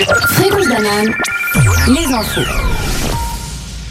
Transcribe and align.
Fréquence 0.00 0.66
les 1.88 2.14
infos. 2.14 2.40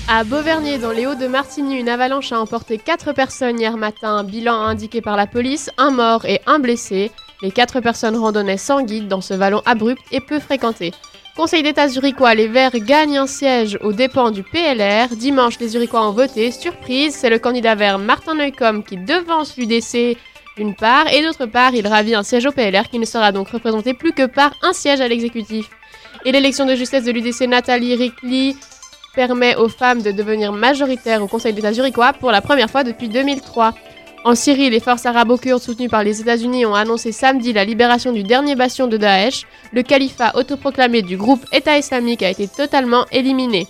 À 0.08 0.24
Beauvernier, 0.24 0.80
dans 0.80 0.90
les 0.90 1.06
Hauts-de-Martigny, 1.06 1.80
une 1.80 1.90
avalanche 1.90 2.32
a 2.32 2.40
emporté 2.40 2.80
4 2.80 3.14
personnes 3.14 3.60
hier 3.60 3.78
matin. 3.78 4.24
Bilan 4.24 4.56
indiqué 4.56 5.02
par 5.02 5.16
la 5.16 5.28
police, 5.28 5.70
un 5.78 5.92
mort 5.92 6.26
et 6.26 6.42
un 6.48 6.58
blessé. 6.58 7.12
Les 7.44 7.52
4 7.52 7.80
personnes 7.82 8.18
randonnaient 8.18 8.58
sans 8.58 8.82
guide 8.82 9.08
dans 9.08 9.22
ce 9.22 9.36
vallon 9.36 9.62
abrupt 9.68 10.02
et 10.12 10.20
peu 10.20 10.40
fréquenté. 10.40 10.94
Conseil 11.36 11.62
d'État 11.62 11.88
zurichois, 11.88 12.34
les 12.34 12.48
Verts 12.48 12.80
gagnent 12.80 13.20
un 13.20 13.28
siège 13.28 13.78
aux 13.84 13.94
dépens 13.94 14.32
du 14.32 14.42
PLR. 14.42 15.16
Dimanche, 15.16 15.60
les 15.60 15.70
Zurichois 15.70 16.08
ont 16.08 16.14
voté. 16.14 16.52
Surprise, 16.52 17.14
c'est 17.16 17.30
le 17.30 17.38
candidat 17.38 17.76
vert 17.76 18.00
Martin 18.00 18.34
Neukomm 18.34 18.84
qui 18.84 18.98
devance 18.98 19.58
l'UDC 19.58 20.18
d'une 20.58 20.76
part, 20.76 21.08
et 21.14 21.24
d'autre 21.24 21.46
part, 21.46 21.74
il 21.74 21.88
ravit 21.88 22.16
un 22.16 22.24
siège 22.24 22.46
au 22.46 22.52
PLR 22.52 22.90
qui 22.90 23.00
ne 23.00 23.06
sera 23.06 23.32
donc 23.32 23.50
représenté 23.50 23.94
plus 23.94 24.12
que 24.12 24.26
par 24.26 24.52
un 24.62 24.74
siège 24.74 25.00
à 25.00 25.08
l'exécutif. 25.08 25.70
Et 26.26 26.32
l'élection 26.32 26.66
de 26.66 26.76
justesse 26.76 27.06
de 27.06 27.12
l'UDC 27.12 27.48
Nathalie 27.48 27.96
Rickly 27.96 28.58
permet 29.16 29.56
aux 29.56 29.70
femmes 29.70 30.02
de 30.02 30.12
devenir 30.12 30.52
majoritaires 30.52 31.24
au 31.24 31.28
Conseil 31.28 31.54
d'État 31.54 31.74
zurichois 31.74 32.14
pour 32.14 32.32
la 32.32 32.42
première 32.42 32.70
fois 32.70 32.84
depuis 32.84 33.10
2003. 33.10 33.74
En 34.26 34.36
Syrie, 34.36 34.70
les 34.70 34.82
forces 34.82 35.06
arabo-kurdes 35.06 35.62
soutenues 35.62 35.88
par 35.88 36.04
les 36.04 36.20
États-Unis 36.20 36.66
ont 36.66 36.76
annoncé 36.76 37.14
samedi 37.14 37.54
la 37.54 37.64
libération 37.64 38.12
du 38.12 38.24
dernier 38.24 38.56
bastion 38.56 38.88
de 38.88 38.98
Daesh. 38.98 39.46
Le 39.72 39.82
califat 39.82 40.34
autoproclamé 40.36 41.02
du 41.02 41.16
groupe 41.16 41.46
État 41.54 41.78
islamique 41.78 42.22
a 42.22 42.30
été 42.30 42.50
totalement 42.50 43.06
éliminé. 43.14 43.66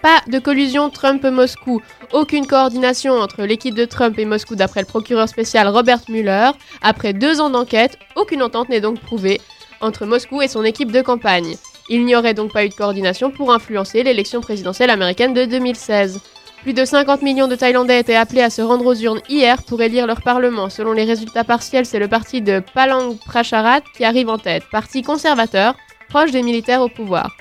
Pas 0.00 0.20
de 0.28 0.38
collusion 0.38 0.90
Trump-Moscou. 0.90 1.82
Aucune 2.12 2.46
coordination 2.46 3.14
entre 3.14 3.42
l'équipe 3.42 3.74
de 3.74 3.84
Trump 3.84 4.16
et 4.16 4.24
Moscou 4.24 4.54
d'après 4.54 4.82
le 4.82 4.86
procureur 4.86 5.28
spécial 5.28 5.66
Robert 5.66 6.02
Mueller. 6.08 6.50
Après 6.80 7.12
deux 7.12 7.40
ans 7.40 7.50
d'enquête, 7.50 7.98
aucune 8.14 8.44
entente 8.44 8.68
n'est 8.68 8.80
donc 8.80 9.00
prouvée 9.00 9.40
entre 9.80 10.06
Moscou 10.06 10.42
et 10.42 10.48
son 10.48 10.64
équipe 10.64 10.92
de 10.92 11.02
campagne. 11.02 11.56
Il 11.88 12.04
n'y 12.04 12.14
aurait 12.14 12.34
donc 12.34 12.52
pas 12.52 12.64
eu 12.64 12.68
de 12.68 12.74
coordination 12.74 13.30
pour 13.30 13.52
influencer 13.52 14.02
l'élection 14.02 14.40
présidentielle 14.40 14.90
américaine 14.90 15.34
de 15.34 15.44
2016. 15.44 16.20
Plus 16.62 16.72
de 16.74 16.84
50 16.84 17.22
millions 17.22 17.48
de 17.48 17.54
Thaïlandais 17.54 18.00
étaient 18.00 18.16
appelés 18.16 18.42
à 18.42 18.50
se 18.50 18.60
rendre 18.60 18.84
aux 18.84 18.94
urnes 18.94 19.22
hier 19.28 19.62
pour 19.62 19.80
élire 19.80 20.06
leur 20.06 20.22
parlement. 20.22 20.68
Selon 20.68 20.92
les 20.92 21.04
résultats 21.04 21.44
partiels, 21.44 21.86
c'est 21.86 22.00
le 22.00 22.08
parti 22.08 22.42
de 22.42 22.60
Palang 22.74 23.16
Pracharat 23.16 23.80
qui 23.96 24.04
arrive 24.04 24.28
en 24.28 24.38
tête, 24.38 24.64
parti 24.70 25.02
conservateur, 25.02 25.76
proche 26.08 26.32
des 26.32 26.42
militaires 26.42 26.82
au 26.82 26.88
pouvoir. 26.88 27.36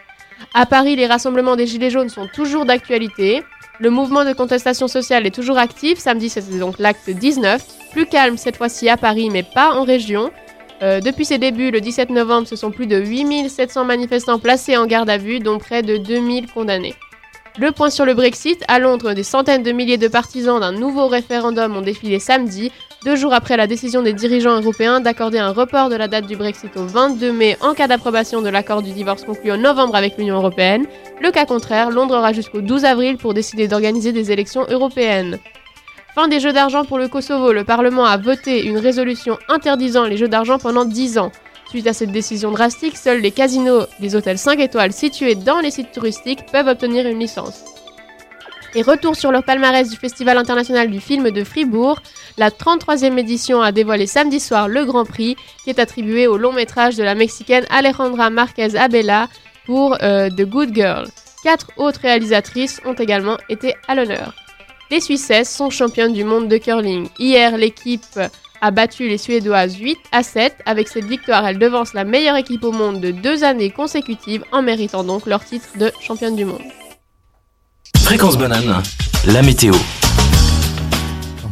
À 0.54 0.66
Paris, 0.66 0.96
les 0.96 1.08
rassemblements 1.08 1.56
des 1.56 1.68
Gilets 1.68 1.90
jaunes 1.90 2.10
sont 2.10 2.28
toujours 2.28 2.66
d'actualité. 2.66 3.44
Le 3.80 3.90
mouvement 3.90 4.24
de 4.24 4.34
contestation 4.34 4.88
sociale 4.88 5.26
est 5.26 5.36
toujours 5.36 5.58
actif. 5.58 5.98
Samedi, 5.98 6.30
c'était 6.30 6.60
donc 6.60 6.80
l'acte 6.80 7.10
19. 7.10 7.62
Plus 7.92 8.06
calme 8.06 8.38
cette 8.38 8.58
fois-ci 8.58 8.88
à 8.88 8.98
Paris, 8.98 9.30
mais 9.32 9.44
pas 9.44 9.74
en 9.74 9.84
région. 9.84 10.32
Euh, 10.84 11.00
depuis 11.00 11.26
ses 11.26 11.38
débuts, 11.38 11.72
le 11.72 11.82
17 11.82 12.10
novembre, 12.12 12.48
ce 12.48 12.56
sont 12.56 12.72
plus 12.72 12.88
de 12.88 12.98
8700 12.98 13.86
manifestants 13.86 14.40
placés 14.40 14.78
en 14.78 14.86
garde 14.86 15.10
à 15.10 15.18
vue, 15.18 15.40
dont 15.40 15.58
près 15.58 15.82
de 15.82 15.98
2000 15.98 16.52
condamnés. 16.52 16.94
Le 17.60 17.72
point 17.72 17.90
sur 17.90 18.06
le 18.06 18.14
Brexit, 18.14 18.64
à 18.68 18.78
Londres, 18.78 19.14
des 19.14 19.24
centaines 19.24 19.64
de 19.64 19.72
milliers 19.72 19.98
de 19.98 20.08
partisans 20.08 20.60
d'un 20.60 20.72
nouveau 20.72 21.08
référendum 21.08 21.76
ont 21.76 21.82
défilé 21.82 22.20
samedi, 22.20 22.72
deux 23.04 23.16
jours 23.16 23.34
après 23.34 23.58
la 23.58 23.66
décision 23.66 24.04
des 24.04 24.14
dirigeants 24.14 24.62
européens 24.62 25.00
d'accorder 25.00 25.40
un 25.40 25.52
report 25.52 25.90
de 25.90 25.96
la 25.96 26.08
date 26.08 26.28
du 26.28 26.36
Brexit 26.36 26.78
au 26.78 26.86
22 26.86 27.32
mai 27.32 27.58
en 27.62 27.74
cas 27.74 27.88
d'approbation 27.88 28.44
de 28.44 28.50
l'accord 28.50 28.84
du 28.84 28.92
divorce 28.92 29.24
conclu 29.24 29.52
en 29.52 29.58
novembre 29.58 29.96
avec 29.96 30.18
l'Union 30.20 30.36
européenne. 30.36 30.86
Le 31.20 31.32
cas 31.32 31.46
contraire, 31.46 31.90
Londres 31.90 32.18
aura 32.18 32.32
jusqu'au 32.32 32.62
12 32.62 32.86
avril 32.86 33.18
pour 33.18 33.34
décider 33.34 33.68
d'organiser 33.68 34.12
des 34.12 34.32
élections 34.32 34.66
européennes. 34.70 35.40
Fin 36.18 36.28
des 36.28 36.40
jeux 36.40 36.52
d'argent 36.52 36.84
pour 36.84 36.98
le 36.98 37.08
Kosovo, 37.08 37.52
le 37.52 37.64
Parlement 37.64 38.06
a 38.06 38.18
voté 38.18 38.66
une 38.66 38.80
résolution 38.80 39.38
interdisant 39.50 40.06
les 40.06 40.18
jeux 40.18 40.28
d'argent 40.28 40.58
pendant 40.58 40.84
10 40.84 41.20
ans. 41.20 41.32
Suite 41.70 41.86
à 41.86 41.94
cette 41.94 42.12
décision 42.12 42.50
drastique, 42.50 42.98
seuls 42.98 43.22
les 43.22 43.30
casinos 43.30 43.86
des 44.00 44.16
hôtels 44.16 44.40
5 44.40 44.60
étoiles 44.60 44.94
situés 44.94 45.36
dans 45.36 45.60
les 45.60 45.70
sites 45.70 45.92
touristiques 45.92 46.48
peuvent 46.52 46.70
obtenir 46.70 47.06
une 47.06 47.20
licence. 47.20 47.64
Et 48.74 48.82
retour 48.82 49.16
sur 49.16 49.32
le 49.32 49.44
palmarès 49.44 49.92
du 49.92 49.96
Festival 49.96 50.40
international 50.40 50.90
du 50.90 51.00
film 51.00 51.30
de 51.30 51.44
Fribourg, 51.44 52.02
la 52.40 52.50
33e 52.50 53.16
édition 53.20 53.62
a 53.62 53.72
dévoilé 53.72 54.08
samedi 54.08 54.40
soir 54.40 54.68
le 54.68 54.86
Grand 54.86 55.06
Prix 55.06 55.36
qui 55.64 55.70
est 55.70 55.78
attribué 55.78 56.26
au 56.26 56.40
long 56.40 56.52
métrage 56.52 56.96
de 56.96 57.04
la 57.04 57.14
Mexicaine 57.14 57.68
Alejandra 57.70 58.32
Marquez 58.32 58.76
Abela 58.76 59.28
pour 59.68 59.96
euh, 60.02 60.32
The 60.32 60.50
Good 60.50 60.74
Girl. 60.74 61.06
Quatre 61.44 61.68
autres 61.78 62.02
réalisatrices 62.02 62.82
ont 62.86 62.96
également 62.96 63.38
été 63.50 63.76
à 63.88 63.94
l'honneur. 63.94 64.47
Les 64.90 65.02
Suissesses 65.02 65.54
sont 65.54 65.70
championnes 65.70 66.14
du 66.14 66.24
monde 66.24 66.48
de 66.48 66.58
curling. 66.58 67.10
Hier, 67.20 67.58
l'équipe 67.58 68.20
a 68.62 68.72
battu 68.72 69.10
les 69.10 69.18
Suédoises 69.18 69.76
8 69.78 69.98
à 70.14 70.24
7. 70.24 70.56
Avec 70.66 70.88
cette 70.88 71.04
victoire, 71.04 71.46
elle 71.46 71.60
devance 71.60 71.94
la 71.94 72.06
meilleure 72.06 72.38
équipe 72.38 72.64
au 72.64 72.72
monde 72.72 73.02
de 73.02 73.12
deux 73.12 73.44
années 73.44 73.70
consécutives 73.70 74.46
en 74.54 74.62
méritant 74.62 75.04
donc 75.04 75.26
leur 75.26 75.44
titre 75.44 75.68
de 75.78 75.92
championne 76.00 76.38
du 76.38 76.46
monde. 76.46 76.62
Fréquence 77.98 78.38
banane, 78.38 78.82
la 79.26 79.42
météo. 79.42 79.74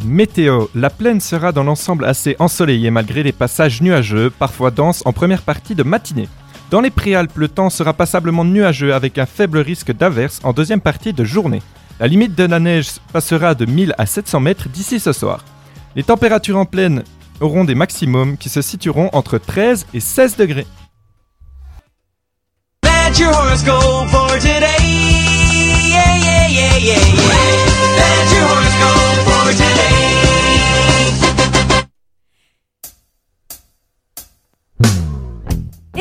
Météo, 0.06 0.68
la 0.74 0.88
plaine 0.88 1.20
sera 1.20 1.52
dans 1.52 1.64
l'ensemble 1.64 2.06
assez 2.06 2.36
ensoleillée 2.38 2.90
malgré 2.90 3.22
les 3.22 3.32
passages 3.32 3.82
nuageux, 3.82 4.30
parfois 4.30 4.70
denses 4.70 5.02
en 5.04 5.12
première 5.12 5.42
partie 5.42 5.74
de 5.74 5.82
matinée. 5.82 6.28
Dans 6.70 6.80
les 6.80 6.90
préalpes, 6.90 7.36
le 7.36 7.48
temps 7.48 7.68
sera 7.68 7.92
passablement 7.92 8.46
nuageux 8.46 8.94
avec 8.94 9.18
un 9.18 9.26
faible 9.26 9.58
risque 9.58 9.92
d'averse 9.92 10.40
en 10.42 10.54
deuxième 10.54 10.80
partie 10.80 11.12
de 11.12 11.24
journée. 11.24 11.60
La 11.98 12.06
limite 12.06 12.34
de 12.34 12.44
la 12.44 12.60
neige 12.60 12.90
passera 13.12 13.54
de 13.54 13.64
1000 13.64 13.94
à 13.96 14.06
700 14.06 14.40
mètres 14.40 14.68
d'ici 14.68 15.00
ce 15.00 15.12
soir. 15.12 15.44
Les 15.94 16.02
températures 16.02 16.58
en 16.58 16.66
plaine 16.66 17.02
auront 17.40 17.64
des 17.64 17.74
maximums 17.74 18.36
qui 18.36 18.48
se 18.48 18.60
situeront 18.60 19.08
entre 19.12 19.38
13 19.38 19.86
et 19.94 20.00
16 20.00 20.36
degrés. 20.36 20.66
Your 23.18 23.32
for 23.32 24.28
today. 24.36 25.16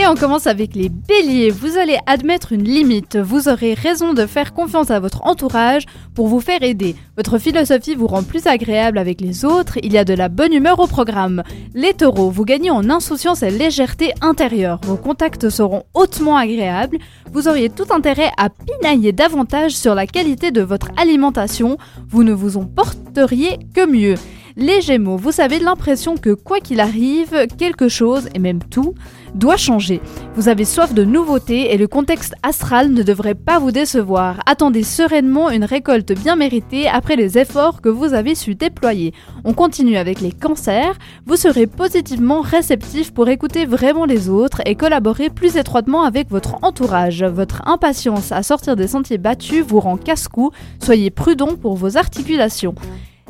On 0.08 0.14
commence 0.14 0.46
avec 0.46 0.76
les 0.76 0.90
béliers. 0.90 1.50
Vous 1.50 1.78
allez 1.78 1.98
admettre 2.06 2.54
une 2.54 2.64
limite. 2.64 3.18
Vous 3.18 3.50
aurez 3.50 3.74
raison 3.74 4.14
de 4.14 4.28
faire 4.28 4.54
confiance 4.54 4.92
à 4.92 5.00
votre 5.00 5.26
entourage 5.26 5.88
pour 6.14 6.28
vous 6.28 6.40
faire 6.40 6.62
aider. 6.62 6.96
Votre 7.18 7.40
philosophie 7.40 7.96
vous 7.96 8.06
rend 8.06 8.22
plus 8.22 8.46
agréable 8.46 9.00
avec 9.00 9.20
les 9.20 9.46
autres. 9.46 9.80
Il 9.82 9.92
y 9.92 9.98
a 9.98 10.06
de 10.06 10.14
la 10.14 10.30
bonne 10.30 10.54
humeur 10.54 10.80
au 10.80 10.86
programme. 10.86 11.42
Les 11.74 11.94
taureaux, 11.94 12.30
vous 12.30 12.46
gagnez 12.46 12.70
en 12.70 12.88
insouciance 12.90 13.42
et 13.42 13.50
légèreté 13.50 14.14
intérieure. 14.22 14.80
Vos 14.84 14.98
contacts 14.98 15.50
seront 15.50 15.84
hautement 15.96 16.38
agréables. 16.38 17.00
Vous 17.32 17.48
auriez 17.48 17.70
tout 17.70 17.88
intérêt 17.90 18.32
à 18.38 18.50
pinailler 18.50 19.12
davantage 19.12 19.72
sur 19.72 19.96
la 19.96 20.06
qualité 20.06 20.52
de 20.52 20.62
votre 20.62 20.90
alimentation. 20.98 21.78
Vous 22.10 22.24
ne 22.24 22.34
vous 22.34 22.58
en 22.58 22.66
porteriez 22.66 23.58
que 23.74 23.88
mieux. 23.88 24.16
Les 24.58 24.80
Gémeaux, 24.80 25.18
vous 25.18 25.42
avez 25.42 25.60
l'impression 25.60 26.16
que 26.16 26.30
quoi 26.30 26.62
qu'il 26.62 26.80
arrive, 26.80 27.48
quelque 27.58 27.90
chose, 27.90 28.30
et 28.34 28.40
même 28.40 28.64
tout, 28.64 28.94
doit 29.36 29.58
changer. 29.58 30.02
Vous 30.36 30.50
avez 30.50 30.66
soif 30.66 30.94
de 30.94 31.04
nouveautés 31.04 31.74
et 31.74 31.78
le 31.78 31.88
contexte 31.88 32.34
astral 32.42 32.92
ne 32.92 33.04
devrait 33.04 33.36
pas 33.36 33.60
vous 33.60 33.72
décevoir. 33.72 34.42
Attendez 34.46 34.84
sereinement 34.84 35.50
une 35.52 35.66
récolte 35.66 36.14
bien 36.14 36.36
méritée 36.36 36.88
après 36.88 37.16
les 37.16 37.38
efforts 37.38 37.82
que 37.82 37.90
vous 37.90 38.14
avez 38.14 38.34
su 38.34 38.56
déployer. 38.56 39.14
On 39.44 39.54
continue 39.54 39.98
avec 39.98 40.22
les 40.22 40.32
cancers. 40.32 40.96
Vous 41.26 41.36
serez 41.36 41.68
positivement 41.68 42.42
réceptif 42.42 43.14
pour 43.14 43.30
écouter 43.30 43.66
vraiment 43.66 44.06
les 44.06 44.30
autres 44.30 44.62
et 44.66 44.76
collaborer 44.76 45.30
plus 45.30 45.58
étroitement 45.58 46.04
avec 46.04 46.30
votre 46.30 46.64
entourage. 46.64 47.24
Votre 47.24 47.68
impatience 47.68 48.32
à 48.32 48.44
sortir 48.44 48.76
des 48.76 48.88
sentiers 48.88 49.18
battus 49.18 49.64
vous 49.66 49.80
rend 49.80 49.98
casse-cou. 49.98 50.52
Soyez 50.82 51.12
prudent 51.12 51.56
pour 51.56 51.76
vos 51.76 51.98
articulations. 51.98 52.76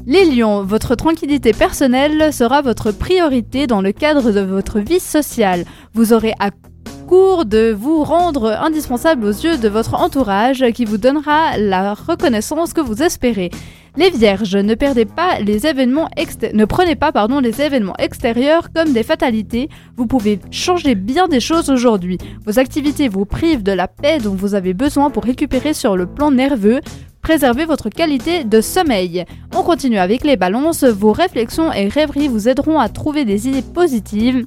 Les 0.07 0.25
lions, 0.25 0.61
votre 0.61 0.93
tranquillité 0.93 1.51
personnelle 1.51 2.31
sera 2.31 2.61
votre 2.61 2.91
priorité 2.91 3.65
dans 3.65 3.81
le 3.81 3.91
cadre 3.91 4.31
de 4.31 4.39
votre 4.39 4.79
vie 4.79 4.99
sociale. 4.99 5.65
Vous 5.95 6.13
aurez 6.13 6.33
à 6.39 6.51
court 7.07 7.45
de 7.45 7.71
vous 7.71 8.03
rendre 8.03 8.51
indispensable 8.51 9.25
aux 9.25 9.31
yeux 9.31 9.57
de 9.57 9.67
votre 9.67 9.95
entourage 9.95 10.63
qui 10.75 10.85
vous 10.85 10.99
donnera 10.99 11.57
la 11.57 11.95
reconnaissance 11.95 12.73
que 12.73 12.81
vous 12.81 13.01
espérez. 13.01 13.49
Les 13.97 14.11
vierges, 14.11 14.55
ne 14.55 14.75
perdez 14.75 15.05
pas 15.05 15.39
les 15.39 15.65
événements 15.65 16.09
ne 16.53 16.65
prenez 16.65 16.95
pas 16.95 17.11
pardon, 17.11 17.39
les 17.39 17.61
événements 17.61 17.95
extérieurs 17.97 18.71
comme 18.73 18.93
des 18.93 19.03
fatalités. 19.03 19.69
Vous 19.97 20.05
pouvez 20.05 20.39
changer 20.51 20.93
bien 20.93 21.27
des 21.27 21.39
choses 21.39 21.71
aujourd'hui. 21.71 22.19
Vos 22.45 22.59
activités 22.59 23.07
vous 23.07 23.25
privent 23.25 23.63
de 23.63 23.71
la 23.71 23.87
paix 23.87 24.19
dont 24.19 24.35
vous 24.35 24.53
avez 24.53 24.75
besoin 24.75 25.09
pour 25.09 25.23
récupérer 25.23 25.73
sur 25.73 25.97
le 25.97 26.05
plan 26.05 26.29
nerveux. 26.29 26.81
Préservez 27.25 27.65
votre 27.65 27.89
qualité 27.89 28.43
de 28.43 28.61
sommeil. 28.61 29.25
On 29.55 29.63
continue 29.63 29.97
avec 29.97 30.23
les 30.23 30.37
balances. 30.37 30.83
Vos 30.83 31.11
réflexions 31.11 31.73
et 31.73 31.87
rêveries 31.87 32.27
vous 32.27 32.47
aideront 32.47 32.77
à 32.77 32.87
trouver 32.87 33.25
des 33.25 33.47
idées 33.47 33.63
positives. 33.63 34.45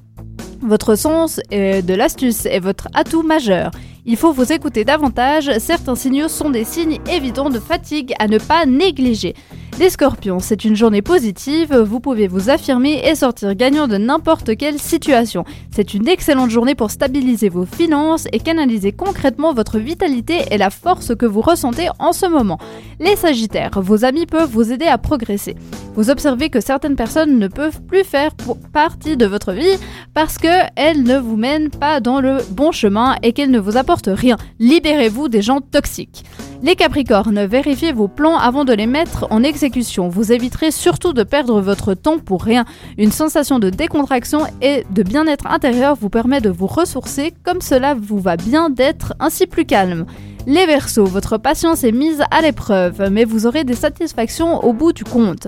Votre 0.63 0.95
sens 0.95 1.41
de 1.51 1.95
l'astuce 1.95 2.47
est 2.47 2.61
votre 2.61 2.87
atout 2.95 3.25
majeur. 3.25 3.73
Il 4.07 4.17
faut 4.17 4.33
vous 4.33 4.53
écouter 4.53 4.85
davantage, 4.85 5.51
certains 5.59 5.97
signaux 5.97 6.29
sont 6.29 6.51
des 6.51 6.63
signes 6.63 7.01
évidents 7.11 7.51
de 7.51 7.59
fatigue 7.59 8.15
à 8.21 8.29
ne 8.29 8.39
pas 8.39 8.65
négliger. 8.65 9.35
Les 9.79 9.91
scorpions, 9.91 10.41
c'est 10.41 10.65
une 10.65 10.75
journée 10.75 11.03
positive, 11.03 11.73
vous 11.73 12.01
pouvez 12.01 12.27
vous 12.27 12.51
affirmer 12.51 13.01
et 13.09 13.15
sortir 13.15 13.55
gagnant 13.55 13.87
de 13.87 13.97
n'importe 13.97 14.57
quelle 14.57 14.81
situation. 14.81 15.45
C'est 15.71 15.95
une 15.95 16.09
excellente 16.09 16.51
journée 16.51 16.75
pour 16.75 16.91
stabiliser 16.91 17.49
vos 17.49 17.65
finances 17.65 18.27
et 18.33 18.41
canaliser 18.41 18.91
concrètement 18.91 19.55
votre 19.55 19.79
vitalité 19.79 20.41
et 20.51 20.59
la 20.59 20.71
force 20.71 21.15
que 21.15 21.27
vous 21.27 21.43
ressentez 21.43 21.91
en 22.01 22.13
ce 22.13 22.27
moment. 22.27 22.59
Les 22.99 23.15
sagittaires, 23.15 23.81
vos 23.81 24.05
amis 24.05 24.27
peuvent 24.27 24.51
vous 24.51 24.73
aider 24.73 24.87
à 24.87 24.99
progresser. 24.99 25.55
Vous 25.95 26.11
observez 26.11 26.51
que 26.51 26.61
certaines 26.61 26.97
personnes 26.97 27.39
ne 27.39 27.47
peuvent 27.47 27.81
plus 27.83 28.03
faire 28.03 28.33
partie 28.73 29.17
de 29.17 29.27
votre 29.27 29.53
vie 29.53 29.79
parce 30.13 30.39
qu'elles 30.39 31.05
ne 31.05 31.19
vous 31.19 31.37
mènent 31.37 31.71
pas 31.71 32.01
dans 32.01 32.21
le 32.21 32.39
bon 32.51 32.73
chemin 32.73 33.15
et 33.23 33.33
qu'elles 33.33 33.53
ne 33.53 33.61
vous 33.61 33.77
apportent 33.77 34.11
rien. 34.13 34.39
Libérez-vous 34.59 35.29
des 35.29 35.43
gens 35.43 35.61
toxiques. 35.61 36.25
Les 36.61 36.75
Capricornes, 36.75 37.47
vérifiez 37.47 37.93
vos 37.93 38.09
plans 38.09 38.37
avant 38.37 38.65
de 38.65 38.73
les 38.73 38.89
mettre 38.89 39.29
en 39.31 39.45
exécution. 39.45 40.09
Vous 40.09 40.33
éviterez 40.33 40.73
surtout 40.73 41.13
de 41.13 41.23
perdre 41.23 41.61
votre 41.61 41.95
temps 41.95 42.19
pour 42.19 42.43
rien. 42.43 42.65
Une 42.97 43.13
sensation 43.13 43.61
de 43.61 43.71
décontraction 43.71 44.41
et 44.61 44.85
de 44.91 45.05
bien-être 45.05 45.47
intérieur 45.47 45.95
vous 45.95 46.09
permet 46.09 46.41
de 46.41 46.51
vous 46.51 46.67
ressourcer 46.67 47.33
comme 47.45 47.61
cela 47.61 47.95
vous 47.95 48.19
va 48.19 48.37
bien 48.37 48.71
d'être 48.71 49.15
ainsi 49.21 49.47
plus 49.47 49.67
calme. 49.67 50.05
Les 50.49 50.67
Verseaux, 50.67 51.05
votre 51.05 51.39
patience 51.39 51.85
est 51.85 51.93
mise 51.93 52.25
à 52.33 52.41
l'épreuve, 52.41 53.09
mais 53.11 53.25
vous 53.25 53.47
aurez 53.47 53.63
des 53.63 53.77
satisfactions 53.77 54.65
au 54.65 54.73
bout 54.73 54.93
du 54.93 55.05
compte. 55.05 55.47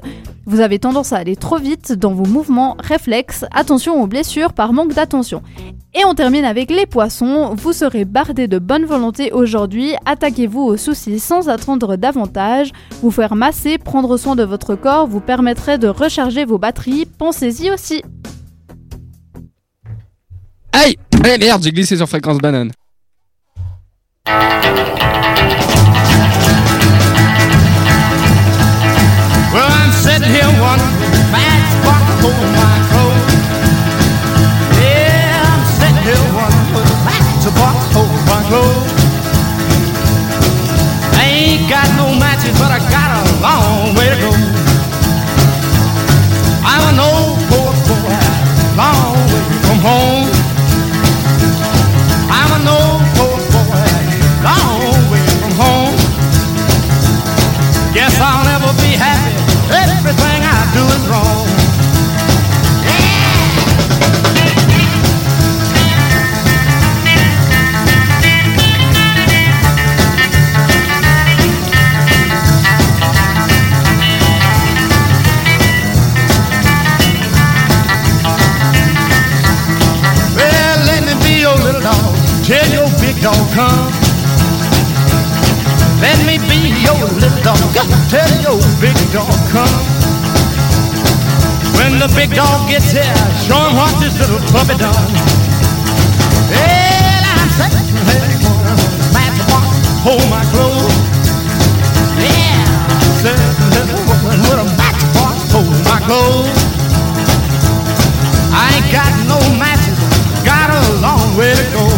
Vous 0.51 0.59
avez 0.59 0.81
tendance 0.81 1.13
à 1.13 1.19
aller 1.19 1.37
trop 1.37 1.59
vite 1.59 1.93
dans 1.93 2.13
vos 2.13 2.27
mouvements 2.27 2.77
réflexes. 2.81 3.45
Attention 3.53 4.03
aux 4.03 4.09
blessures 4.09 4.53
par 4.53 4.73
manque 4.73 4.95
d'attention. 4.95 5.45
Et 5.95 6.05
on 6.05 6.15
termine 6.15 6.45
avec 6.45 6.73
les 6.73 6.87
poissons. 6.87 7.55
Vous 7.55 7.73
serez 7.73 8.05
bardé 8.05 8.49
de 8.49 8.59
bonne 8.59 8.85
volonté 8.85 9.31
aujourd'hui. 9.31 9.95
Attaquez-vous 10.07 10.63
aux 10.63 10.77
soucis 10.77 11.21
sans 11.21 11.49
attendre 11.49 11.95
davantage. 11.95 12.73
Vous 13.01 13.13
faire 13.13 13.37
masser, 13.37 13.79
prendre 13.79 14.17
soin 14.17 14.35
de 14.35 14.43
votre 14.43 14.75
corps 14.75 15.07
vous 15.07 15.21
permettrait 15.21 15.79
de 15.79 15.87
recharger 15.87 16.45
vos 16.45 16.59
batteries. 16.59 17.07
Pensez-y 17.07 17.71
aussi. 17.71 18.03
Aïe 20.73 20.97
merde, 21.39 21.63
j'ai 21.63 21.71
glissé 21.71 21.97
sur 21.97 22.09
fréquence 22.09 22.39
banane. 22.39 22.73
That's 37.91 37.97
what 37.97 38.09
hold 38.29 38.47
clothes. 38.47 38.93
I 41.17 41.25
ain't 41.27 41.69
got 41.69 41.89
no 41.97 42.15
matches, 42.19 42.55
but 42.59 42.71
I 42.71 42.79
got 42.91 43.11
a 43.19 43.25
long 43.43 43.95
way 43.95 44.09
to 44.11 44.17
go. 44.21 44.31
I'm 46.63 46.95
an 46.95 47.01
old 47.01 47.39
poor 47.49 47.73
boy, 47.89 48.15
long 48.77 49.17
way 49.31 49.47
from 49.67 49.79
home. 49.83 50.29
I'm 52.31 52.51
an 52.61 52.69
old 52.69 53.03
poor 53.17 53.39
boy, 53.51 53.91
long 54.45 55.11
way 55.11 55.27
from 55.41 55.53
home. 55.59 55.97
Guess 57.95 58.21
I'll 58.21 58.45
never 58.45 58.73
be 58.81 58.95
happy. 58.95 59.35
Everything 59.71 60.41
I 60.45 60.59
do 60.75 60.83
is 60.97 61.09
wrong. 61.09 61.30
Big 83.21 83.53
come. 83.53 83.93
Let 86.01 86.17
me 86.25 86.41
be 86.49 86.73
your 86.81 86.97
little 87.21 87.43
dog. 87.45 87.61
Tell 88.09 88.33
your 88.41 88.57
big 88.81 88.97
dog 89.13 89.37
come. 89.53 89.85
When 91.77 91.99
the 92.01 92.09
big 92.17 92.33
dog 92.35 92.69
gets 92.69 92.93
here, 92.93 93.05
show 93.45 93.61
him 93.61 93.77
what 93.77 93.93
this 94.01 94.17
little 94.21 94.41
puppy 94.49 94.77
done. 94.81 95.13
Well, 96.49 97.25
sitting 97.53 97.93
here 98.09 98.41
that's 99.13 99.41
what 99.53 99.69
hold 100.01 100.25
my 100.33 100.45
clothes. 100.53 100.97
Yeah, 102.17 102.65
sitting 103.21 103.53
here 103.69 104.01
with 104.41 104.65
a 104.65 104.69
matchbox 104.81 105.53
hold 105.53 105.69
my 105.85 106.01
clothes. 106.09 106.57
I 108.53 108.81
ain't 108.81 108.89
got 108.91 109.13
no 109.29 109.39
matches, 109.61 109.99
got 110.43 110.73
a 110.73 110.81
long 111.05 111.37
way 111.37 111.53
to 111.55 111.65
go. 111.77 111.90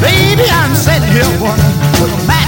Baby, 0.00 0.44
I'm 0.50 0.74
sitting 0.74 1.08
here 1.10 1.26
wondering, 1.42 2.39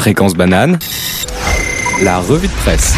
Fréquence 0.00 0.32
banane. 0.32 0.78
La 2.02 2.20
revue 2.20 2.48
de 2.48 2.52
presse. 2.64 2.96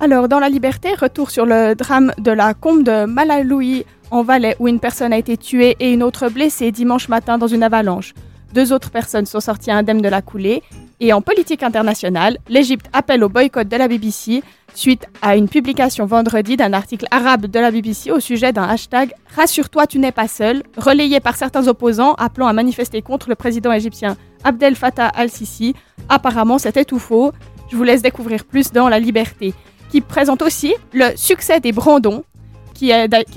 Alors, 0.00 0.26
dans 0.26 0.38
la 0.38 0.48
liberté, 0.48 0.94
retour 0.94 1.30
sur 1.30 1.44
le 1.44 1.74
drame 1.74 2.14
de 2.16 2.30
la 2.30 2.54
combe 2.54 2.82
de 2.82 3.04
Malaloui 3.04 3.84
en 4.10 4.22
Valais, 4.22 4.56
où 4.58 4.68
une 4.68 4.80
personne 4.80 5.12
a 5.12 5.18
été 5.18 5.36
tuée 5.36 5.76
et 5.80 5.92
une 5.92 6.02
autre 6.02 6.30
blessée 6.30 6.72
dimanche 6.72 7.10
matin 7.10 7.36
dans 7.36 7.46
une 7.46 7.62
avalanche. 7.62 8.14
Deux 8.56 8.72
autres 8.72 8.90
personnes 8.90 9.26
sont 9.26 9.40
sorties 9.40 9.70
indemnes 9.70 10.00
de 10.00 10.08
la 10.08 10.22
coulée. 10.22 10.62
Et 10.98 11.12
en 11.12 11.20
politique 11.20 11.62
internationale, 11.62 12.38
l'Égypte 12.48 12.86
appelle 12.94 13.22
au 13.22 13.28
boycott 13.28 13.68
de 13.68 13.76
la 13.76 13.86
BBC 13.86 14.42
suite 14.74 15.04
à 15.20 15.36
une 15.36 15.46
publication 15.46 16.06
vendredi 16.06 16.56
d'un 16.56 16.72
article 16.72 17.06
arabe 17.10 17.44
de 17.44 17.58
la 17.58 17.70
BBC 17.70 18.10
au 18.10 18.18
sujet 18.18 18.54
d'un 18.54 18.62
hashtag 18.62 19.12
Rassure-toi, 19.36 19.86
tu 19.86 19.98
n'es 19.98 20.10
pas 20.10 20.26
seul, 20.26 20.62
relayé 20.78 21.20
par 21.20 21.36
certains 21.36 21.68
opposants 21.68 22.14
appelant 22.14 22.46
à 22.46 22.54
manifester 22.54 23.02
contre 23.02 23.28
le 23.28 23.34
président 23.34 23.72
égyptien 23.72 24.16
Abdel 24.42 24.74
Fattah 24.74 25.08
al-Sisi. 25.08 25.74
Apparemment, 26.08 26.56
c'était 26.56 26.86
tout 26.86 26.98
faux. 26.98 27.32
Je 27.70 27.76
vous 27.76 27.84
laisse 27.84 28.00
découvrir 28.00 28.46
plus 28.46 28.72
dans 28.72 28.88
La 28.88 28.98
Liberté 28.98 29.52
qui 29.90 30.00
présente 30.00 30.40
aussi 30.40 30.72
le 30.94 31.14
succès 31.14 31.60
des 31.60 31.72
Brandons, 31.72 32.24
qui, 32.72 32.90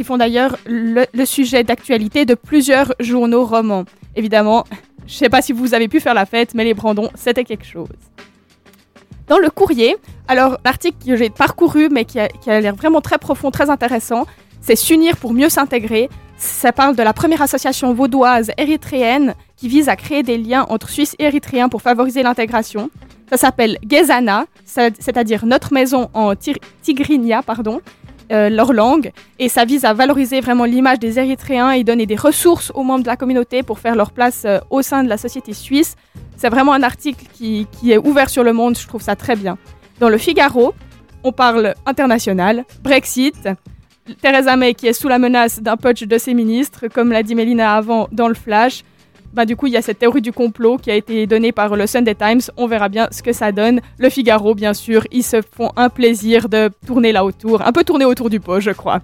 font 0.05 0.17
d'ailleurs 0.17 0.57
le, 0.65 1.05
le 1.13 1.25
sujet 1.25 1.65
d'actualité 1.65 2.23
de 2.23 2.35
plusieurs 2.35 2.93
journaux 3.01 3.43
romans. 3.43 3.83
Évidemment, 4.15 4.65
je 5.09 5.15
sais 5.15 5.29
pas 5.29 5.41
si 5.41 5.53
vous 5.53 5.73
avez 5.73 5.87
pu 5.87 5.99
faire 5.99 6.13
la 6.13 6.27
fête, 6.27 6.53
mais 6.53 6.63
les 6.63 6.75
Brandons, 6.75 7.09
c'était 7.15 7.43
quelque 7.43 7.65
chose. 7.65 7.89
Dans 9.27 9.39
le 9.39 9.49
courrier, 9.49 9.97
alors 10.27 10.59
l'article 10.63 10.97
que 11.03 11.15
j'ai 11.15 11.31
parcouru, 11.31 11.89
mais 11.89 12.05
qui 12.05 12.19
a, 12.19 12.27
qui 12.27 12.51
a 12.51 12.61
l'air 12.61 12.75
vraiment 12.75 13.01
très 13.01 13.17
profond, 13.17 13.49
très 13.49 13.71
intéressant, 13.71 14.25
c'est 14.61 14.75
S'unir 14.75 15.17
pour 15.17 15.33
mieux 15.33 15.49
s'intégrer. 15.49 16.09
Ça 16.37 16.71
parle 16.71 16.95
de 16.95 17.01
la 17.01 17.13
première 17.13 17.41
association 17.41 17.93
vaudoise 17.93 18.51
érythréenne 18.57 19.33
qui 19.57 19.67
vise 19.67 19.89
à 19.89 19.95
créer 19.95 20.21
des 20.21 20.37
liens 20.37 20.65
entre 20.69 20.89
Suisses 20.89 21.15
et 21.17 21.23
Érythréens 21.23 21.69
pour 21.69 21.81
favoriser 21.81 22.21
l'intégration. 22.21 22.91
Ça 23.29 23.37
s'appelle 23.37 23.77
Gezana, 23.87 24.45
c'est-à-dire 24.63 25.45
notre 25.45 25.73
maison 25.73 26.09
en 26.13 26.33
tigrinya, 26.81 27.41
pardon, 27.41 27.81
euh, 28.31 28.49
leur 28.49 28.73
langue. 28.73 29.11
Et 29.39 29.49
ça 29.49 29.65
vise 29.65 29.85
à 29.85 29.93
valoriser 29.93 30.39
vraiment 30.41 30.65
l'image 30.65 30.99
des 30.99 31.19
Érythréens 31.19 31.71
et 31.71 31.83
donner 31.83 32.05
des 32.05 32.15
ressources 32.15 32.71
aux 32.75 32.83
membres 32.83 33.03
de 33.03 33.07
la 33.07 33.17
communauté 33.17 33.63
pour 33.63 33.79
faire 33.79 33.95
leur 33.95 34.11
place 34.11 34.43
euh, 34.45 34.59
au 34.69 34.81
sein 34.81 35.03
de 35.03 35.09
la 35.09 35.17
société 35.17 35.53
suisse. 35.53 35.95
C'est 36.37 36.49
vraiment 36.49 36.73
un 36.73 36.83
article 36.83 37.25
qui, 37.33 37.67
qui 37.71 37.91
est 37.91 37.97
ouvert 37.97 38.29
sur 38.29 38.43
le 38.43 38.53
monde, 38.53 38.77
je 38.77 38.87
trouve 38.87 39.01
ça 39.01 39.15
très 39.15 39.35
bien. 39.35 39.57
Dans 39.99 40.09
le 40.09 40.17
Figaro, 40.17 40.73
on 41.23 41.31
parle 41.31 41.73
international, 41.85 42.65
Brexit, 42.81 43.49
Theresa 44.21 44.55
May 44.55 44.73
qui 44.73 44.87
est 44.87 44.93
sous 44.93 45.07
la 45.07 45.19
menace 45.19 45.61
d'un 45.61 45.77
putsch 45.77 46.03
de 46.03 46.17
ses 46.17 46.33
ministres, 46.33 46.87
comme 46.87 47.11
l'a 47.11 47.23
dit 47.23 47.35
Mélina 47.35 47.75
avant 47.75 48.07
dans 48.11 48.27
le 48.27 48.33
Flash. 48.33 48.83
Bah, 49.33 49.45
du 49.45 49.55
coup, 49.55 49.67
il 49.67 49.73
y 49.73 49.77
a 49.77 49.81
cette 49.81 49.99
théorie 49.99 50.21
du 50.21 50.31
complot 50.31 50.77
qui 50.77 50.89
a 50.89 50.95
été 50.95 51.27
donnée 51.27 51.51
par 51.51 51.75
le 51.75 51.85
Sunday 51.85 52.15
Times. 52.15 52.41
On 52.57 52.67
verra 52.67 52.89
bien 52.89 53.07
ce 53.11 53.21
que 53.21 53.31
ça 53.31 53.51
donne. 53.51 53.81
Le 53.97 54.09
Figaro, 54.09 54.55
bien 54.55 54.73
sûr, 54.73 55.03
ils 55.11 55.23
se 55.23 55.41
font 55.41 55.71
un 55.75 55.89
plaisir 55.89 56.49
de 56.49 56.69
tourner 56.85 57.11
là 57.11 57.23
autour, 57.23 57.61
un 57.61 57.71
peu 57.71 57.83
tourner 57.83 58.05
autour 58.05 58.29
du 58.29 58.39
pot, 58.39 58.59
je 58.59 58.71
crois. 58.71 59.01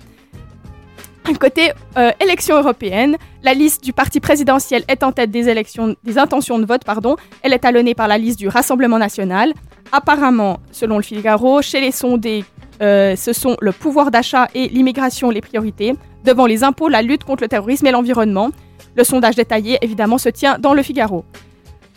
Côté 1.39 1.71
euh, 1.97 2.11
élection 2.21 2.57
européenne, 2.57 3.17
la 3.43 3.53
liste 3.53 3.83
du 3.83 3.93
parti 3.93 4.19
présidentiel 4.19 4.83
est 4.87 5.03
en 5.03 5.11
tête 5.11 5.31
des, 5.31 5.49
élections, 5.49 5.95
des 6.03 6.17
intentions 6.17 6.59
de 6.59 6.65
vote. 6.65 6.83
Pardon. 6.85 7.17
Elle 7.41 7.53
est 7.53 7.59
talonnée 7.59 7.95
par 7.95 8.07
la 8.07 8.17
liste 8.17 8.39
du 8.39 8.47
Rassemblement 8.47 8.99
national. 8.99 9.53
Apparemment, 9.91 10.59
selon 10.71 10.97
le 10.97 11.03
Figaro, 11.03 11.61
chez 11.61 11.81
les 11.81 11.91
sondés, 11.91 12.45
euh, 12.81 13.15
ce 13.15 13.33
sont 13.33 13.57
le 13.59 13.71
pouvoir 13.71 14.11
d'achat 14.11 14.47
et 14.53 14.67
l'immigration 14.69 15.29
les 15.29 15.41
priorités. 15.41 15.95
Devant 16.23 16.45
les 16.45 16.63
impôts, 16.63 16.89
la 16.89 17.01
lutte 17.01 17.23
contre 17.23 17.43
le 17.43 17.47
terrorisme 17.47 17.87
et 17.87 17.91
l'environnement. 17.91 18.51
Le 18.95 19.03
sondage 19.03 19.35
détaillé, 19.35 19.77
évidemment, 19.81 20.17
se 20.17 20.29
tient 20.29 20.57
dans 20.59 20.73
le 20.73 20.83
Figaro. 20.83 21.25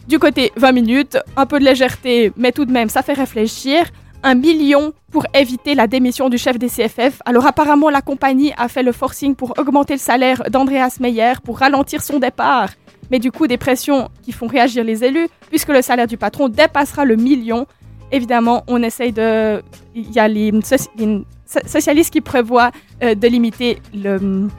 Du 0.09 0.19
côté 0.19 0.53
20 0.57 0.73
minutes, 0.73 1.19
un 1.37 1.45
peu 1.47 1.59
de 1.59 1.65
légèreté, 1.65 2.33
mais 2.37 2.53
tout 2.53 2.65
de 2.65 2.73
même, 2.73 2.89
ça 2.89 3.03
fait 3.03 3.13
réfléchir. 3.13 3.85
Un 4.23 4.35
million 4.35 4.93
pour 5.13 5.27
éviter 5.33 5.75
la 5.77 5.87
démission 5.87 6.29
du 6.29 6.39
chef 6.39 6.59
des 6.59 6.69
CFF. 6.69 7.21
Alors 7.25 7.47
apparemment, 7.47 7.89
la 7.89 8.01
compagnie 8.01 8.53
a 8.57 8.67
fait 8.69 8.83
le 8.83 8.91
forcing 8.93 9.37
pour 9.37 9.55
augmenter 9.59 9.93
le 9.93 9.99
salaire 10.01 10.43
d'Andreas 10.51 10.97
Meyer 10.99 11.35
pour 11.45 11.59
ralentir 11.59 12.03
son 12.03 12.19
départ. 12.19 12.71
Mais 13.13 13.21
du 13.21 13.31
coup, 13.31 13.47
des 13.47 13.59
pressions 13.59 14.09
qui 14.23 14.33
font 14.33 14.49
réagir 14.49 14.83
les 14.83 15.05
élus, 15.05 15.29
puisque 15.51 15.69
le 15.69 15.83
salaire 15.83 16.07
du 16.09 16.17
patron 16.17 16.49
dépassera 16.49 17.05
le 17.05 17.15
million. 17.17 17.67
Évidemment, 18.11 18.65
on 18.67 18.83
essaye 18.83 19.13
de... 19.13 19.63
Il 19.95 20.11
y 20.11 20.19
a 20.19 20.27
les, 20.27 20.51
soci- 20.53 20.89
les 20.99 21.23
so- 21.47 21.61
socialistes 21.67 22.13
qui 22.13 22.21
prévoient 22.21 22.71
euh, 23.03 23.15
de 23.15 23.29
limiter 23.29 23.79
le 23.95 24.17
hum, 24.17 24.51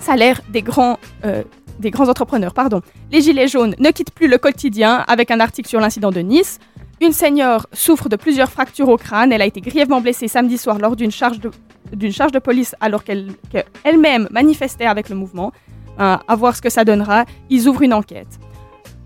salaire 0.00 0.40
des 0.48 0.62
grands, 0.62 0.98
euh, 1.24 1.44
des 1.78 1.90
grands 1.90 2.08
entrepreneurs. 2.08 2.54
Pardon. 2.54 2.80
Les 3.10 3.22
Gilets 3.22 3.48
jaunes 3.48 3.74
ne 3.78 3.90
quittent 3.90 4.12
plus 4.12 4.28
le 4.28 4.38
quotidien 4.38 5.04
avec 5.06 5.30
un 5.30 5.40
article 5.40 5.68
sur 5.68 5.80
l'incident 5.80 6.10
de 6.10 6.20
Nice. 6.20 6.58
Une 7.00 7.12
senior 7.12 7.66
souffre 7.72 8.08
de 8.08 8.16
plusieurs 8.16 8.50
fractures 8.50 8.88
au 8.88 8.96
crâne. 8.96 9.32
Elle 9.32 9.42
a 9.42 9.46
été 9.46 9.60
grièvement 9.60 10.00
blessée 10.00 10.28
samedi 10.28 10.58
soir 10.58 10.78
lors 10.78 10.96
d'une 10.96 11.10
charge 11.10 11.40
de, 11.40 12.38
police 12.38 12.74
alors 12.80 13.04
qu'elle, 13.04 13.32
qu'elle-même 13.50 14.28
manifestait 14.30 14.86
avec 14.86 15.08
le 15.08 15.16
mouvement. 15.16 15.52
Euh, 16.00 16.16
à 16.26 16.34
voir 16.34 16.56
ce 16.56 16.62
que 16.62 16.70
ça 16.70 16.84
donnera. 16.84 17.24
Ils 17.50 17.68
ouvrent 17.68 17.82
une 17.82 17.94
enquête. 17.94 18.40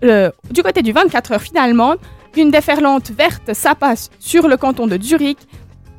Euh, 0.03 0.31
du 0.49 0.63
côté 0.63 0.81
du 0.81 0.91
24 0.91 1.33
heures, 1.33 1.41
finalement, 1.41 1.95
une 2.35 2.51
déferlante 2.51 3.11
verte 3.11 3.53
s'apasse 3.53 4.09
sur 4.19 4.47
le 4.47 4.57
canton 4.57 4.87
de 4.87 4.99
Zurich. 4.99 5.37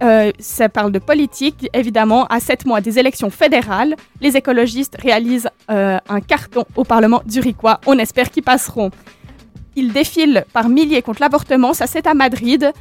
Euh, 0.03 0.33
ça 0.39 0.69
parle 0.69 0.93
de 0.93 0.99
politique, 0.99 1.69
évidemment. 1.75 2.27
À 2.27 2.41
sept 2.41 2.65
mois 2.65 2.81
des 2.81 2.99
élections 2.99 3.31
fédérales, 3.31 3.97
les 4.21 4.37
écologistes 4.37 4.97
réalisent 4.99 5.49
euh, 5.71 5.99
un 6.09 6.21
carton 6.21 6.65
au 6.77 6.85
Parlement 6.85 7.23
zurichois. 7.29 7.81
On 7.87 7.99
espère 7.99 8.31
qu'ils 8.31 8.43
passeront. 8.43 8.91
Ils 9.77 9.93
défilent 9.93 10.45
par 10.53 10.69
milliers 10.69 11.03
contre 11.03 11.21
l'avortement. 11.21 11.75
Ça, 11.75 11.87
c'est 11.87 12.07
à 12.07 12.15
Madrid, 12.15 12.73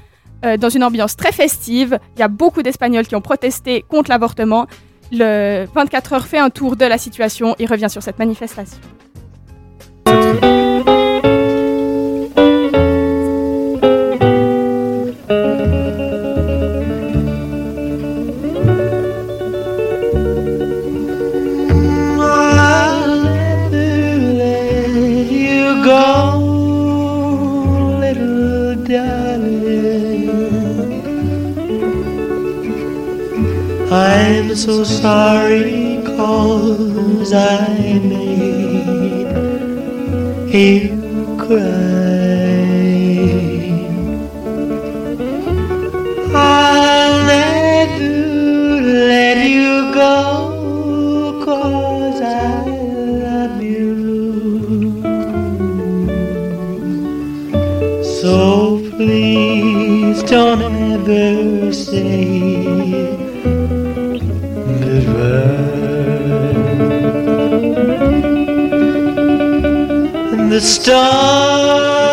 euh, 0.46 0.58
dans 0.58 0.70
une 0.70 0.84
ambiance 0.84 1.18
très 1.18 1.32
festive. 1.32 2.00
Il 2.16 2.20
y 2.20 2.24
a 2.24 2.30
beaucoup 2.30 2.64
d'Espagnols 2.64 3.08
qui 3.08 3.16
ont 3.16 3.22
protesté 3.22 3.84
contre 3.88 4.10
l'avortement. 4.10 4.68
Le 5.12 5.66
24 5.74 6.14
heures 6.14 6.28
fait 6.28 6.38
un 6.40 6.50
tour 6.50 6.76
de 6.76 6.86
la 6.86 6.98
situation 6.98 7.56
et 7.60 7.66
revient 7.66 7.90
sur 7.90 8.02
cette 8.02 8.20
manifestation. 8.20 8.80
I'm 33.92 34.56
so 34.56 34.84
sorry 34.84 36.00
cause 36.06 37.34
I 37.34 37.98
made 38.04 39.26
you 40.54 41.36
cry. 41.40 41.58
I'll 46.36 47.26
never 47.26 48.04
let 49.08 49.38
you 49.50 49.92
go 49.92 51.42
cause 51.44 52.22
I 52.22 52.66
love 53.26 53.60
you. 53.60 55.02
So 58.04 58.88
please 58.92 60.22
don't 60.22 60.62
ever 60.62 61.74
say 61.74 62.69
And 70.32 70.52
the 70.52 70.62
stars 70.62 72.09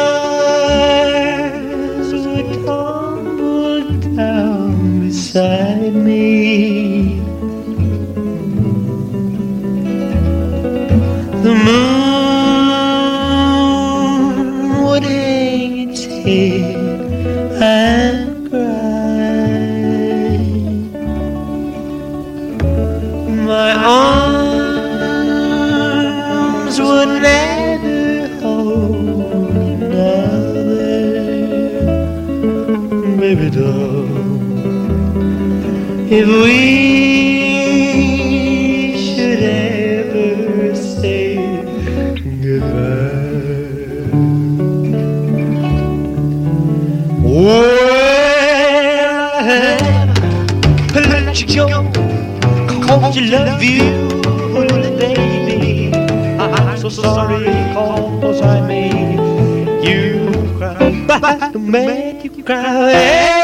sorry, 57.15 57.45
cause 57.75 58.41
I 58.43 58.67
made 58.67 59.85
you 59.87 60.33
cry. 60.59 61.05
But 61.07 61.43
I 61.43 61.51
made 61.57 62.25
you 62.25 62.43
cry. 62.43 63.36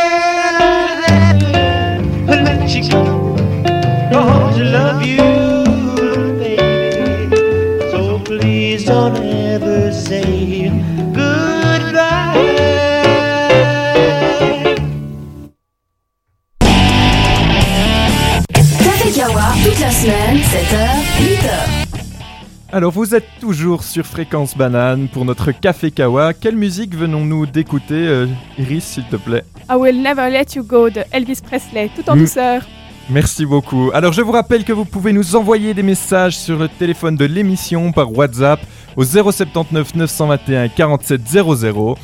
Alors 22.74 22.90
vous 22.92 23.14
êtes 23.14 23.26
toujours 23.40 23.84
sur 23.84 24.06
Fréquence 24.06 24.56
Banane 24.56 25.08
pour 25.08 25.24
notre 25.26 25.52
Café 25.52 25.90
Kawa. 25.90 26.32
Quelle 26.32 26.56
musique 26.56 26.94
venons-nous 26.96 27.44
d'écouter, 27.46 27.94
euh, 27.94 28.26
Iris, 28.58 28.84
s'il 28.84 29.04
te 29.04 29.16
plaît? 29.16 29.44
I 29.70 29.74
Will 29.74 30.00
Never 30.02 30.30
Let 30.30 30.56
You 30.56 30.62
Go 30.64 30.88
de 30.88 31.02
Elvis 31.12 31.40
Presley, 31.46 31.90
tout 31.94 32.08
en 32.08 32.16
Mm. 32.16 32.20
douceur. 32.20 32.62
Merci 33.10 33.44
beaucoup. 33.44 33.90
Alors 33.92 34.12
je 34.14 34.22
vous 34.22 34.32
rappelle 34.32 34.64
que 34.64 34.72
vous 34.72 34.86
pouvez 34.86 35.12
nous 35.12 35.36
envoyer 35.36 35.74
des 35.74 35.82
messages 35.82 36.36
sur 36.38 36.58
le 36.58 36.68
téléphone 36.68 37.16
de 37.16 37.26
l'émission 37.26 37.92
par 37.92 38.10
WhatsApp 38.16 38.60
au 38.96 39.04
079 39.04 39.94
921 39.94 40.68
47 40.68 41.20
00. 41.28 41.98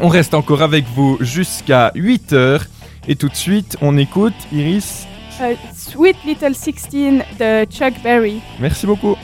On 0.00 0.08
reste 0.08 0.34
encore 0.34 0.62
avec 0.62 0.84
vous 0.94 1.16
jusqu'à 1.20 1.90
8h. 1.96 2.60
Et 3.08 3.16
tout 3.16 3.28
de 3.28 3.34
suite, 3.34 3.76
on 3.80 3.96
écoute 3.98 4.34
Iris. 4.52 5.06
Euh, 5.40 5.54
Sweet 5.74 6.16
Little 6.24 6.54
Sixteen 6.54 7.24
de 7.40 7.64
Chuck 7.64 7.94
Berry. 8.04 8.40
Merci 8.60 8.86
beaucoup. 8.86 9.16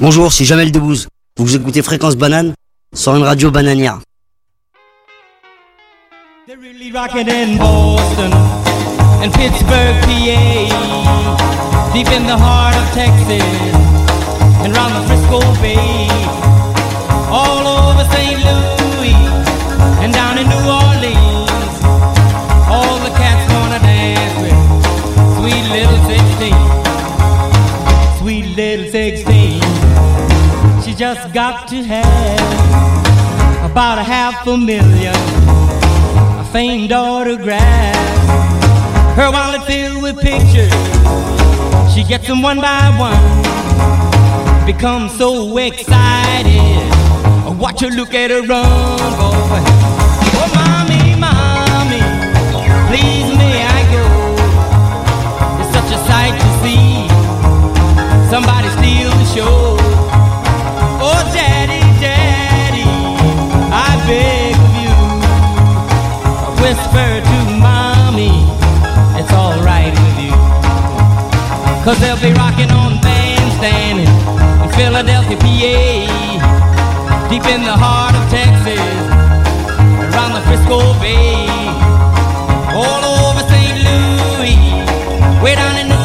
Bonjour, 0.00 0.32
c'est 0.32 0.44
Jamel 0.44 0.70
Debbouze. 0.70 1.08
Vous 1.38 1.56
écoutez 1.56 1.82
Fréquence 1.82 2.14
Banane 2.14 2.54
sur 2.94 3.16
une 3.16 3.24
radio 3.24 3.50
bananière. 3.50 3.98
They're 6.46 6.56
really 6.56 6.92
rocking 6.92 7.28
in 7.28 7.56
Boston 7.58 8.32
and 9.20 9.32
Pittsburgh, 9.32 10.00
PA, 10.02 11.92
deep 11.92 12.06
in 12.12 12.26
the 12.28 12.38
heart 12.38 12.76
of 12.76 12.94
Texas 12.94 13.42
and 14.64 14.72
round 14.72 14.94
the 14.94 15.02
Frisco 15.08 15.40
Bay, 15.60 16.08
all 17.32 17.66
over 17.66 18.04
St. 18.12 18.38
Louis 18.38 19.16
and 20.00 20.12
down 20.12 20.38
in 20.38 20.48
New 20.48 20.70
Orleans. 20.70 20.77
Got 30.98 31.68
to 31.68 31.76
have 31.84 32.40
about 33.70 33.98
a 33.98 34.02
half 34.02 34.44
a 34.48 34.56
million 34.56 35.14
a 36.40 36.44
famed 36.50 36.90
autographs. 36.90 38.26
Her 39.14 39.30
wallet 39.30 39.62
filled 39.62 40.02
with 40.02 40.18
pictures. 40.18 40.72
She 41.94 42.02
gets 42.02 42.26
them 42.26 42.42
one 42.42 42.60
by 42.60 42.90
one. 42.98 44.66
Becomes 44.66 45.16
so 45.16 45.56
excited. 45.58 46.90
I 47.46 47.56
watch 47.56 47.80
her 47.80 47.90
look 47.90 48.12
at 48.12 48.32
her 48.32 48.42
run, 48.42 48.98
boy. 49.20 49.62
Oh, 50.34 50.50
mommy, 50.58 51.14
mommy, 51.14 52.02
please 52.90 53.30
may 53.38 53.62
I 53.62 53.80
go? 53.94 54.04
It's 55.62 55.70
such 55.72 55.92
a 55.94 55.98
sight 56.08 56.34
to 56.42 56.48
see. 56.58 57.06
Somebody 58.28 58.68
steal 58.70 59.10
the 59.10 59.24
show. 59.32 59.87
Cause 71.88 72.00
they'll 72.00 72.20
be 72.20 72.32
rocking 72.34 72.70
on 72.70 73.00
bandstand 73.00 74.00
in 74.00 74.68
Philadelphia, 74.76 75.38
PA. 75.38 77.28
Deep 77.30 77.46
in 77.46 77.62
the 77.64 77.72
heart 77.72 78.14
of 78.14 78.28
Texas, 78.28 78.76
around 80.12 80.34
the 80.36 80.42
Frisco 80.44 80.92
Bay. 81.00 81.48
All 82.76 83.02
over 83.08 83.40
St. 83.48 83.78
Louis, 83.88 84.84
way 85.42 85.54
down 85.54 85.78
in 85.80 85.97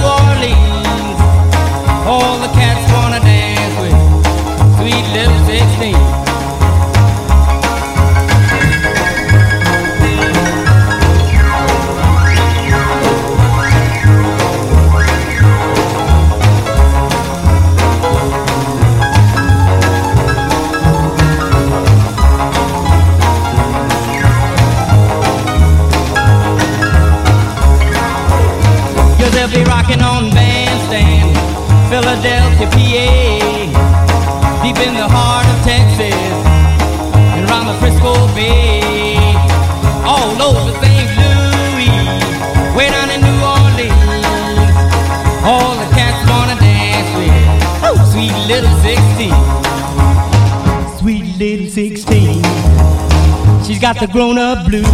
got 53.94 54.08
the 54.08 54.14
grown-up 54.14 54.66
blues, 54.66 54.88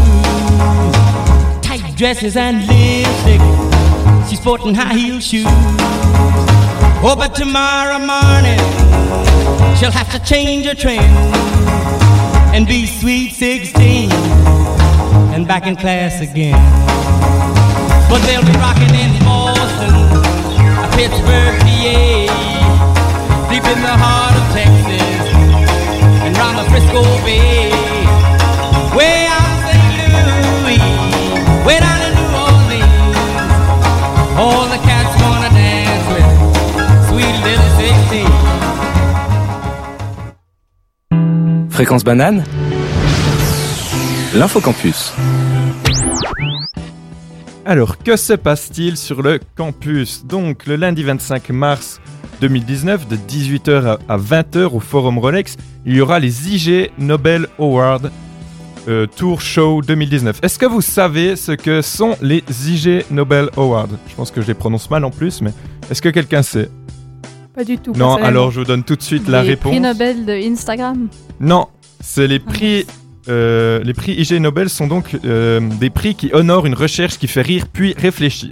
tight 1.61 1.95
dresses 1.95 2.35
and 2.35 2.57
lipstick. 2.67 3.39
She's 4.27 4.39
sporting 4.39 4.75
high 4.75 4.93
heel 4.93 5.19
shoes. 5.19 5.45
Oh, 7.01 7.15
but 7.17 7.33
tomorrow 7.35 7.99
morning 7.99 8.59
she'll 9.77 9.91
have 9.91 10.11
to 10.11 10.19
change 10.25 10.65
her 10.65 10.75
trend 10.75 11.01
and 12.53 12.67
be 12.67 12.85
sweet 12.85 13.31
16 13.31 14.11
and 15.33 15.47
back 15.47 15.65
in 15.65 15.75
class 15.75 16.19
again. 16.21 16.59
But 18.09 18.19
they'll 18.23 18.43
be 18.43 18.57
rocking 18.59 18.93
in 18.95 19.17
Boston, 19.23 19.95
Pittsburgh, 20.97 21.59
PA, 21.61 23.47
deep 23.49 23.63
in 23.63 23.81
the 23.81 23.95
heart 23.95 24.35
of 24.35 24.45
Texas 24.51 25.29
and 26.23 26.37
round 26.37 26.57
the 26.57 26.69
Frisco 26.69 27.03
Bay. 27.23 27.68
All 34.39 34.69
the 34.69 34.79
cats 34.87 35.21
wanna 35.21 35.49
dance 35.49 36.05
with 36.13 36.25
sweet 37.09 37.35
little 37.43 37.69
16. 37.77 38.25
Fréquence 41.69 42.05
banane 42.05 42.45
L'infocampus. 44.33 45.13
Alors, 47.65 47.97
que 47.97 48.15
se 48.15 48.31
passe-t-il 48.31 48.95
sur 48.95 49.21
le 49.21 49.41
campus? 49.57 50.23
Donc, 50.25 50.67
le 50.67 50.77
lundi 50.77 51.03
25 51.03 51.49
mars 51.49 51.99
2019, 52.39 53.09
de 53.09 53.17
18h 53.17 53.97
à 54.07 54.17
20h 54.17 54.73
au 54.73 54.79
Forum 54.79 55.19
Rolex, 55.19 55.57
il 55.85 55.95
y 55.95 56.01
aura 56.01 56.19
les 56.19 56.47
IG 56.47 56.91
Nobel 56.97 57.47
Award 57.59 58.09
euh, 58.87 59.05
Tour 59.07 59.41
Show 59.41 59.81
2019. 59.81 60.39
Est-ce 60.41 60.57
que 60.59 60.65
vous 60.65 60.81
savez 60.81 61.35
ce 61.35 61.51
que 61.51 61.81
sont 61.81 62.15
les 62.21 62.43
IG 62.67 63.05
Nobel 63.11 63.49
Awards? 63.57 63.87
Je 64.07 64.15
pense 64.15 64.31
que 64.31 64.41
je 64.41 64.47
les 64.47 64.53
prononce 64.53 64.89
mal 64.89 65.03
en 65.05 65.11
plus, 65.11 65.41
mais 65.41 65.51
est-ce 65.91 66.01
que 66.01 66.09
quelqu'un 66.09 66.41
sait? 66.43 66.69
Pas 67.55 67.63
du 67.63 67.77
tout. 67.77 67.93
Non, 67.95 68.15
alors 68.15 68.51
je 68.51 68.59
vous 68.61 68.65
donne 68.65 68.83
tout 68.83 68.95
de 68.95 69.01
suite 69.01 69.27
la 69.27 69.43
Les 69.43 69.49
réponse. 69.49 69.71
prix 69.71 69.79
Nobel 69.81 70.25
de 70.25 70.31
Instagram. 70.33 71.07
Non, 71.39 71.67
c'est 72.01 72.27
les 72.27 72.39
prix. 72.39 72.85
euh, 73.27 73.81
les 73.83 73.93
prix 73.93 74.13
IG 74.13 74.33
Nobel 74.39 74.69
sont 74.69 74.87
donc 74.87 75.17
euh, 75.25 75.59
des 75.79 75.89
prix 75.89 76.15
qui 76.15 76.29
honorent 76.33 76.65
une 76.65 76.73
recherche 76.75 77.17
qui 77.17 77.27
fait 77.27 77.41
rire 77.41 77.65
puis 77.71 77.93
réfléchir. 77.97 78.51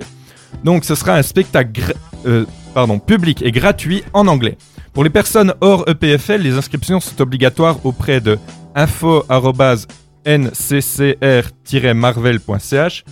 Donc 0.63 0.83
ce 0.83 0.95
sera 0.95 1.13
un 1.15 1.21
spectacle 1.23 1.93
euh, 2.25 2.45
pardon, 2.73 2.99
public 2.99 3.41
et 3.43 3.51
gratuit 3.51 4.03
en 4.13 4.27
anglais. 4.27 4.57
Pour 4.93 5.03
les 5.03 5.09
personnes 5.11 5.53
hors 5.61 5.87
EPFL, 5.87 6.41
les 6.41 6.57
inscriptions 6.57 6.99
sont 6.99 7.21
obligatoires 7.21 7.77
auprès 7.85 8.19
de 8.19 8.37
info-nccr-marvel.ch 10.27 13.03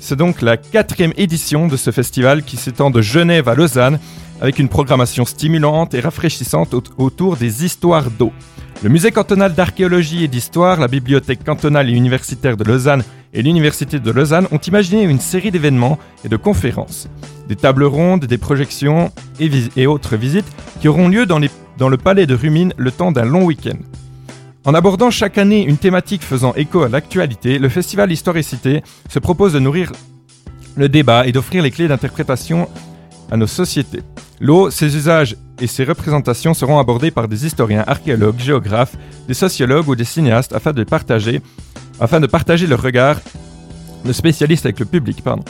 C'est 0.00 0.16
donc 0.16 0.40
la 0.40 0.56
quatrième 0.56 1.12
édition 1.18 1.66
de 1.66 1.76
ce 1.76 1.90
festival 1.90 2.42
qui 2.42 2.56
s'étend 2.56 2.88
de 2.90 3.02
Genève 3.02 3.48
à 3.50 3.54
Lausanne 3.54 3.98
avec 4.40 4.58
une 4.58 4.68
programmation 4.70 5.26
stimulante 5.26 5.92
et 5.92 6.00
rafraîchissante 6.00 6.72
au- 6.72 6.82
autour 6.96 7.36
des 7.36 7.66
histoires 7.66 8.10
d'eau. 8.10 8.32
Le 8.82 8.88
musée 8.88 9.10
cantonal 9.10 9.54
d'archéologie 9.54 10.24
et 10.24 10.28
d'histoire, 10.28 10.80
la 10.80 10.88
bibliothèque 10.88 11.44
cantonale 11.44 11.90
et 11.90 11.92
universitaire 11.94 12.56
de 12.56 12.64
Lausanne 12.64 13.02
et 13.36 13.42
l'université 13.42 14.00
de 14.00 14.10
Lausanne 14.10 14.48
ont 14.50 14.58
imaginé 14.58 15.02
une 15.02 15.20
série 15.20 15.50
d'événements 15.50 15.98
et 16.24 16.28
de 16.28 16.36
conférences. 16.36 17.06
Des 17.48 17.54
tables 17.54 17.84
rondes, 17.84 18.24
des 18.24 18.38
projections 18.38 19.12
et, 19.38 19.86
autres 19.86 20.16
visites 20.16 20.46
qui 20.80 20.88
auront 20.88 21.08
lieu 21.08 21.26
dans, 21.26 21.38
dans 21.78 21.90
le 21.90 21.98
palais 21.98 22.26
de 22.26 22.34
Rumine 22.34 22.72
le 22.78 22.90
temps 22.90 23.12
d'un 23.12 23.26
long 23.26 23.44
week-end. 23.44 23.76
En 24.64 24.74
abordant 24.74 25.10
chaque 25.10 25.38
année 25.38 25.64
une 25.64 25.76
thématique 25.76 26.22
faisant 26.22 26.54
écho 26.54 26.82
à 26.82 26.88
l'actualité, 26.88 27.58
le 27.58 27.68
festival 27.68 28.10
Histoire 28.10 28.38
et 28.38 28.42
Cité 28.42 28.82
se 29.08 29.18
propose 29.18 29.52
de 29.52 29.60
nourrir 29.60 29.92
le 30.74 30.88
débat 30.88 31.26
et 31.26 31.32
d'offrir 31.32 31.62
les 31.62 31.70
clés 31.70 31.88
d'interprétation 31.88 32.68
à 33.30 33.36
nos 33.36 33.46
sociétés. 33.46 34.02
L'eau, 34.40 34.70
ses 34.70 34.96
usages 34.96 35.36
et 35.60 35.66
ses 35.66 35.84
représentations 35.84 36.54
seront 36.54 36.78
abordés 36.78 37.10
par 37.10 37.28
des 37.28 37.46
historiens, 37.46 37.84
archéologues, 37.86 38.38
géographes, 38.38 38.96
des 39.28 39.34
sociologues 39.34 39.88
ou 39.88 39.94
des 39.94 40.04
cinéastes 40.04 40.54
afin 40.54 40.72
de 40.72 40.84
partager, 40.84 41.40
afin 42.00 42.20
de 42.20 42.26
partager 42.26 42.66
leur 42.66 42.82
regard 42.82 43.20
de 44.04 44.12
spécialistes 44.12 44.66
avec 44.66 44.80
le 44.80 44.86
public. 44.86 45.22
Pardon. 45.22 45.44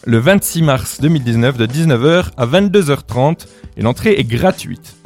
le 0.05 0.19
26 0.19 0.63
mars 0.63 1.01
2019 1.01 1.57
de 1.57 1.67
19h 1.67 2.31
à 2.37 2.47
22h30 2.47 3.47
et 3.77 3.83
l'entrée 3.83 4.17
est 4.19 4.25
gratuite. 4.25 4.97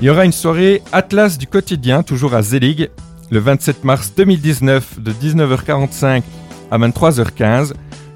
Il 0.00 0.04
y 0.04 0.10
aura 0.10 0.24
une 0.24 0.32
soirée 0.32 0.80
Atlas 0.92 1.38
du 1.38 1.48
quotidien, 1.48 2.04
toujours 2.04 2.34
à 2.34 2.42
Zelig, 2.42 2.88
le 3.30 3.38
27 3.38 3.84
mars 3.84 4.12
2019 4.16 5.00
de 5.00 5.12
19h45 5.12 6.22
à 6.70 6.78
23h15. 6.78 7.72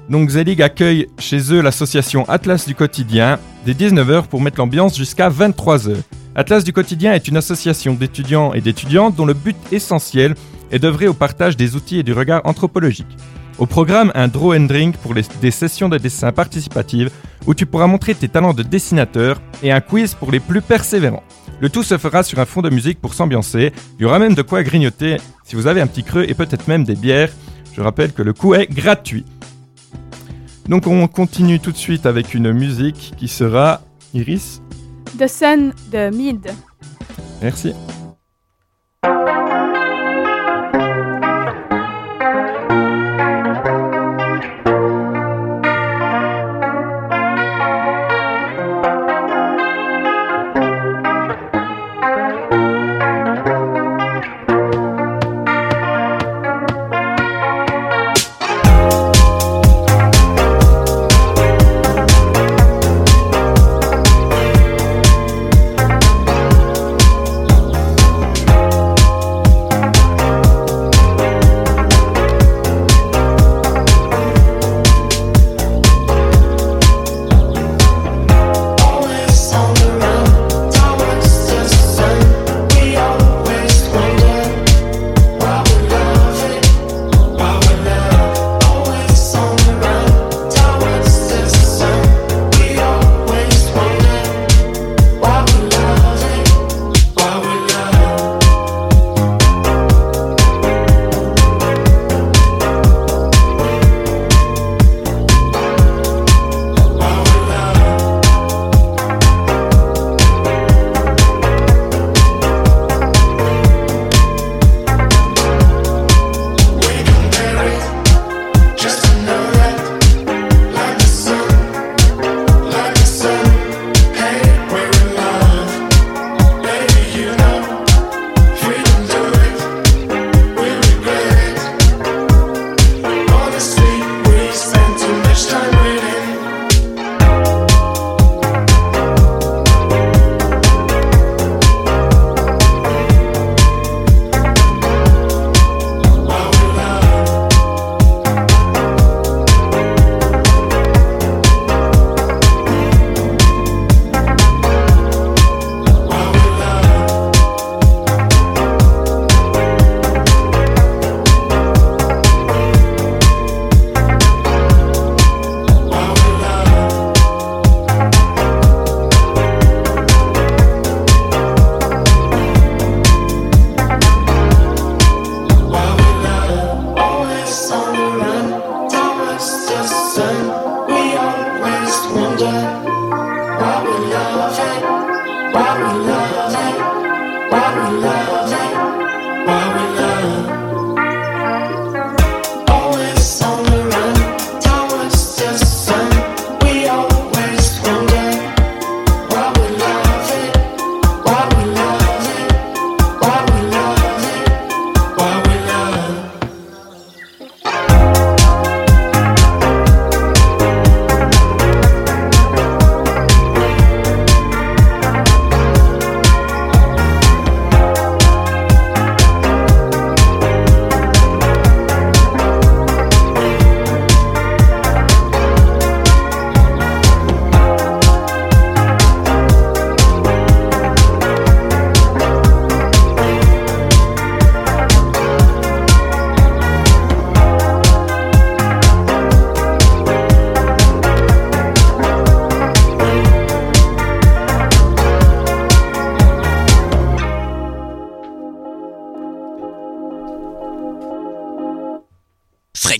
Donc 0.09 0.29
Zelig 0.29 0.61
accueille 0.61 1.07
chez 1.17 1.53
eux 1.53 1.61
l'association 1.61 2.27
Atlas 2.29 2.65
du 2.67 2.75
quotidien 2.75 3.39
dès 3.65 3.73
19h 3.73 4.27
pour 4.27 4.41
mettre 4.41 4.59
l'ambiance 4.59 4.97
jusqu'à 4.97 5.29
23h. 5.29 5.95
Atlas 6.35 6.63
du 6.63 6.73
quotidien 6.73 7.13
est 7.13 7.27
une 7.27 7.37
association 7.37 7.93
d'étudiants 7.93 8.53
et 8.53 8.61
d'étudiantes 8.61 9.15
dont 9.15 9.25
le 9.25 9.33
but 9.33 9.55
essentiel 9.71 10.35
est 10.71 10.79
d'œuvrer 10.79 11.07
au 11.07 11.13
partage 11.13 11.55
des 11.55 11.75
outils 11.75 11.99
et 11.99 12.03
du 12.03 12.13
regard 12.13 12.41
anthropologique. 12.45 13.17
Au 13.59 13.65
programme, 13.65 14.11
un 14.15 14.27
draw 14.27 14.53
and 14.55 14.61
drink 14.61 14.97
pour 14.97 15.13
les- 15.13 15.23
des 15.41 15.51
sessions 15.51 15.87
de 15.89 15.97
dessin 15.97 16.31
participatives 16.31 17.11
où 17.45 17.53
tu 17.53 17.65
pourras 17.65 17.87
montrer 17.87 18.15
tes 18.15 18.27
talents 18.27 18.53
de 18.53 18.63
dessinateur 18.63 19.41
et 19.61 19.71
un 19.71 19.79
quiz 19.81 20.15
pour 20.15 20.31
les 20.31 20.39
plus 20.39 20.61
persévérants. 20.61 21.23
Le 21.59 21.69
tout 21.69 21.83
se 21.83 21.97
fera 21.97 22.23
sur 22.23 22.39
un 22.39 22.45
fond 22.45 22.61
de 22.61 22.69
musique 22.69 22.99
pour 22.99 23.13
s'ambiancer. 23.13 23.71
Il 23.99 24.03
y 24.03 24.05
aura 24.05 24.19
même 24.19 24.33
de 24.33 24.41
quoi 24.41 24.63
grignoter 24.63 25.17
si 25.43 25.55
vous 25.55 25.67
avez 25.67 25.81
un 25.81 25.87
petit 25.87 26.03
creux 26.03 26.25
et 26.27 26.33
peut-être 26.33 26.67
même 26.67 26.83
des 26.83 26.95
bières. 26.95 27.29
Je 27.75 27.81
rappelle 27.81 28.11
que 28.11 28.21
le 28.23 28.33
coût 28.33 28.53
est 28.55 28.67
gratuit. 28.69 29.25
Donc 30.67 30.87
on 30.87 31.07
continue 31.07 31.59
tout 31.59 31.71
de 31.71 31.77
suite 31.77 32.05
avec 32.05 32.33
une 32.33 32.51
musique 32.53 33.13
qui 33.17 33.27
sera 33.27 33.81
Iris? 34.13 34.61
The 35.19 35.27
Sun 35.27 35.73
de 35.91 36.09
Mid. 36.15 36.47
Merci. 37.41 37.73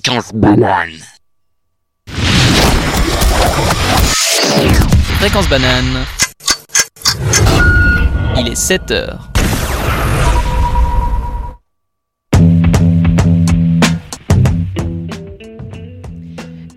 Fréquence 0.06 0.34
banane. 0.34 1.00
Fréquence 5.18 5.48
banane. 5.48 6.04
Il 8.36 8.48
est 8.48 8.54
7 8.54 8.90
heures. 8.90 9.30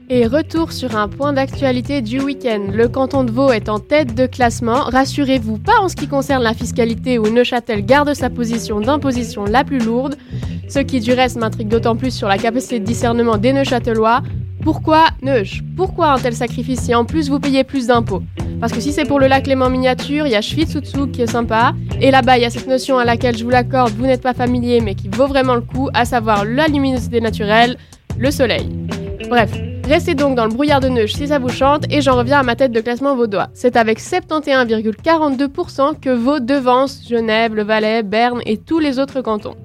Et 0.10 0.26
retour 0.26 0.72
sur 0.72 0.96
un 0.96 1.10
point 1.10 1.34
d'actualité 1.34 2.02
du 2.02 2.22
week-end. 2.22 2.68
Le 2.72 2.88
canton 2.88 3.26
de 3.26 3.32
Vaud 3.32 3.52
est 3.52 3.68
en 3.68 3.80
tête 3.80 4.16
de 4.16 4.26
classement. 4.26 4.86
Rassurez-vous, 4.86 5.58
pas 5.58 5.82
en 5.82 5.90
ce 5.90 5.98
qui 5.98 6.08
concerne 6.08 6.44
la 6.44 6.54
fiscalité 6.54 7.20
où 7.20 7.28
Neuchâtel 7.28 7.86
garde 7.86 8.13
sa 8.13 8.30
position 8.30 8.80
d'imposition 8.80 9.44
la 9.44 9.66
plus 9.66 9.80
lourde. 9.80 10.16
Ce 10.68 10.80
qui 10.80 11.00
du 11.00 11.14
reste 11.14 11.38
m'intrigue 11.38 11.70
d'autant 11.70 11.96
plus 11.96 12.12
sur 12.12 12.28
la 12.28 12.38
capacité 12.38 12.80
de 12.80 12.86
discernement 12.86 13.38
des 13.38 13.54
Neuchâtelois. 13.54 14.22
Pourquoi 14.64 15.06
Neuch 15.22 15.64
Pourquoi 15.78 16.12
un 16.12 16.20
tel 16.20 16.34
sacrifice 16.34 16.82
si 16.82 16.94
en 16.94 17.06
plus 17.06 17.30
vous 17.30 17.40
payez 17.40 17.64
plus 17.64 17.88
d'impôts? 17.88 18.22
Parce 18.60 18.74
que 18.74 18.82
si 18.82 18.92
c'est 18.92 19.06
pour 19.06 19.20
le 19.20 19.28
lac 19.28 19.48
Léman 19.48 19.70
miniature, 19.70 20.26
il 20.26 20.32
y 20.32 20.36
a 20.36 20.42
Schwitzutsu 20.42 21.10
qui 21.12 21.22
est 21.22 21.28
sympa. 21.28 21.74
Et 22.02 22.12
là-bas, 22.12 22.38
il 22.38 22.42
y 22.42 22.46
a 22.46 22.50
cette 22.50 22.68
notion 22.68 22.98
à 22.98 23.06
laquelle 23.06 23.38
je 23.38 23.46
vous 23.46 23.50
l'accorde, 23.50 23.94
vous 23.94 24.06
n'êtes 24.06 24.22
pas 24.22 24.34
familier, 24.34 24.82
mais 24.82 24.96
qui 24.96 25.08
vaut 25.08 25.28
vraiment 25.28 25.56
le 25.56 25.62
coup, 25.62 25.90
à 25.94 26.04
savoir 26.04 26.44
la 26.44 26.68
luminosité 26.68 27.22
naturelle, 27.22 27.78
le 28.18 28.30
soleil. 28.30 28.68
Bref, 29.30 29.52
restez 29.88 30.16
donc 30.16 30.36
dans 30.36 30.46
le 30.46 30.52
brouillard 30.52 30.82
de 30.82 30.90
Neuch 30.90 31.14
si 31.14 31.28
ça 31.28 31.40
vous 31.40 31.50
chante, 31.50 31.86
et 31.92 32.02
j'en 32.02 32.18
reviens 32.18 32.40
à 32.40 32.44
ma 32.44 32.56
tête 32.56 32.72
de 32.72 32.82
classement 32.82 33.16
vaudois. 33.16 33.48
C'est 33.54 33.78
avec 33.78 34.02
71,42% 34.02 36.00
que 36.00 36.10
Vaud 36.10 36.40
devance 36.40 37.04
Genève, 37.08 37.56
le 37.56 37.64
Valais, 37.64 38.04
Berne 38.04 38.42
et 38.46 38.58
tous 38.58 38.80
les 38.80 39.00
autres 39.00 39.22
cantons. 39.22 39.56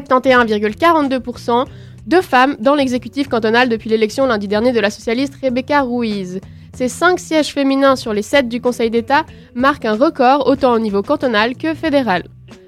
71,42% 0.00 1.66
de 2.06 2.20
femmes 2.20 2.56
dans 2.60 2.74
l'exécutif 2.74 3.28
cantonal 3.28 3.68
depuis 3.68 3.88
l'élection 3.88 4.26
lundi 4.26 4.48
dernier 4.48 4.72
de 4.72 4.80
la 4.80 4.90
socialiste 4.90 5.34
Rebecca 5.42 5.82
Ruiz. 5.82 6.40
Ces 6.74 6.88
5 6.88 7.18
sièges 7.20 7.52
féminins 7.52 7.96
sur 7.96 8.12
les 8.12 8.22
7 8.22 8.48
du 8.48 8.60
Conseil 8.60 8.90
d'État 8.90 9.24
marquent 9.54 9.84
un 9.84 9.96
record 9.96 10.46
autant 10.46 10.74
au 10.74 10.78
niveau 10.78 11.02
cantonal 11.02 11.56
que 11.56 11.72
fédéral. 11.74 12.24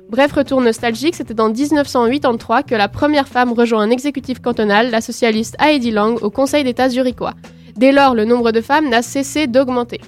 Bref 0.09 0.33
retour 0.33 0.61
nostalgique, 0.61 1.17
c'était 1.17 1.41
en 1.41 1.49
1983 1.49 2.63
que 2.63 2.77
la 2.77 2.89
première 2.89 3.27
femme 3.27 3.53
rejoint 3.53 3.83
un 3.83 3.91
exécutif 3.91 4.41
cantonal, 4.41 4.91
la 4.91 5.01
socialiste 5.01 5.57
Heidi 5.61 5.91
Lang, 5.91 6.23
au 6.23 6.31
Conseil 6.31 6.63
d'État 6.63 6.89
zurichois. 6.89 7.35
Dès 7.77 7.91
lors, 7.91 8.15
le 8.15 8.25
nombre 8.25 8.53
de 8.53 8.61
femmes 8.61 8.89
n'a 8.89 9.03
cessé 9.03 9.49
d'augmenter. 9.49 10.01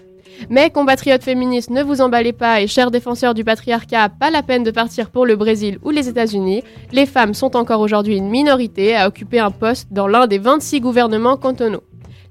Mais 0.50 0.70
compatriotes 0.70 1.22
féministes, 1.22 1.70
ne 1.70 1.82
vous 1.82 2.00
emballez 2.00 2.32
pas 2.32 2.60
et 2.60 2.66
chers 2.66 2.90
défenseurs 2.90 3.34
du 3.34 3.44
patriarcat, 3.44 4.08
pas 4.08 4.30
la 4.30 4.42
peine 4.42 4.64
de 4.64 4.70
partir 4.70 5.10
pour 5.10 5.26
le 5.26 5.36
Brésil 5.36 5.78
ou 5.82 5.90
les 5.90 6.08
États-Unis. 6.08 6.62
Les 6.92 7.06
femmes 7.06 7.34
sont 7.34 7.56
encore 7.56 7.80
aujourd'hui 7.80 8.16
une 8.16 8.28
minorité 8.28 8.96
à 8.96 9.08
occuper 9.08 9.40
un 9.40 9.50
poste 9.50 9.88
dans 9.92 10.08
l'un 10.08 10.26
des 10.26 10.38
26 10.38 10.80
gouvernements 10.80 11.36
cantonaux. 11.36 11.82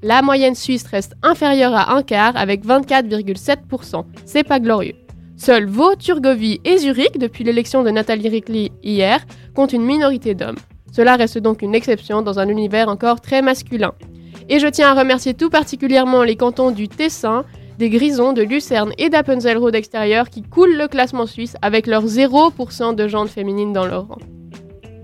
La 0.03 0.21
moyenne 0.21 0.55
suisse 0.55 0.85
reste 0.85 1.15
inférieure 1.23 1.73
à 1.73 1.95
un 1.95 2.03
quart 2.03 2.35
avec 2.35 2.65
24,7%. 2.65 4.05
C'est 4.25 4.43
pas 4.43 4.59
glorieux. 4.59 4.95
Seuls 5.37 5.67
Vaud, 5.67 5.95
Turgovie 5.95 6.61
et 6.65 6.77
Zurich, 6.77 7.19
depuis 7.19 7.43
l'élection 7.43 7.83
de 7.83 7.91
Nathalie 7.91 8.29
Rickley 8.29 8.71
hier, 8.83 9.23
comptent 9.53 9.73
une 9.73 9.83
minorité 9.83 10.33
d'hommes. 10.33 10.57
Cela 10.91 11.15
reste 11.15 11.37
donc 11.37 11.61
une 11.61 11.75
exception 11.75 12.21
dans 12.21 12.39
un 12.39 12.47
univers 12.47 12.89
encore 12.89 13.21
très 13.21 13.41
masculin. 13.41 13.93
Et 14.49 14.59
je 14.59 14.67
tiens 14.67 14.89
à 14.89 14.99
remercier 14.99 15.33
tout 15.33 15.49
particulièrement 15.49 16.23
les 16.23 16.35
cantons 16.35 16.71
du 16.71 16.87
Tessin, 16.87 17.43
des 17.77 17.89
Grisons, 17.89 18.33
de 18.33 18.41
Lucerne 18.41 18.91
et 18.97 19.09
d'Appenzell-Rhodes 19.09 19.75
extérieur 19.75 20.29
qui 20.29 20.41
coulent 20.41 20.77
le 20.77 20.87
classement 20.87 21.25
suisse 21.25 21.55
avec 21.61 21.87
leur 21.87 22.05
0% 22.05 22.95
de 22.95 23.07
jantes 23.07 23.29
féminines 23.29 23.73
dans 23.73 23.85
leur 23.85 24.07
rang. 24.07 24.17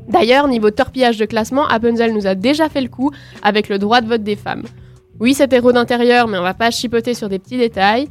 D'ailleurs, 0.08 0.48
niveau 0.48 0.72
torpillage 0.72 1.18
de 1.18 1.26
classement, 1.26 1.66
Appenzell 1.68 2.14
nous 2.14 2.28
a 2.28 2.36
déjà 2.36 2.70
fait 2.70 2.82
le 2.82 2.90
coup 2.90 3.12
avec 3.42 3.70
le 3.70 3.80
droit 3.80 4.02
de 4.02 4.08
vote 4.08 4.24
des 4.24 4.36
femmes. 4.36 4.64
Oui, 5.20 5.34
c'est 5.34 5.54
héros 5.54 5.72
d'intérieur, 5.72 6.28
mais 6.28 6.38
on 6.38 6.44
va 6.44 6.54
pas 6.54 6.72
chipoter 6.72 7.14
sur 7.14 7.30
des 7.30 7.40
petits 7.40 7.58
détails. 7.58 8.08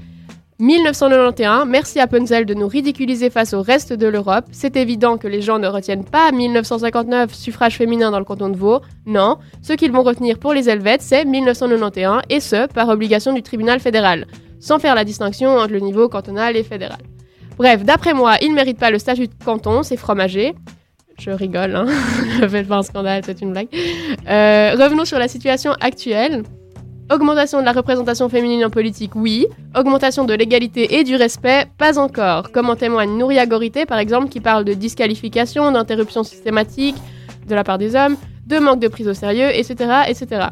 1991, 0.58 1.66
merci 1.66 1.98
à 1.98 2.06
Punzel 2.06 2.46
de 2.46 2.54
nous 2.54 2.68
ridiculiser 2.68 3.30
face 3.30 3.52
au 3.52 3.62
reste 3.62 3.92
de 3.92 4.06
l'Europe. 4.06 4.44
C'est 4.52 4.76
évident 4.76 5.18
que 5.18 5.26
les 5.26 5.42
gens 5.42 5.58
ne 5.58 5.66
retiennent 5.66 6.04
pas 6.04 6.30
1959 6.30 7.34
suffrage 7.34 7.76
féminin 7.76 8.12
dans 8.12 8.20
le 8.20 8.24
canton 8.24 8.48
de 8.48 8.56
Vaud. 8.56 8.80
Non, 9.04 9.38
ce 9.60 9.72
qu'ils 9.72 9.90
vont 9.90 10.04
retenir 10.04 10.38
pour 10.38 10.52
les 10.52 10.68
Helvètes, 10.68 11.02
c'est 11.02 11.24
1991 11.24 12.22
et 12.30 12.38
ce, 12.38 12.68
par 12.68 12.88
obligation 12.90 13.32
du 13.32 13.42
tribunal 13.42 13.80
fédéral, 13.80 14.26
sans 14.62 14.78
faire 14.78 14.94
la 14.94 15.04
distinction 15.04 15.50
entre 15.58 15.72
le 15.72 15.80
niveau 15.80 16.08
cantonal 16.08 16.56
et 16.56 16.62
fédéral. 16.62 17.00
Bref, 17.58 17.84
d'après 17.84 18.14
moi, 18.14 18.36
ils 18.40 18.48
ne 18.48 18.54
méritent 18.54 18.78
pas 18.78 18.90
le 18.90 18.98
statut 18.98 19.26
de 19.26 19.34
canton, 19.44 19.82
c'est 19.82 19.96
fromager. 19.96 20.54
Je 21.18 21.30
rigole, 21.30 21.74
hein. 21.74 21.86
je 22.40 22.46
fais 22.48 22.62
pas 22.62 22.76
un 22.76 22.82
scandale, 22.82 23.22
c'est 23.26 23.42
une 23.42 23.50
blague. 23.50 23.68
Euh, 24.28 24.76
revenons 24.78 25.04
sur 25.04 25.18
la 25.18 25.28
situation 25.28 25.72
actuelle. 25.80 26.44
Augmentation 27.12 27.60
de 27.60 27.64
la 27.64 27.72
représentation 27.72 28.28
féminine 28.28 28.64
en 28.64 28.70
politique, 28.70 29.14
oui. 29.16 29.46
Augmentation 29.76 30.24
de 30.24 30.32
l'égalité 30.32 30.94
et 30.98 31.04
du 31.04 31.16
respect, 31.16 31.66
pas 31.76 31.98
encore. 31.98 32.52
Comme 32.52 32.70
en 32.70 32.76
témoigne 32.76 33.18
Nouria 33.18 33.46
Gorité, 33.46 33.84
par 33.84 33.98
exemple, 33.98 34.28
qui 34.28 34.40
parle 34.40 34.64
de 34.64 34.72
disqualification, 34.74 35.72
d'interruption 35.72 36.22
systématique 36.22 36.96
de 37.46 37.54
la 37.54 37.64
part 37.64 37.78
des 37.78 37.96
hommes, 37.96 38.16
de 38.46 38.58
manque 38.58 38.80
de 38.80 38.88
prise 38.88 39.08
au 39.08 39.14
sérieux, 39.14 39.50
etc. 39.52 40.04
etc. 40.08 40.46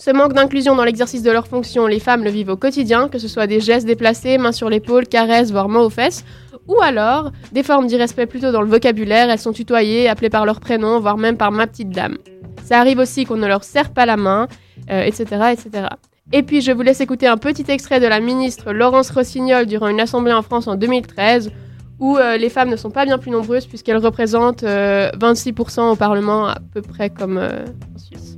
Ce 0.00 0.10
manque 0.10 0.32
d'inclusion 0.32 0.74
dans 0.74 0.84
l'exercice 0.84 1.22
de 1.22 1.30
leurs 1.30 1.46
fonctions, 1.46 1.86
les 1.86 2.00
femmes 2.00 2.24
le 2.24 2.30
vivent 2.30 2.48
au 2.48 2.56
quotidien, 2.56 3.10
que 3.10 3.18
ce 3.18 3.28
soit 3.28 3.46
des 3.46 3.60
gestes 3.60 3.86
déplacés, 3.86 4.38
mains 4.38 4.50
sur 4.50 4.70
l'épaule, 4.70 5.06
caresses, 5.06 5.52
voire 5.52 5.68
mots 5.68 5.84
aux 5.84 5.90
fesses, 5.90 6.24
ou 6.68 6.80
alors 6.80 7.32
des 7.52 7.62
formes 7.62 7.86
d'irrespect 7.86 8.24
plutôt 8.24 8.50
dans 8.50 8.62
le 8.62 8.68
vocabulaire, 8.68 9.28
elles 9.28 9.38
sont 9.38 9.52
tutoyées, 9.52 10.08
appelées 10.08 10.30
par 10.30 10.46
leur 10.46 10.58
prénom, 10.58 11.00
voire 11.00 11.18
même 11.18 11.36
par 11.36 11.52
ma 11.52 11.66
petite 11.66 11.90
dame. 11.90 12.16
Ça 12.64 12.80
arrive 12.80 12.98
aussi 12.98 13.26
qu'on 13.26 13.36
ne 13.36 13.46
leur 13.46 13.62
serre 13.62 13.90
pas 13.90 14.06
la 14.06 14.16
main, 14.16 14.48
euh, 14.90 15.02
etc., 15.02 15.52
etc. 15.52 15.88
Et 16.32 16.44
puis 16.44 16.62
je 16.62 16.72
vous 16.72 16.80
laisse 16.80 17.02
écouter 17.02 17.26
un 17.26 17.36
petit 17.36 17.66
extrait 17.68 18.00
de 18.00 18.06
la 18.06 18.20
ministre 18.20 18.72
Laurence 18.72 19.10
Rossignol 19.10 19.66
durant 19.66 19.88
une 19.88 20.00
assemblée 20.00 20.32
en 20.32 20.40
France 20.40 20.66
en 20.66 20.76
2013, 20.76 21.50
où 21.98 22.16
euh, 22.16 22.38
les 22.38 22.48
femmes 22.48 22.70
ne 22.70 22.76
sont 22.76 22.90
pas 22.90 23.04
bien 23.04 23.18
plus 23.18 23.30
nombreuses 23.30 23.66
puisqu'elles 23.66 23.98
représentent 23.98 24.62
euh, 24.62 25.10
26% 25.10 25.92
au 25.92 25.96
Parlement, 25.96 26.46
à 26.46 26.58
peu 26.72 26.80
près 26.80 27.10
comme 27.10 27.36
euh, 27.36 27.66
en 27.94 27.98
Suisse. 27.98 28.29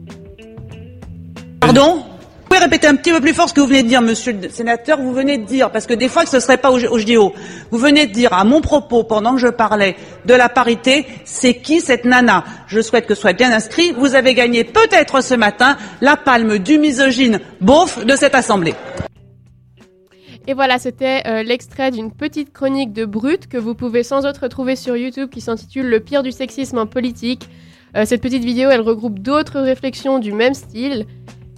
Pardon 1.62 1.94
Vous 1.94 2.48
pouvez 2.48 2.58
répéter 2.58 2.88
un 2.88 2.96
petit 2.96 3.12
peu 3.12 3.20
plus 3.20 3.32
fort 3.32 3.48
ce 3.48 3.54
que 3.54 3.60
vous 3.60 3.68
venez 3.68 3.84
de 3.84 3.88
dire, 3.88 4.02
monsieur 4.02 4.32
le 4.32 4.48
sénateur 4.48 5.00
Vous 5.00 5.12
venez 5.12 5.38
de 5.38 5.44
dire, 5.44 5.70
parce 5.70 5.86
que 5.86 5.94
des 5.94 6.08
fois 6.08 6.24
que 6.24 6.28
ce 6.28 6.36
ne 6.36 6.40
serait 6.40 6.56
pas 6.56 6.72
au, 6.72 6.78
au 6.80 7.32
vous 7.70 7.78
venez 7.78 8.08
de 8.08 8.12
dire 8.12 8.32
à 8.32 8.42
mon 8.42 8.60
propos, 8.60 9.04
pendant 9.04 9.34
que 9.34 9.38
je 9.38 9.46
parlais 9.46 9.94
de 10.26 10.34
la 10.34 10.48
parité, 10.48 11.06
c'est 11.24 11.54
qui 11.54 11.80
cette 11.80 12.04
nana? 12.04 12.42
Je 12.66 12.80
souhaite 12.80 13.06
que 13.06 13.14
ce 13.14 13.20
soit 13.20 13.32
bien 13.32 13.52
inscrit. 13.52 13.92
Vous 13.92 14.16
avez 14.16 14.34
gagné 14.34 14.64
peut-être 14.64 15.22
ce 15.22 15.34
matin 15.34 15.76
la 16.00 16.16
palme 16.16 16.58
du 16.58 16.78
misogyne 16.78 17.38
beauf 17.60 18.04
de 18.04 18.16
cette 18.16 18.34
assemblée. 18.34 18.74
Et 20.48 20.54
voilà, 20.54 20.80
c'était 20.80 21.22
euh, 21.28 21.44
l'extrait 21.44 21.92
d'une 21.92 22.10
petite 22.10 22.52
chronique 22.52 22.92
de 22.92 23.04
Brut 23.04 23.46
que 23.46 23.56
vous 23.56 23.76
pouvez 23.76 24.02
sans 24.02 24.26
autre 24.26 24.48
trouver 24.48 24.74
sur 24.74 24.96
YouTube 24.96 25.30
qui 25.30 25.40
s'intitule 25.40 25.86
Le 25.86 26.00
pire 26.00 26.24
du 26.24 26.32
sexisme 26.32 26.78
en 26.78 26.86
politique. 26.86 27.48
Euh, 27.96 28.04
cette 28.04 28.20
petite 28.20 28.42
vidéo, 28.42 28.68
elle 28.70 28.80
regroupe 28.80 29.20
d'autres 29.20 29.60
réflexions 29.60 30.18
du 30.18 30.32
même 30.32 30.54
style. 30.54 31.06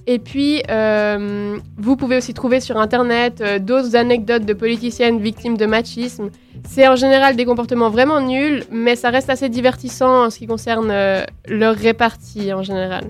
Et 0.06 0.18
puis, 0.18 0.62
euh, 0.70 1.56
vous 1.78 1.96
pouvez 1.96 2.18
aussi 2.18 2.34
trouver 2.34 2.60
sur 2.60 2.76
Internet 2.76 3.40
euh, 3.40 3.58
d'autres 3.58 3.96
anecdotes 3.96 4.44
de 4.44 4.52
politiciennes 4.52 5.18
victimes 5.18 5.56
de 5.56 5.64
machisme. 5.64 6.28
C'est 6.68 6.86
en 6.86 6.96
général 6.96 7.36
des 7.36 7.46
comportements 7.46 7.88
vraiment 7.88 8.20
nuls, 8.20 8.64
mais 8.70 8.96
ça 8.96 9.08
reste 9.08 9.30
assez 9.30 9.48
divertissant 9.48 10.26
en 10.26 10.30
ce 10.30 10.38
qui 10.38 10.46
concerne 10.46 10.90
euh, 10.90 11.22
leur 11.48 11.74
répartie 11.74 12.52
en 12.52 12.62
général. 12.62 13.04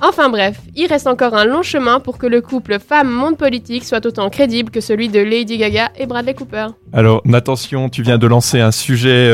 Enfin 0.00 0.30
bref, 0.30 0.58
il 0.74 0.86
reste 0.86 1.06
encore 1.06 1.34
un 1.34 1.44
long 1.44 1.62
chemin 1.62 2.00
pour 2.00 2.16
que 2.16 2.26
le 2.26 2.40
couple 2.40 2.78
femme-monde 2.78 3.36
politique 3.36 3.84
soit 3.84 4.04
autant 4.04 4.30
crédible 4.30 4.70
que 4.70 4.80
celui 4.80 5.08
de 5.08 5.20
Lady 5.20 5.58
Gaga 5.58 5.90
et 5.96 6.06
Bradley 6.06 6.34
Cooper. 6.34 6.68
Alors, 6.92 7.22
attention, 7.32 7.88
tu 7.88 8.02
viens 8.02 8.18
de 8.18 8.26
lancer 8.26 8.58
un 8.58 8.72
sujet, 8.72 9.32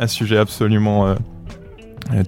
un 0.00 0.06
sujet 0.08 0.38
absolument 0.38 1.14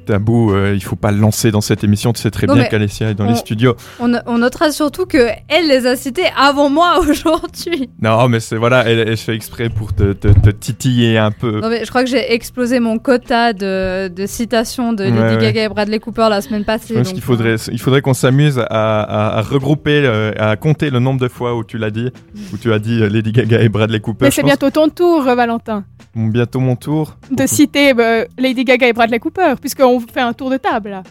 tabou. 0.06 0.52
euh, 0.52 0.72
il 0.74 0.82
faut 0.82 0.96
pas 0.96 1.10
le 1.12 1.18
lancer 1.18 1.50
dans 1.50 1.60
cette 1.60 1.84
émission. 1.84 2.12
Tu 2.12 2.20
sais 2.22 2.30
très 2.30 2.46
Non, 2.46 2.54
bien 2.54 2.64
qu'Alessia 2.64 3.10
est 3.10 3.14
dans 3.14 3.26
on- 3.26 3.30
les 3.30 3.36
studios. 3.36 3.74
On, 4.00 4.12
on 4.26 4.38
notera 4.38 4.70
surtout 4.70 5.06
que 5.06 5.28
elle 5.48 5.68
les 5.68 5.86
a 5.86 5.96
cités 5.96 6.26
avant 6.36 6.68
moi 6.70 6.98
aujourd'hui. 7.08 7.88
Non, 8.00 8.28
mais 8.28 8.40
c'est 8.40 8.56
voilà, 8.56 8.84
elle, 8.88 9.00
elle 9.08 9.16
fait 9.16 9.34
exprès 9.34 9.68
pour 9.68 9.94
te, 9.94 10.12
te- 10.12 10.28
te 10.28 10.50
titiller 10.50 11.18
un 11.18 11.30
peu. 11.30 11.60
Non 11.60 11.68
mais 11.68 11.84
je 11.84 11.90
crois 11.90 12.04
que 12.04 12.10
j'ai 12.10 12.32
explosé 12.32 12.80
mon 12.80 12.98
quota 12.98 13.52
de, 13.52 14.08
de 14.08 14.26
citations 14.26 14.92
de 14.92 15.04
Lady 15.04 15.18
Ouais. 15.18 15.38
Gaga 15.40 15.64
et 15.64 15.68
Bradley 15.68 15.98
Cooper 15.98 16.26
la 16.30 16.40
semaine 16.40 16.64
passée. 16.64 16.94
Je 16.94 16.94
pense 16.94 17.06
donc, 17.08 17.14
qu'il 17.14 17.22
faudrait, 17.22 17.56
il 17.70 17.80
faudrait 17.80 18.00
qu'on 18.02 18.14
s'amuse 18.14 18.58
à, 18.58 18.64
à- 18.66 19.38
à 19.38 19.42
regrouper, 19.42 20.02
euh, 20.04 20.32
à 20.38 20.56
compter 20.56 20.90
le 20.90 20.98
nombre 20.98 21.20
de 21.20 21.28
fois 21.28 21.54
où 21.56 21.64
tu 21.64 21.78
l'as 21.78 21.90
dit, 21.90 22.10
où 22.52 22.58
tu 22.58 22.72
as 22.72 22.78
dit 22.78 23.02
euh, 23.02 23.08
Lady 23.08 23.32
Gaga 23.32 23.60
et 23.60 23.68
Bradley 23.68 24.00
Cooper. 24.00 24.24
Mais 24.26 24.30
c'est 24.30 24.42
bientôt 24.42 24.70
ton 24.70 24.88
tour, 24.88 25.26
euh, 25.28 25.34
Valentin, 25.34 25.84
bientôt 26.14 26.60
mon 26.60 26.76
tour. 26.76 27.16
de 27.30 27.46
citer 27.46 27.92
euh, 27.98 28.24
Lady 28.38 28.64
Gaga 28.64 28.88
et 28.88 28.92
Bradley 28.92 29.18
Cooper, 29.18 29.54
puisqu'on 29.74 30.00
fait 30.00 30.20
un 30.20 30.32
tour 30.32 30.50
de 30.50 30.56
table. 30.56 30.90
là. 30.90 31.02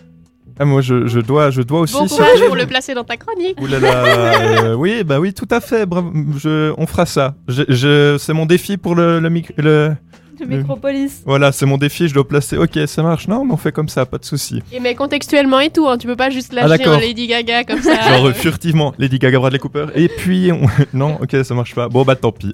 Ah, 0.60 0.66
moi, 0.66 0.82
je, 0.82 1.08
je 1.08 1.20
dois, 1.20 1.50
je 1.50 1.62
dois 1.62 1.80
aussi. 1.82 1.94
Bon 1.96 2.06
courage 2.08 2.46
pour 2.46 2.56
le 2.56 2.66
placer 2.68 2.94
dans 2.94 3.04
ta 3.04 3.18
chronique. 3.18 3.60
Ouh 3.60 3.66
là 3.68 3.80
là, 3.80 3.94
euh, 4.06 4.74
oui, 4.78 5.04
bah 5.04 5.20
oui, 5.20 5.34
tout 5.34 5.48
à 5.50 5.60
fait. 5.60 5.86
bravo, 5.86 6.12
je, 6.38 6.72
on 6.78 6.86
fera 6.86 7.06
ça. 7.06 7.36
Je, 7.48 7.64
je- 7.70 8.18
c'est 8.20 8.34
mon 8.34 8.46
défi 8.46 8.78
pour 8.78 8.94
le, 8.94 9.20
le, 9.20 9.30
mic- 9.30 9.54
le, 9.58 9.96
Le 10.40 10.46
Métropolis. 10.46 11.24
Voilà, 11.26 11.52
c'est 11.52 11.66
mon 11.66 11.78
défi, 11.78 12.08
je 12.08 12.14
dois 12.14 12.28
placer. 12.28 12.58
Ok, 12.58 12.78
ça 12.86 13.02
marche. 13.02 13.28
Non, 13.28 13.44
mais 13.46 13.54
on 13.54 13.58
fait 13.58 13.72
comme 13.72 13.90
ça, 13.90 14.06
pas 14.06 14.20
de 14.20 14.26
souci. 14.26 14.62
Et 14.72 14.80
mais 14.80 14.94
contextuellement 14.94 15.60
et 15.62 15.70
tout, 15.72 15.88
hein, 15.88 15.98
tu 15.98 16.06
peux 16.06 16.16
pas 16.18 16.30
juste 16.30 16.54
Ah, 16.56 16.68
lâcher 16.68 16.86
un 16.86 17.00
Lady 17.00 17.26
Gaga 17.28 17.64
comme 17.64 17.82
ça. 17.82 18.00
Genre 18.18 18.28
euh, 18.28 18.34
furtivement, 18.34 18.94
Lady 19.00 19.18
Gaga, 19.18 19.40
Bradley 19.40 19.58
Cooper. 19.60 19.86
Et 19.96 20.10
puis, 20.10 20.52
on- 20.52 20.68
non, 20.98 21.18
ok, 21.22 21.44
ça 21.44 21.56
marche 21.56 21.74
pas. 21.74 21.90
Bon, 21.90 22.04
bah 22.04 22.16
tant 22.16 22.32
pis. 22.34 22.54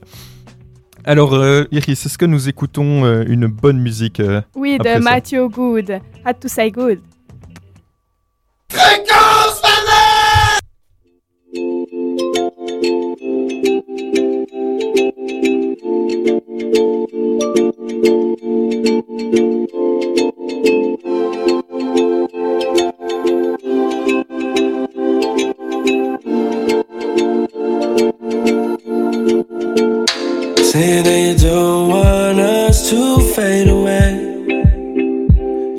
Alors, 1.08 1.36
euh, 1.36 1.64
Iris, 1.72 2.06
est-ce 2.06 2.18
que 2.18 2.26
nous 2.26 2.50
écoutons 2.50 3.06
euh, 3.06 3.24
une 3.26 3.48
bonne 3.48 3.80
musique 3.80 4.20
euh, 4.20 4.42
Oui, 4.56 4.78
de 4.78 5.00
Matthew 5.00 5.50
Good. 5.50 6.02
Had 6.26 6.42
to 6.42 6.50
say 6.50 6.70
good. 6.70 7.00
Saying 30.78 31.06
that 31.06 31.42
you 31.42 31.50
don't 31.50 31.90
want 31.90 32.40
us 32.40 32.92
to 32.92 33.20
fade 33.34 33.68
away. 33.68 34.10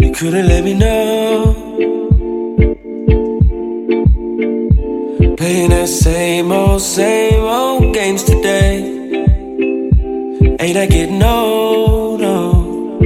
You 0.01 0.13
couldn't 0.13 0.49
let 0.49 0.65
me 0.65 0.75
know. 0.75 1.55
Playing 5.37 5.71
that 5.71 5.89
same 5.89 6.51
old, 6.51 6.83
same 6.83 7.45
old 7.45 7.95
games 7.95 8.25
today. 8.25 8.75
Ain't 10.59 10.77
I 10.77 10.87
getting 10.87 11.23
old? 11.23 12.21
No. 12.21 12.99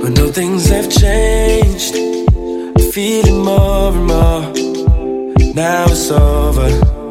But 0.00 0.12
no 0.16 0.32
things 0.32 0.70
have 0.70 0.88
changed. 0.88 1.94
I'm 1.94 2.90
feeling 2.90 3.44
more 3.44 3.92
and 3.92 4.06
more. 4.06 5.52
Now 5.54 5.84
it's 5.90 6.10
over. 6.10 7.01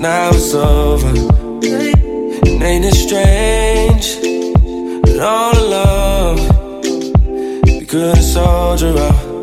Now 0.00 0.30
it's 0.32 0.54
over. 0.54 1.08
And 1.08 2.62
ain't 2.62 2.84
it 2.84 2.94
strange 2.94 4.06
that 5.04 5.20
all 5.20 5.54
along 5.66 6.36
we 7.64 7.84
couldn't 7.86 8.22
soldier 8.22 8.94
on, 8.96 9.42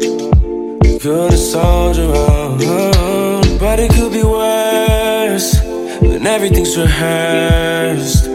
we 0.79 0.99
couldn't 0.99 1.37
soldier 1.37 2.05
on, 2.05 2.59
oh, 2.61 3.57
but 3.59 3.79
it 3.79 3.91
could 3.91 4.11
be 4.13 4.23
worse 4.23 5.59
when 6.01 6.25
everything's 6.25 6.77
rehearsed. 6.77 8.27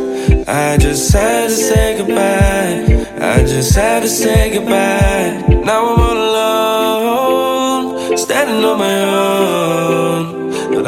I 0.46 0.76
just 0.78 1.12
had 1.12 1.48
to 1.48 1.54
say 1.54 1.98
goodbye. 1.98 3.06
I 3.20 3.42
just 3.44 3.74
had 3.74 4.02
to 4.02 4.08
say 4.08 4.50
goodbye. 4.54 5.62
Now 5.64 5.94
I'm 5.94 6.00
all 6.00 6.18
alone, 6.28 8.16
standing 8.18 8.64
on 8.64 8.78
my 8.78 9.04
own. 9.04 9.39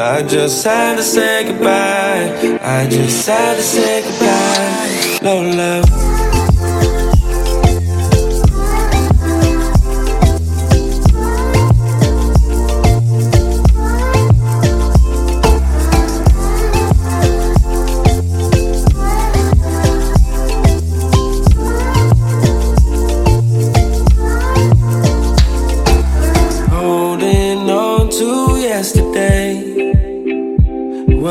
I 0.03 0.21
just 0.25 0.65
had 0.65 0.97
to 0.97 1.03
say 1.03 1.45
goodbye. 1.45 2.59
I 2.61 2.89
just 2.89 3.25
had 3.29 3.55
to 3.55 3.63
say 3.63 4.03
goodbye. 4.03 5.19
No 5.23 5.41
love. 5.43 6.12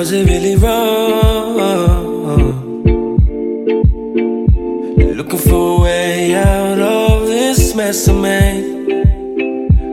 Was 0.02 0.12
it 0.14 0.28
really 0.28 0.56
wrong? 0.56 1.58
Looking 4.98 5.38
for 5.38 5.78
a 5.78 5.84
way 5.84 6.34
out 6.34 6.80
of 6.80 7.28
this 7.28 7.76
mess 7.76 8.08
I 8.08 8.14
made. 8.14 8.66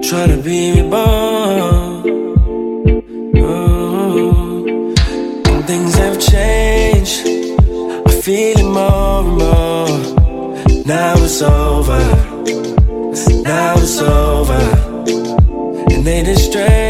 Trying 0.08 0.30
to 0.34 0.42
be 0.42 0.80
reborn. 0.80 2.06
Oh. 3.36 4.94
And 5.46 5.66
things 5.66 5.94
have 5.96 6.18
changed. 6.18 7.26
I 8.06 8.10
feel 8.22 8.58
it 8.60 8.64
more 8.64 9.20
and 9.24 9.32
more. 9.42 10.84
Now 10.86 11.16
it's 11.18 11.42
over. 11.42 12.00
Now 13.42 13.74
it's 13.76 14.00
over. 14.00 14.60
And 15.92 16.02
it 16.26 16.38
strange 16.38 16.87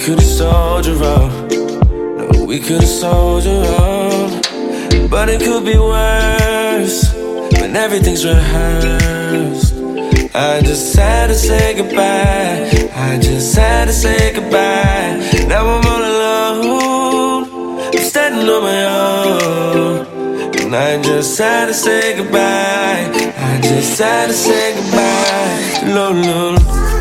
we 0.00 0.06
could 0.06 0.18
have 0.18 0.28
soldiered 0.28 1.02
on? 1.02 1.48
No, 2.16 2.44
we 2.46 2.58
could 2.58 2.80
have 2.80 2.88
soldiered 2.88 3.66
on. 3.66 4.40
But 5.10 5.28
it 5.28 5.42
could 5.42 5.66
be 5.66 5.76
worse 5.76 7.12
when 7.60 7.76
everything's 7.76 8.24
rehearsed. 8.24 9.74
I 10.34 10.62
just 10.62 10.96
had 10.96 11.26
to 11.26 11.34
say 11.34 11.74
goodbye. 11.74 12.88
I 12.94 13.18
just 13.20 13.54
had 13.54 13.88
to 13.88 13.92
say 13.92 14.32
goodbye. 14.32 15.20
Now 15.46 15.66
I'm 15.66 15.86
all 15.86 16.04
alone. 16.14 17.92
I'm 17.94 18.02
standing 18.02 18.48
on 18.48 18.62
my 18.62 18.84
own. 18.86 20.06
And 20.62 20.74
I 20.74 21.02
just 21.02 21.36
had 21.38 21.66
to 21.66 21.74
say 21.74 22.16
goodbye. 22.16 23.04
I 23.36 23.60
just 23.62 24.00
had 24.00 24.28
to 24.28 24.32
say 24.32 24.76
goodbye. 24.76 25.92
No, 25.92 26.12
no. 26.14 26.99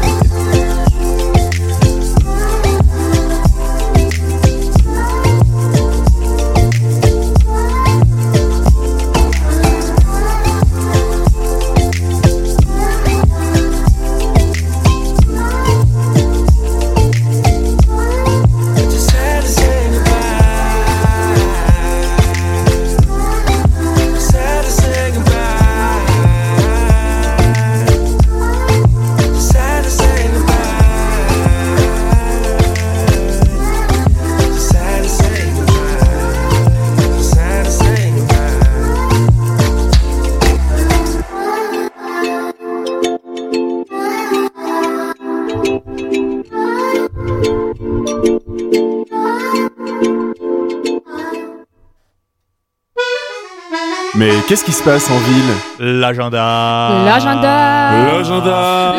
Qu'est-ce 54.50 54.64
qui 54.66 54.72
se 54.72 54.84
passe 54.84 55.10
en 55.10 55.18
ville 55.20 55.54
L'agenda. 56.00 57.04
L'agenda. 57.06 57.92
L'agenda 58.12 58.96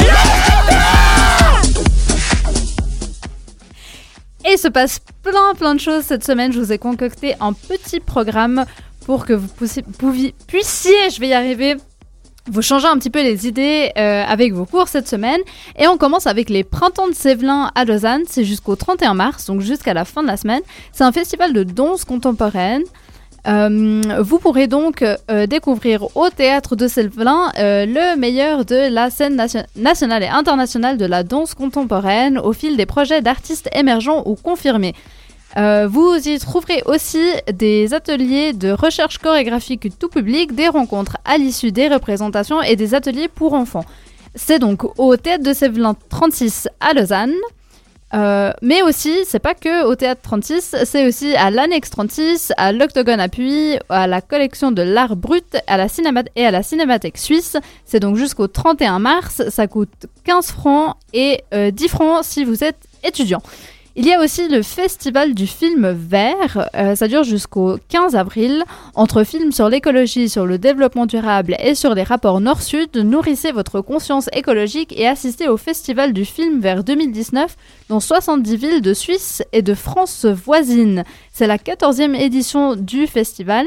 Et 4.46 4.52
il 4.54 4.58
se 4.58 4.68
passe 4.68 5.00
plein 5.22 5.54
plein 5.58 5.74
de 5.74 5.80
choses 5.80 6.04
cette 6.04 6.24
semaine. 6.24 6.52
Je 6.52 6.60
vous 6.60 6.72
ai 6.72 6.78
concocté 6.78 7.34
un 7.40 7.52
petit 7.52 8.00
programme 8.00 8.64
pour 9.04 9.26
que 9.26 9.32
vous 9.34 9.48
pouviez- 9.98 10.34
puissiez, 10.46 11.10
je 11.10 11.20
vais 11.20 11.28
y 11.28 11.34
arriver, 11.34 11.76
vous 12.50 12.62
changer 12.62 12.86
un 12.86 12.96
petit 12.96 13.10
peu 13.10 13.22
les 13.22 13.46
idées 13.46 13.92
euh, 13.98 14.24
avec 14.26 14.54
vos 14.54 14.64
cours 14.64 14.88
cette 14.88 15.08
semaine. 15.08 15.40
Et 15.78 15.86
on 15.88 15.98
commence 15.98 16.26
avec 16.26 16.48
les 16.48 16.64
Printemps 16.64 17.08
de 17.08 17.14
Sévelin 17.14 17.70
à 17.74 17.84
Lausanne. 17.84 18.22
C'est 18.28 18.44
jusqu'au 18.44 18.76
31 18.76 19.14
mars, 19.14 19.46
donc 19.46 19.60
jusqu'à 19.60 19.92
la 19.94 20.04
fin 20.06 20.22
de 20.22 20.28
la 20.28 20.36
semaine. 20.38 20.62
C'est 20.92 21.04
un 21.04 21.12
festival 21.12 21.52
de 21.52 21.62
danse 21.64 22.04
contemporaine. 22.04 22.82
Euh, 23.48 24.02
vous 24.20 24.38
pourrez 24.38 24.66
donc 24.66 25.02
euh, 25.02 25.46
découvrir 25.46 26.14
au 26.16 26.28
théâtre 26.28 26.76
de 26.76 26.86
Sévelin 26.88 27.50
euh, 27.58 27.86
le 27.86 28.16
meilleur 28.18 28.64
de 28.66 28.92
la 28.92 29.08
scène 29.08 29.34
nation- 29.36 29.64
nationale 29.76 30.22
et 30.22 30.28
internationale 30.28 30.98
de 30.98 31.06
la 31.06 31.22
danse 31.22 31.54
contemporaine 31.54 32.38
au 32.38 32.52
fil 32.52 32.76
des 32.76 32.84
projets 32.86 33.22
d'artistes 33.22 33.68
émergents 33.74 34.22
ou 34.26 34.34
confirmés. 34.34 34.94
Vous 35.56 36.14
y 36.28 36.38
trouverez 36.38 36.82
aussi 36.86 37.18
des 37.52 37.92
ateliers 37.92 38.52
de 38.52 38.70
recherche 38.70 39.18
chorégraphique 39.18 39.98
tout 39.98 40.08
public, 40.08 40.54
des 40.54 40.68
rencontres 40.68 41.16
à 41.24 41.38
l'issue 41.38 41.72
des 41.72 41.88
représentations 41.88 42.62
et 42.62 42.76
des 42.76 42.94
ateliers 42.94 43.26
pour 43.26 43.54
enfants. 43.54 43.84
C'est 44.36 44.60
donc 44.60 44.84
au 44.96 45.16
théâtre 45.16 45.42
de 45.42 45.52
Sévelin 45.52 45.96
36 46.08 46.68
à 46.78 46.92
Lausanne. 46.94 47.34
Euh, 48.12 48.52
mais 48.60 48.82
aussi, 48.82 49.24
c'est 49.24 49.38
pas 49.38 49.54
que 49.54 49.84
au 49.84 49.94
théâtre 49.94 50.20
36, 50.22 50.76
c'est 50.84 51.06
aussi 51.06 51.34
à 51.36 51.50
l'annexe 51.50 51.90
36, 51.90 52.52
à 52.56 52.72
l'Octogone 52.72 53.26
Puy, 53.28 53.78
à 53.88 54.06
la 54.06 54.20
collection 54.20 54.72
de 54.72 54.82
l'art 54.82 55.16
brut 55.16 55.56
à 55.66 55.76
la 55.76 55.88
cinéma 55.88 56.22
et 56.34 56.44
à 56.44 56.50
la 56.50 56.62
cinémathèque 56.62 57.18
suisse. 57.18 57.56
C'est 57.84 58.00
donc 58.00 58.16
jusqu'au 58.16 58.48
31 58.48 58.98
mars. 58.98 59.42
Ça 59.48 59.66
coûte 59.66 60.06
15 60.24 60.50
francs 60.50 60.96
et 61.12 61.42
euh, 61.54 61.70
10 61.70 61.88
francs 61.88 62.24
si 62.24 62.44
vous 62.44 62.64
êtes 62.64 62.78
étudiant. 63.04 63.42
Il 64.00 64.06
y 64.06 64.14
a 64.14 64.20
aussi 64.22 64.48
le 64.48 64.62
festival 64.62 65.34
du 65.34 65.46
film 65.46 65.90
vert, 65.90 66.70
euh, 66.74 66.94
ça 66.94 67.06
dure 67.06 67.22
jusqu'au 67.22 67.76
15 67.90 68.16
avril. 68.16 68.64
Entre 68.94 69.24
films 69.24 69.52
sur 69.52 69.68
l'écologie, 69.68 70.30
sur 70.30 70.46
le 70.46 70.56
développement 70.56 71.04
durable 71.04 71.54
et 71.62 71.74
sur 71.74 71.94
les 71.94 72.02
rapports 72.02 72.40
nord-sud, 72.40 72.96
nourrissez 72.96 73.52
votre 73.52 73.82
conscience 73.82 74.30
écologique 74.32 74.98
et 74.98 75.06
assistez 75.06 75.48
au 75.48 75.58
festival 75.58 76.14
du 76.14 76.24
film 76.24 76.60
vert 76.60 76.82
2019 76.82 77.54
dans 77.90 78.00
70 78.00 78.56
villes 78.56 78.80
de 78.80 78.94
Suisse 78.94 79.42
et 79.52 79.60
de 79.60 79.74
France 79.74 80.24
voisine. 80.24 81.04
C'est 81.30 81.46
la 81.46 81.58
14e 81.58 82.18
édition 82.18 82.76
du 82.76 83.06
festival. 83.06 83.66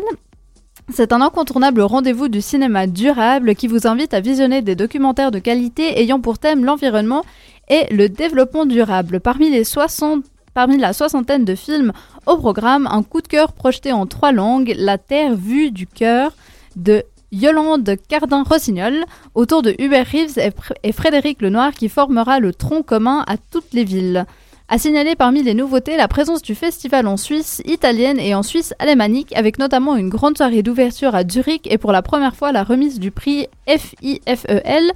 C'est 0.92 1.14
un 1.14 1.22
incontournable 1.22 1.82
rendez-vous 1.82 2.28
du 2.28 2.42
cinéma 2.42 2.88
durable 2.88 3.56
qui 3.56 3.68
vous 3.68 3.88
invite 3.88 4.14
à 4.14 4.20
visionner 4.20 4.62
des 4.62 4.76
documentaires 4.76 5.32
de 5.32 5.40
qualité 5.40 6.00
ayant 6.02 6.20
pour 6.20 6.40
thème 6.40 6.66
l'environnement 6.66 7.24
et 7.70 7.94
le 7.94 8.10
développement 8.10 8.66
durable. 8.66 9.20
Parmi, 9.20 9.50
les 9.50 9.64
60, 9.64 10.26
parmi 10.54 10.78
la 10.78 10.94
soixantaine 10.94 11.46
de 11.46 11.56
films 11.56 11.92
au 12.26 12.38
programme, 12.38 12.88
un 12.92 13.04
coup 13.04 13.22
de 13.22 13.28
cœur 13.28 13.54
projeté 13.54 13.92
en 13.92 14.06
trois 14.06 14.32
langues, 14.32 14.74
La 14.78 14.98
Terre 14.98 15.36
vue 15.36 15.72
du 15.72 15.88
cœur 15.88 16.34
de 16.76 17.04
Yolande 17.32 17.96
Cardin-Rossignol, 18.08 19.06
autour 19.34 19.64
de 19.64 19.76
Hubert 19.80 20.06
Reeves 20.06 20.38
et, 20.38 20.52
et 20.84 20.92
Frédéric 20.92 21.42
Lenoir 21.42 21.72
qui 21.74 21.90
formera 21.90 22.40
le 22.40 22.54
tronc 22.54 22.84
commun 22.84 23.24
à 23.28 23.38
toutes 23.38 23.74
les 23.74 23.84
villes. 23.84 24.26
À 24.70 24.78
signaler 24.78 25.16
parmi 25.16 25.44
les 25.44 25.54
nouveautés 25.54 25.98
la 25.98 26.08
présence 26.08 26.42
du 26.42 26.56
festival 26.56 27.06
en 27.06 27.18
Suisse 27.18 27.62
italienne 27.66 28.20
et 28.20 28.34
en 28.34 28.44
Suisse 28.44 28.74
alémanique, 28.80 29.36
avec 29.36 29.60
notamment 29.60 29.96
une 29.96 30.10
grande 30.10 30.38
soirée 30.38 30.64
d'ouverture 30.64 31.16
à 31.16 31.28
Zurich 31.28 31.68
et 31.70 31.78
pour 31.78 31.92
la 31.92 32.02
première 32.02 32.36
fois 32.36 32.52
la 32.52 32.64
remise 32.64 33.00
du 33.00 33.12
prix 33.12 33.48
FIFEL 33.68 34.92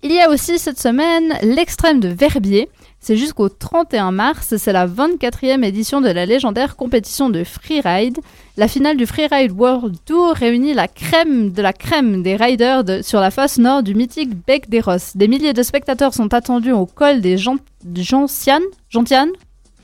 Il 0.02 0.12
y 0.12 0.20
a 0.20 0.30
aussi 0.30 0.58
cette 0.58 0.80
semaine 0.80 1.34
l'extrême 1.42 2.00
de 2.00 2.08
Verbier. 2.08 2.70
C'est 3.04 3.16
jusqu'au 3.16 3.48
31 3.48 4.12
mars. 4.12 4.54
C'est 4.58 4.72
la 4.72 4.86
24e 4.86 5.64
édition 5.64 6.00
de 6.00 6.08
la 6.08 6.24
légendaire 6.24 6.76
compétition 6.76 7.30
de 7.30 7.42
freeride. 7.42 8.16
La 8.56 8.68
finale 8.68 8.96
du 8.96 9.06
Freeride 9.06 9.50
World 9.52 9.96
Tour 10.06 10.34
réunit 10.34 10.72
la 10.72 10.86
crème 10.86 11.50
de 11.50 11.60
la 11.62 11.72
crème 11.72 12.22
des 12.22 12.36
riders 12.36 12.84
de- 12.84 13.02
sur 13.02 13.18
la 13.20 13.32
face 13.32 13.58
nord 13.58 13.82
du 13.82 13.94
mythique 13.96 14.30
Bec 14.46 14.68
des 14.70 14.80
Rosses. 14.80 15.16
Des 15.16 15.26
milliers 15.26 15.52
de 15.52 15.62
spectateurs 15.64 16.14
sont 16.14 16.32
attendus 16.32 16.70
au 16.72 16.86
col 16.86 17.20
des 17.20 17.36
Gen- 17.38 17.58
Gentianes. 17.94 18.62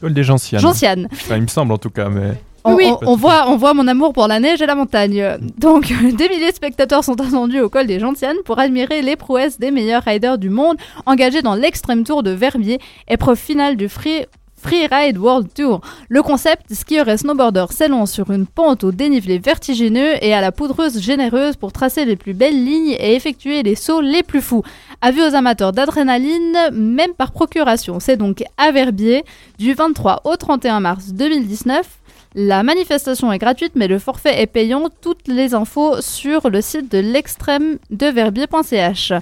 Col 0.01 0.15
des 0.15 0.23
Gentianes. 0.23 0.61
Gentianes. 0.61 1.09
Enfin, 1.13 1.37
il 1.37 1.43
me 1.43 1.47
semble 1.49 1.73
en 1.73 1.79
tout 1.79 1.91
cas, 1.91 2.09
mais. 2.09 2.35
On, 2.65 2.75
Oui. 2.75 2.87
on- 2.87 2.99
on 3.13 3.17
voit, 3.17 3.45
on 3.49 3.57
voit 3.57 3.73
mon 3.75 3.87
amour 3.87 4.13
pour 4.13 4.27
la 4.29 4.41
neige 4.41 4.61
et 4.61 4.67
la 4.67 4.75
montagne. 4.75 5.39
Donc, 5.59 5.89
des 6.17 6.29
milliers 6.29 6.51
de 6.51 6.55
spectateurs 6.57 7.05
sont 7.05 7.21
attendus 7.21 7.61
au 7.61 7.69
col 7.69 7.87
des 7.87 7.99
Gentianes 8.01 8.37
pour 8.45 8.59
admirer 8.59 9.01
les 9.03 9.17
prouesses 9.17 9.59
des 9.59 9.71
meilleurs 9.71 10.03
riders 10.05 10.39
du 10.39 10.51
monde 10.51 10.77
engagés 11.07 11.43
dans 11.43 11.55
l'extrême 11.55 12.05
tour 12.05 12.23
de 12.23 12.31
Verbier, 12.31 12.79
épreuve 13.09 13.39
finale 13.39 13.77
du 13.77 13.89
Free, 13.89 14.27
Freeride 14.61 15.19
World 15.19 15.55
Tour. 15.55 15.81
Le 16.09 16.21
concept, 16.21 16.75
skieurs 16.75 17.09
et 17.09 17.17
snowboarders 17.17 17.71
s'élancent 17.73 18.11
sur 18.11 18.33
une 18.33 18.45
pente 18.45 18.83
au 18.83 18.91
dénivelé 18.91 19.39
vertigineux 19.39 20.15
et 20.21 20.35
à 20.35 20.41
la 20.41 20.51
poudreuse 20.51 21.01
généreuse 21.01 21.55
pour 21.55 21.71
tracer 21.73 22.05
les 22.05 22.17
plus 22.17 22.35
belles 22.35 22.65
lignes 22.65 22.97
et 22.99 23.15
effectuer 23.15 23.63
les 23.63 23.77
sauts 23.77 24.01
les 24.01 24.25
plus 24.25 24.43
fous. 24.43 24.65
Avis 25.01 25.23
aux 25.23 25.37
amateurs 25.37 25.71
d'adrénaline, 25.73 26.59
même 26.73 27.13
par 27.17 27.31
procuration. 27.31 28.01
C'est 28.01 28.17
donc 28.17 28.43
à 28.57 28.73
Verbier 28.73 29.23
du 29.61 29.75
23 29.75 30.23
au 30.25 30.35
31 30.35 30.81
mars 30.81 31.13
2019. 31.13 31.98
La 32.35 32.63
manifestation 32.63 33.33
est 33.33 33.39
gratuite, 33.39 33.73
mais 33.75 33.89
le 33.89 33.99
forfait 33.99 34.41
est 34.43 34.47
payant. 34.47 34.89
Toutes 35.01 35.27
les 35.29 35.55
infos 35.55 36.01
sur 36.01 36.51
le 36.51 36.61
site 36.61 36.91
de 36.93 36.99
l'extrême 36.99 37.79
de 37.91 38.07
verbier.ch. 38.07 39.13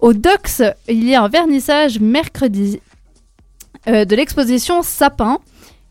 Au 0.00 0.12
DOX, 0.14 0.62
il 0.88 1.08
y 1.08 1.14
a 1.14 1.22
un 1.22 1.28
vernissage 1.28 1.98
mercredi 2.00 2.80
euh, 3.88 4.04
de 4.04 4.16
l'exposition 4.16 4.82
Sapin. 4.82 5.38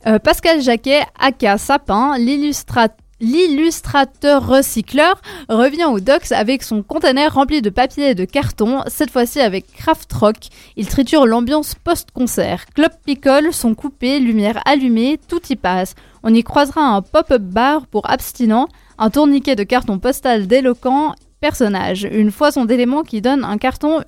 Euh, 0.07 0.17
Pascal 0.17 0.61
Jacquet, 0.61 1.01
aka 1.19 1.57
Sapin, 1.57 2.17
l'illustra- 2.17 2.87
l'illustrateur 3.19 4.47
recycleur, 4.47 5.21
revient 5.49 5.85
au 5.85 5.99
DOX 5.99 6.31
avec 6.31 6.63
son 6.63 6.81
conteneur 6.83 7.33
rempli 7.33 7.61
de 7.61 7.69
papier 7.69 8.11
et 8.11 8.15
de 8.15 8.23
carton, 8.25 8.81
cette 8.87 9.11
fois-ci 9.11 9.41
avec 9.41 9.71
Craft 9.73 10.11
Rock. 10.13 10.37
Il 10.77 10.87
triture 10.87 11.25
l'ambiance 11.25 11.75
post-concert. 11.75 12.65
Club 12.73 12.91
picole, 13.05 13.51
son 13.51 13.75
coupé, 13.75 14.19
lumière 14.19 14.61
allumée, 14.65 15.19
tout 15.27 15.41
y 15.49 15.55
passe. 15.57 15.95
On 16.23 16.33
y 16.33 16.43
croisera 16.43 16.81
un 16.81 17.01
pop-up 17.01 17.41
bar 17.41 17.87
pour 17.87 18.09
abstinents, 18.09 18.67
un 18.97 19.09
tourniquet 19.09 19.55
de 19.55 19.63
carton 19.63 19.99
postal 19.99 20.47
d'éloquents 20.47 21.15
personnages, 21.39 22.07
une 22.11 22.31
foison 22.31 22.65
d'éléments 22.65 23.03
qui 23.03 23.21
donne 23.21 23.43
un 23.43 23.57
carton 23.57 24.01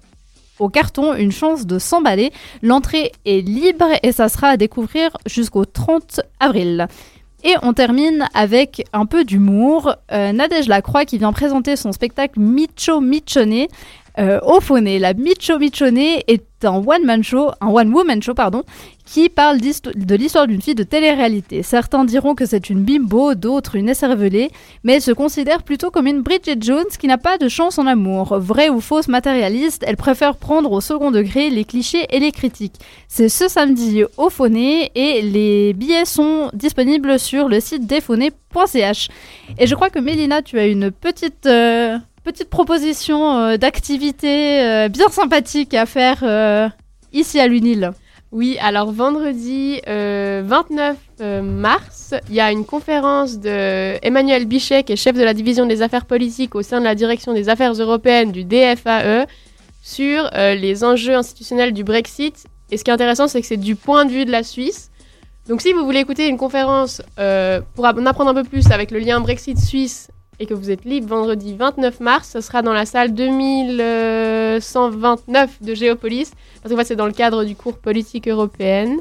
au 0.60 0.70
carton 0.70 1.16
une 1.16 1.32
chance 1.32 1.66
de 1.66 1.80
s'emballer. 1.80 2.32
L'entrée 2.62 3.12
est 3.26 3.42
libre 3.42 3.88
et 4.04 4.12
ça 4.12 4.30
sera 4.30 4.50
à 4.50 4.58
découvrir 4.58 5.18
jusqu'au 5.26 5.66
30 5.66 6.22
avril. 6.40 6.88
Et 7.44 7.56
on 7.64 7.74
termine 7.74 8.28
avec 8.36 8.86
un 8.94 9.08
peu 9.08 9.24
d'humour. 9.24 9.96
Euh, 10.12 10.32
Nadège 10.32 10.68
Lacroix 10.68 11.06
qui 11.06 11.18
vient 11.18 11.34
présenter 11.34 11.76
son 11.76 11.92
spectacle 11.92 12.40
Micho 12.40 13.02
Michone 13.02 13.66
euh, 14.20 14.40
au 14.44 14.60
Fauné. 14.60 15.00
La 15.00 15.14
Micho 15.14 15.58
Michone 15.58 15.98
est 15.98 16.44
un 16.66 16.84
one-man 16.86 17.24
show, 17.24 17.52
un 17.60 17.68
one-woman 17.68 18.22
show, 18.22 18.34
pardon, 18.34 18.64
qui 19.06 19.30
parle 19.30 19.60
de 19.60 20.16
l'histoire 20.16 20.48
d'une 20.48 20.62
fille 20.62 20.76
de 20.76 20.84
télé-réalité. 20.84 21.64
Certains 21.64 22.06
diront 22.06 22.36
que 22.36 22.46
c'est 22.46 22.70
une 22.70 22.84
bimbo, 22.84 23.36
d'autres 23.36 23.76
une 23.76 23.90
écervelée, 23.90 24.52
mais 24.84 24.94
elle 24.94 25.02
se 25.02 25.12
considère 25.12 25.64
plutôt 25.64 25.92
comme 25.92 26.08
une 26.08 26.22
Bridget 26.22 26.58
Jones 26.60 26.86
qui 27.00 27.08
n'a 27.08 27.18
pas 27.18 27.38
de 27.38 27.50
chance 27.50 27.78
en 27.78 27.88
amour. 27.88 28.38
Vraie 28.38 28.70
ou 28.70 28.80
fausse 28.80 29.08
matérialiste, 29.08 29.84
elle 29.88 29.98
préfère 29.98 30.38
prendre 30.38 30.72
au 30.72 30.82
second 30.82 31.12
degré 31.12 31.50
les 31.50 31.66
clichés 31.66 32.06
et 32.10 32.20
les 32.20 32.32
critiques. 32.32 32.80
C'est 33.08 33.30
ce 33.30 33.48
samedi 33.48 34.04
au 34.18 34.30
Fauné 34.30 34.92
et 34.96 35.22
les 35.22 35.74
billets 35.74 36.06
sont 36.06 36.50
disponibles 36.54 37.20
sur 37.20 37.48
le 37.50 37.60
site 37.60 37.86
desfauné.ch. 37.88 39.10
Et 39.58 39.68
je 39.68 39.76
crois 39.76 39.90
que 39.90 40.00
Mélina, 40.00 40.42
tu 40.42 40.60
as 40.60 40.68
une 40.68 40.92
petite, 40.92 41.46
euh, 41.48 41.98
petite 42.24 42.50
proposition 42.50 43.38
euh, 43.38 43.58
d'activité 43.58 44.62
euh, 44.62 44.90
bien 44.90 45.10
sympathique 45.10 45.74
à 45.74 45.86
faire 45.86 46.20
euh, 46.24 46.70
ici 47.14 47.40
à 47.40 47.48
l'UNIL. 47.48 47.92
Oui, 48.32 48.58
alors 48.62 48.92
vendredi 48.92 49.82
euh, 49.90 50.42
29 50.46 50.98
euh, 51.20 51.42
mars, 51.42 52.14
il 52.30 52.36
y 52.36 52.40
a 52.40 52.52
une 52.52 52.66
conférence 52.66 53.40
de 53.40 53.98
Emmanuel 54.06 54.46
Bichet, 54.46 54.84
qui 54.84 54.94
est 54.94 54.96
chef 54.96 55.18
de 55.18 55.24
la 55.24 55.34
division 55.34 55.66
des 55.66 55.82
affaires 55.82 56.06
politiques 56.06 56.56
au 56.56 56.62
sein 56.62 56.80
de 56.80 56.86
la 56.86 56.96
direction 56.96 57.34
des 57.34 57.50
affaires 57.50 57.74
européennes 57.74 58.32
du 58.32 58.46
DFAE, 58.46 59.26
sur 59.84 60.30
les 60.34 60.84
enjeux 60.84 61.16
institutionnels 61.16 61.74
du 61.74 61.84
Brexit. 61.84 62.46
Et 62.70 62.78
ce 62.78 62.84
qui 62.84 62.92
est 62.92 62.94
intéressant, 62.94 63.28
c'est 63.28 63.42
que 63.42 63.48
c'est 63.48 63.58
du 63.58 63.76
point 63.76 64.06
de 64.06 64.12
vue 64.12 64.26
de 64.26 64.32
la 64.32 64.44
Suisse. 64.44 64.92
Donc 65.50 65.62
si 65.62 65.74
vous 65.74 65.84
voulez 65.84 66.00
écouter 66.00 66.28
une 66.28 66.38
conférence 66.38 67.02
pour 67.76 67.86
en 67.86 68.06
apprendre 68.06 68.30
un 68.30 68.36
peu 68.36 68.44
plus 68.44 68.70
avec 68.72 68.92
le 68.92 69.00
lien 69.00 69.20
Brexit 69.20 69.58
suisse 69.58 70.08
et 70.42 70.46
que 70.48 70.54
vous 70.54 70.72
êtes 70.72 70.86
libre 70.86 71.08
vendredi 71.10 71.56
29 71.56 72.00
mars, 72.00 72.30
ce 72.34 72.42
sera 72.42 72.62
dans 72.64 72.74
la 72.74 72.86
salle 72.86 73.14
2129 73.14 75.62
de 75.62 75.76
Géopolis. 75.76 76.32
Parce 76.62 76.74
qu'en 76.74 76.78
fait, 76.80 76.86
c'est 76.86 76.96
dans 76.96 77.06
le 77.06 77.12
cadre 77.12 77.44
du 77.44 77.56
cours 77.56 77.78
politique 77.78 78.28
européenne. 78.28 78.98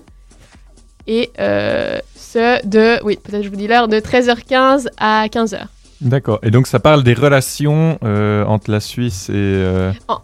Et 1.07 1.31
euh, 1.41 1.99
ce 2.15 2.65
de, 2.67 3.03
oui, 3.05 3.19
peut-être 3.23 3.43
je 3.43 3.49
vous 3.49 3.57
dis 3.57 3.67
l'heure, 3.67 3.89
de 3.89 3.97
13h15 3.99 4.89
à 4.99 5.27
15h. 5.29 5.61
D'accord. 6.03 6.39
Et 6.43 6.51
donc 6.51 6.67
ça 6.67 6.79
parle 6.79 7.03
des 7.03 7.15
relations 7.15 7.99
euh, 8.05 8.45
entre 8.45 8.71
la 8.71 8.81
Suisse 8.81 9.29
et. 9.29 9.33
euh, 9.35 9.93
Oh. 10.09 10.19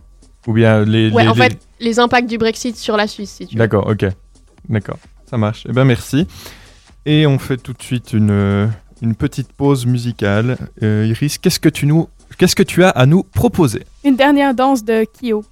Ou 0.47 0.53
bien 0.53 0.85
les. 0.85 1.11
Ouais, 1.11 1.25
les- 1.25 1.29
en 1.29 1.35
les- 1.35 1.43
fait, 1.43 1.59
les 1.81 1.99
impacts 1.99 2.29
du 2.29 2.39
Brexit 2.39 2.77
sur 2.77 2.97
la 2.97 3.09
Suisse, 3.09 3.31
si 3.33 3.47
tu 3.47 3.57
veux. 3.57 3.59
D'accord, 3.59 3.87
ok. 3.89 4.07
D'accord, 4.69 4.99
ça 5.29 5.37
marche. 5.39 5.65
Eh 5.69 5.73
ben 5.73 5.85
merci. 5.85 6.27
Et 7.05 7.27
on 7.27 7.39
fait 7.39 7.57
tout 7.57 7.73
de 7.73 7.83
suite 7.83 8.13
une, 8.13 8.71
une 9.03 9.15
petite 9.15 9.53
pause 9.53 9.87
musicale. 9.87 10.57
Euh, 10.83 11.07
Iris, 11.09 11.39
qu'est-ce 11.39 11.61
que 11.61 11.69
tu 11.69 11.87
nous, 11.87 12.09
qu'est-ce 12.39 12.57
que 12.57 12.63
tu 12.63 12.85
as 12.85 12.91
à 12.91 13.07
nous 13.07 13.23
proposer? 13.23 13.85
Une 14.05 14.17
dernière 14.17 14.55
danse 14.55 14.85
de 14.85 15.05
Kyo. 15.05 15.45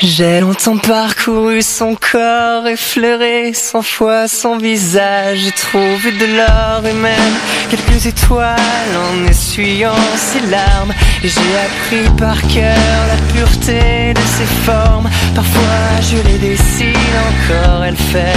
J'ai 0.00 0.40
longtemps 0.40 0.76
parcouru 0.76 1.62
son 1.62 1.94
corps, 1.94 2.66
effleuré 2.66 3.54
cent 3.54 3.80
fois 3.80 4.28
son 4.28 4.58
visage. 4.58 5.38
J'ai 5.38 5.52
trouvé 5.52 6.12
de 6.12 6.36
l'or 6.36 6.84
et 6.84 6.92
même 6.92 7.34
quelques 7.70 8.04
étoiles 8.04 8.58
en 8.96 9.26
essuyant 9.26 9.94
ses 10.16 10.40
larmes. 10.50 10.92
Et 11.22 11.28
j'ai 11.28 11.56
appris 11.56 12.16
par 12.18 12.40
cœur 12.48 12.76
la 13.08 13.32
pureté 13.32 14.12
de 14.12 14.20
ses 14.20 14.46
formes. 14.66 15.08
Parfois 15.34 16.00
je 16.02 16.16
les 16.28 16.38
dessine 16.38 17.14
encore, 17.30 17.84
elle 17.84 17.96
fait 17.96 18.34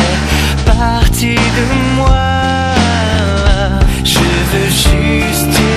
partie 0.68 1.36
de 1.36 1.96
moi. 1.96 2.18
Je 4.04 4.20
veux 4.52 4.70
juste 4.70 5.77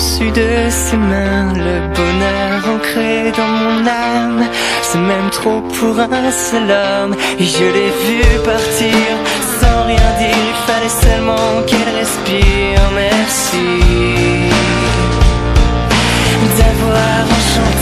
de 0.00 0.70
ses 0.70 0.96
mains 0.96 1.52
le 1.52 1.94
bonheur 1.94 2.74
ancré 2.74 3.32
dans 3.36 3.52
mon 3.62 3.86
âme. 3.86 4.48
C'est 4.82 4.98
même 4.98 5.28
trop 5.30 5.60
pour 5.60 5.98
un 6.00 6.30
seul 6.30 6.70
homme. 6.70 7.14
Et 7.38 7.44
je 7.44 7.64
l'ai 7.64 7.92
vu 8.04 8.22
partir 8.42 9.10
sans 9.60 9.84
rien 9.84 10.10
dire. 10.18 10.36
Il 10.52 10.60
fallait 10.66 10.96
seulement 11.04 11.62
qu'elle 11.66 11.94
respire. 11.98 12.80
Merci 12.94 13.68
d'avoir 16.58 17.22
enchanté 17.36 17.79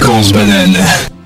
Fréquence 0.00 0.32
banane. 0.32 1.19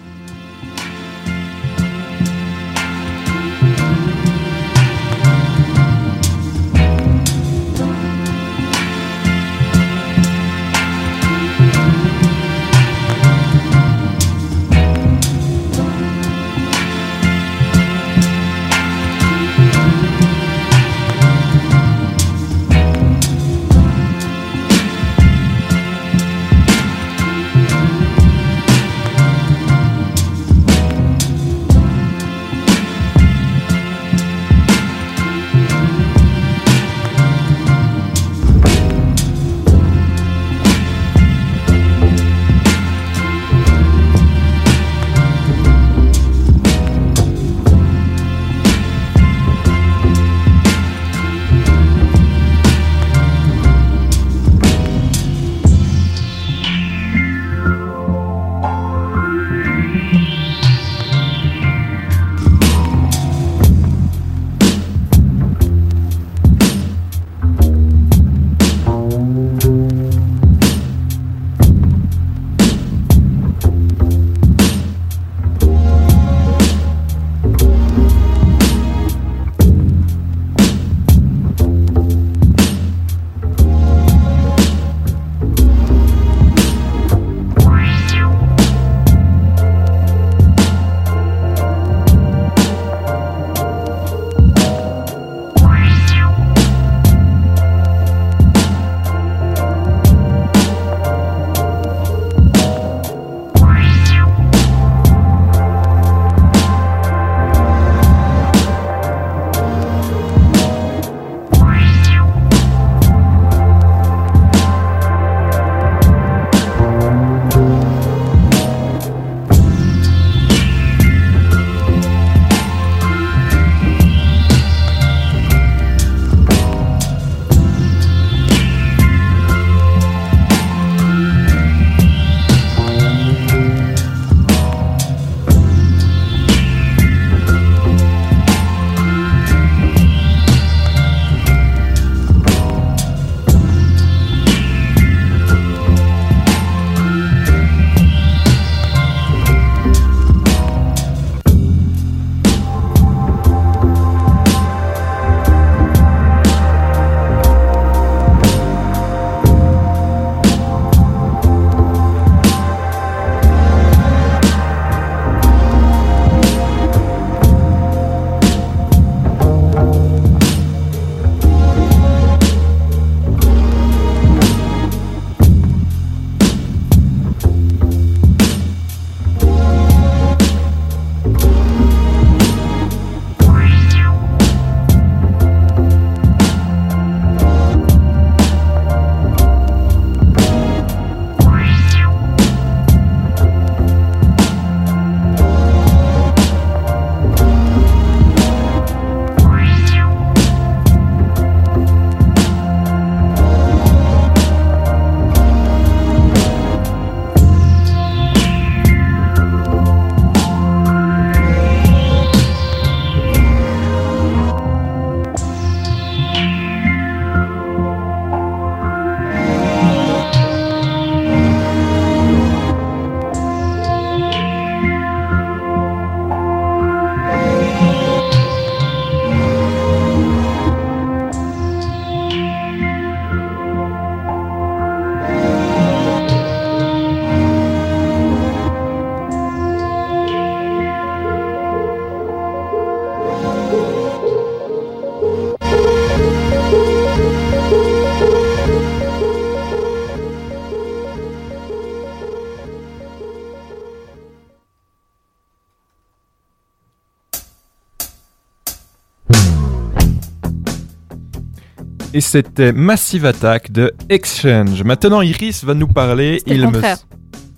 Et 262.16 262.20
c'était 262.20 262.72
Massive 262.72 263.26
Attack 263.26 263.72
de 263.72 263.92
Exchange. 264.08 264.82
Maintenant, 264.84 265.20
Iris 265.20 265.64
va 265.64 265.74
nous 265.74 265.88
parler. 265.88 266.38
C'était 266.38 266.54
le 266.54 266.56
il 266.60 266.66
me- 266.68 266.72
contraire. 266.72 266.98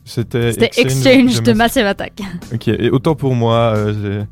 C'était 0.05 0.49
Exchange 0.79 1.43
de 1.43 1.53
Massive- 1.53 1.57
Massive 1.57 1.87
Attack. 1.87 2.13
Ok, 2.55 2.69
et 2.69 2.91
autant 2.91 3.15
pour 3.15 3.35
moi, 3.35 3.75
euh, 3.77 3.93
j'ai- 4.21 4.27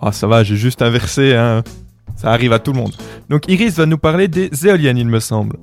ah, 0.00 0.12
ça 0.12 0.26
va, 0.26 0.42
j'ai 0.44 0.56
juste 0.56 0.82
inversé, 0.82 1.34
hein. 1.34 1.62
ça 2.16 2.30
arrive 2.30 2.52
à 2.52 2.58
tout 2.58 2.72
le 2.72 2.78
monde. 2.78 2.92
Donc 3.30 3.48
Iris 3.48 3.76
va 3.76 3.86
nous 3.86 3.96
parler 3.96 4.28
des 4.28 4.50
éoliennes, 4.66 4.98
il 4.98 5.06
me 5.06 5.20
semble. 5.20 5.56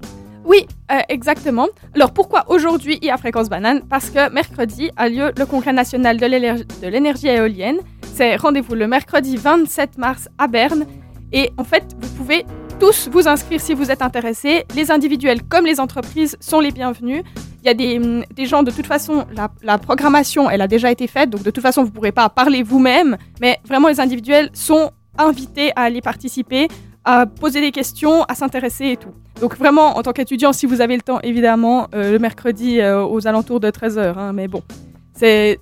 Oui, 0.45 0.65
euh, 0.91 0.95
exactement. 1.09 1.67
Alors 1.93 2.11
pourquoi 2.11 2.45
aujourd'hui 2.49 2.97
il 3.01 3.07
y 3.07 3.11
a 3.11 3.17
Fréquence 3.17 3.49
Banane? 3.49 3.81
Parce 3.87 4.09
que 4.09 4.31
mercredi 4.33 4.89
a 4.97 5.09
lieu 5.09 5.31
le 5.37 5.45
Congrès 5.45 5.73
national 5.73 6.17
de 6.17 6.87
l'énergie 6.87 7.27
éolienne. 7.27 7.77
C'est 8.15 8.37
rendez-vous 8.37 8.73
le 8.73 8.87
mercredi 8.87 9.35
27 9.37 9.97
mars 9.97 10.27
à 10.39 10.47
Berne. 10.47 10.85
Et 11.33 11.51
en 11.57 11.65
fait, 11.65 11.83
vous 12.01 12.09
pouvez 12.15 12.45
tous 12.79 13.09
vous 13.11 13.27
inscrire 13.27 13.59
si 13.61 13.73
vous 13.73 13.91
êtes 13.91 14.01
intéressés. 14.01 14.65
Les 14.75 14.91
individuels 14.91 15.41
comme 15.43 15.65
les 15.65 15.79
entreprises 15.79 16.37
sont 16.39 16.59
les 16.59 16.71
bienvenus. 16.71 17.23
Il 17.63 17.67
y 17.67 17.69
a 17.69 17.73
des, 17.73 17.97
hum, 17.99 18.23
des 18.33 18.45
gens, 18.45 18.63
de 18.63 18.71
toute 18.71 18.85
façon, 18.85 19.25
la, 19.33 19.49
la 19.63 19.77
programmation, 19.77 20.49
elle 20.49 20.61
a 20.61 20.67
déjà 20.67 20.91
été 20.91 21.07
faite, 21.07 21.29
donc 21.29 21.43
de 21.43 21.51
toute 21.51 21.63
façon, 21.63 21.81
vous 21.83 21.89
ne 21.89 21.93
pourrez 21.93 22.11
pas 22.11 22.29
parler 22.29 22.63
vous-même, 22.63 23.17
mais 23.41 23.57
vraiment, 23.67 23.87
les 23.89 23.99
individuels 23.99 24.49
sont 24.53 24.91
invités 25.17 25.71
à 25.75 25.81
aller 25.83 26.01
participer, 26.01 26.67
à 27.03 27.25
poser 27.25 27.61
des 27.61 27.71
questions, 27.71 28.23
à 28.25 28.35
s'intéresser 28.35 28.85
et 28.91 28.97
tout. 28.97 29.09
Donc 29.41 29.57
vraiment, 29.57 29.97
en 29.97 30.03
tant 30.03 30.11
qu'étudiant, 30.13 30.53
si 30.53 30.65
vous 30.65 30.79
avez 30.81 30.95
le 30.95 31.01
temps, 31.01 31.19
évidemment, 31.21 31.87
euh, 31.95 32.11
le 32.11 32.19
mercredi 32.19 32.79
euh, 32.79 33.03
aux 33.05 33.27
alentours 33.27 33.59
de 33.59 33.69
13h, 33.69 34.31
mais 34.33 34.47
bon. 34.47 34.61
C'est, 35.13 35.59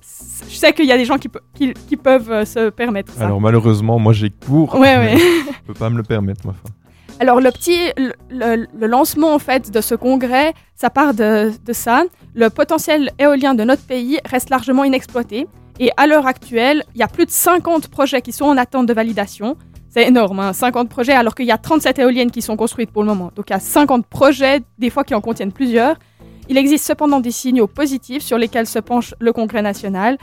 je 0.50 0.54
sais 0.54 0.74
qu'il 0.74 0.84
y 0.84 0.92
a 0.92 0.98
des 0.98 1.06
gens 1.06 1.16
qui, 1.16 1.30
pe- 1.30 1.38
qui, 1.54 1.72
qui 1.88 1.96
peuvent 1.96 2.30
euh, 2.30 2.44
se 2.44 2.68
permettre 2.68 3.10
ça. 3.14 3.24
Alors 3.24 3.40
malheureusement, 3.40 3.98
moi 3.98 4.12
j'ai 4.12 4.28
cours. 4.28 4.74
Ouais, 4.74 4.98
mais 4.98 5.14
ouais. 5.14 5.18
Je 5.66 5.72
peux 5.72 5.78
pas 5.78 5.88
me 5.88 5.96
le 5.96 6.02
permettre, 6.02 6.46
ma 6.46 6.52
foi. 6.52 6.70
Alors 7.18 7.40
le 7.40 7.50
petit, 7.50 7.78
le, 8.30 8.86
lancement 8.86 9.34
en 9.34 9.38
fait 9.38 9.70
de 9.70 9.80
ce 9.80 9.94
congrès, 9.94 10.52
ça 10.74 10.90
part 10.90 11.14
de, 11.14 11.50
ça. 11.72 12.04
Le 12.34 12.50
potentiel 12.50 13.10
éolien 13.18 13.54
de 13.54 13.64
notre 13.64 13.82
pays 13.82 14.20
reste 14.26 14.50
largement 14.50 14.84
inexploité. 14.84 15.46
Et 15.78 15.90
à 15.96 16.06
l'heure 16.06 16.26
actuelle, 16.26 16.84
il 16.94 17.00
y 17.00 17.02
a 17.02 17.08
plus 17.08 17.24
de 17.24 17.30
50 17.30 17.88
projets 17.88 18.20
qui 18.20 18.32
sont 18.32 18.44
en 18.44 18.56
attente 18.58 18.86
de 18.86 18.92
validation. 18.92 19.56
C'est 19.88 20.06
énorme, 20.08 20.40
hein, 20.40 20.52
50 20.52 20.90
projets, 20.90 21.12
alors 21.12 21.34
qu'il 21.34 21.46
y 21.46 21.50
a 21.50 21.58
37 21.58 21.98
éoliennes 22.00 22.30
qui 22.30 22.42
sont 22.42 22.56
construites 22.56 22.90
pour 22.90 23.02
le 23.02 23.08
moment. 23.08 23.30
Donc 23.34 23.46
il 23.48 23.52
y 23.54 23.56
a 23.56 23.60
50 23.60 24.06
projets, 24.06 24.60
des 24.78 24.90
fois 24.90 25.02
qui 25.02 25.14
en 25.14 25.22
contiennent 25.22 25.52
plusieurs. 25.52 25.96
Il 26.50 26.58
existe 26.58 26.84
cependant 26.84 27.20
des 27.20 27.30
signaux 27.30 27.66
positifs 27.66 28.22
sur 28.22 28.36
lesquels 28.36 28.66
se 28.66 28.78
penche 28.78 29.14
le 29.20 29.32
Congrès 29.32 29.62
national 29.62 30.18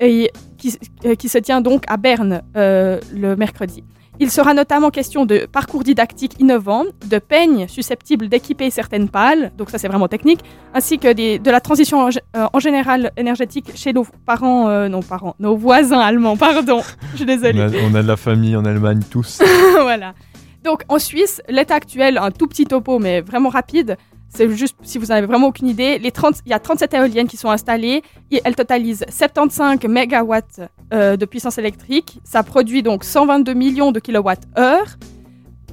et 0.00 0.32
qui, 0.58 0.76
euh, 1.04 1.14
se 1.16 1.38
tient 1.38 1.60
donc 1.60 1.84
à 1.86 1.96
Berne 1.96 2.42
euh, 2.56 3.00
le 3.14 3.36
mercredi. 3.36 3.84
Il 4.20 4.30
sera 4.30 4.54
notamment 4.54 4.90
question 4.90 5.24
de 5.26 5.46
parcours 5.50 5.82
didactiques 5.82 6.34
innovants, 6.38 6.84
de 7.06 7.18
peignes 7.18 7.66
susceptibles 7.66 8.28
d'équiper 8.28 8.70
certaines 8.70 9.08
pales, 9.08 9.50
donc 9.56 9.70
ça 9.70 9.78
c'est 9.78 9.88
vraiment 9.88 10.06
technique, 10.06 10.40
ainsi 10.74 10.98
que 10.98 11.12
des- 11.12 11.38
de 11.38 11.50
la 11.50 11.60
transition 11.60 11.98
en, 12.00 12.08
euh, 12.36 12.46
en 12.52 12.60
général 12.60 13.10
énergétique 13.16 13.72
chez 13.74 13.92
nos 13.92 14.06
parents, 14.26 14.68
euh, 14.68 14.88
non 14.88 15.00
parents, 15.00 15.34
nos 15.40 15.56
voisins 15.56 15.98
allemands, 15.98 16.36
pardon, 16.36 16.82
je 17.12 17.16
suis 17.16 17.24
On 17.24 17.26
désolée. 17.26 17.60
a, 17.62 17.68
on 17.90 17.94
a 17.94 18.02
de 18.02 18.06
la 18.06 18.16
famille 18.16 18.54
en 18.54 18.64
Allemagne 18.64 19.00
tous. 19.10 19.40
voilà. 19.80 20.14
Donc 20.62 20.82
en 20.88 20.98
Suisse, 21.00 21.42
l'état 21.48 21.74
actuel, 21.74 22.18
un 22.18 22.30
tout 22.30 22.46
petit 22.46 22.66
topo, 22.66 22.98
mais 23.00 23.20
vraiment 23.22 23.48
rapide. 23.48 23.96
C'est 24.34 24.48
juste 24.50 24.76
si 24.82 24.96
vous 24.96 25.06
n'avez 25.06 25.26
vraiment 25.26 25.48
aucune 25.48 25.68
idée. 25.68 25.98
Les 25.98 26.10
30, 26.10 26.36
il 26.46 26.50
y 26.50 26.54
a 26.54 26.58
37 26.58 26.94
éoliennes 26.94 27.28
qui 27.28 27.36
sont 27.36 27.50
installées 27.50 28.02
et 28.30 28.40
elles 28.44 28.56
totalisent 28.56 29.04
75 29.10 29.84
mégawatts 29.88 30.60
euh, 30.94 31.16
de 31.16 31.24
puissance 31.26 31.58
électrique. 31.58 32.18
Ça 32.24 32.42
produit 32.42 32.82
donc 32.82 33.04
122 33.04 33.52
millions 33.52 33.92
de 33.92 34.00
kilowatts-heure. 34.00 34.96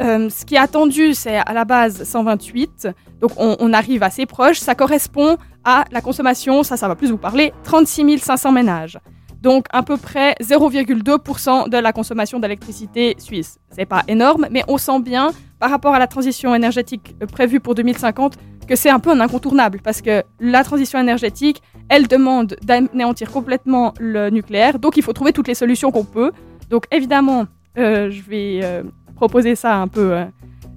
Euh, 0.01 0.29
ce 0.29 0.45
qui 0.45 0.55
est 0.55 0.59
attendu, 0.59 1.13
c'est 1.13 1.37
à 1.37 1.53
la 1.53 1.63
base 1.63 2.03
128. 2.03 2.89
Donc 3.21 3.31
on, 3.37 3.55
on 3.59 3.71
arrive 3.71 4.03
assez 4.03 4.25
proche. 4.25 4.59
Ça 4.59 4.75
correspond 4.75 5.37
à 5.63 5.85
la 5.91 6.01
consommation, 6.01 6.63
ça, 6.63 6.75
ça 6.75 6.87
va 6.87 6.95
plus 6.95 7.09
vous 7.09 7.17
parler, 7.17 7.53
36 7.63 8.17
500 8.17 8.51
ménages. 8.51 8.99
Donc 9.41 9.67
à 9.71 9.83
peu 9.83 9.95
près 9.95 10.35
0,2% 10.41 11.69
de 11.69 11.77
la 11.77 11.93
consommation 11.93 12.39
d'électricité 12.39 13.15
suisse. 13.19 13.57
C'est 13.69 13.85
pas 13.85 14.03
énorme, 14.09 14.47
mais 14.51 14.63
on 14.67 14.77
sent 14.77 14.99
bien 14.99 15.31
par 15.59 15.69
rapport 15.69 15.93
à 15.93 15.99
la 15.99 16.07
transition 16.07 16.55
énergétique 16.55 17.15
euh, 17.21 17.25
prévue 17.25 17.59
pour 17.59 17.75
2050 17.75 18.37
que 18.67 18.75
c'est 18.75 18.89
un 18.89 18.99
peu 18.99 19.09
un 19.09 19.19
incontournable 19.19 19.79
parce 19.83 20.01
que 20.01 20.23
la 20.39 20.63
transition 20.63 20.99
énergétique, 20.99 21.61
elle 21.89 22.07
demande 22.07 22.55
d'anéantir 22.61 23.31
complètement 23.31 23.93
le 23.99 24.29
nucléaire. 24.29 24.77
Donc 24.77 24.95
il 24.95 25.03
faut 25.03 25.13
trouver 25.13 25.33
toutes 25.33 25.47
les 25.47 25.55
solutions 25.55 25.91
qu'on 25.91 26.03
peut. 26.05 26.31
Donc 26.69 26.85
évidemment, 26.91 27.47
euh, 27.79 28.11
je 28.11 28.21
vais 28.21 28.59
euh, 28.63 28.83
proposer 29.15 29.55
ça 29.55 29.75
un 29.75 29.87
peu 29.87 30.23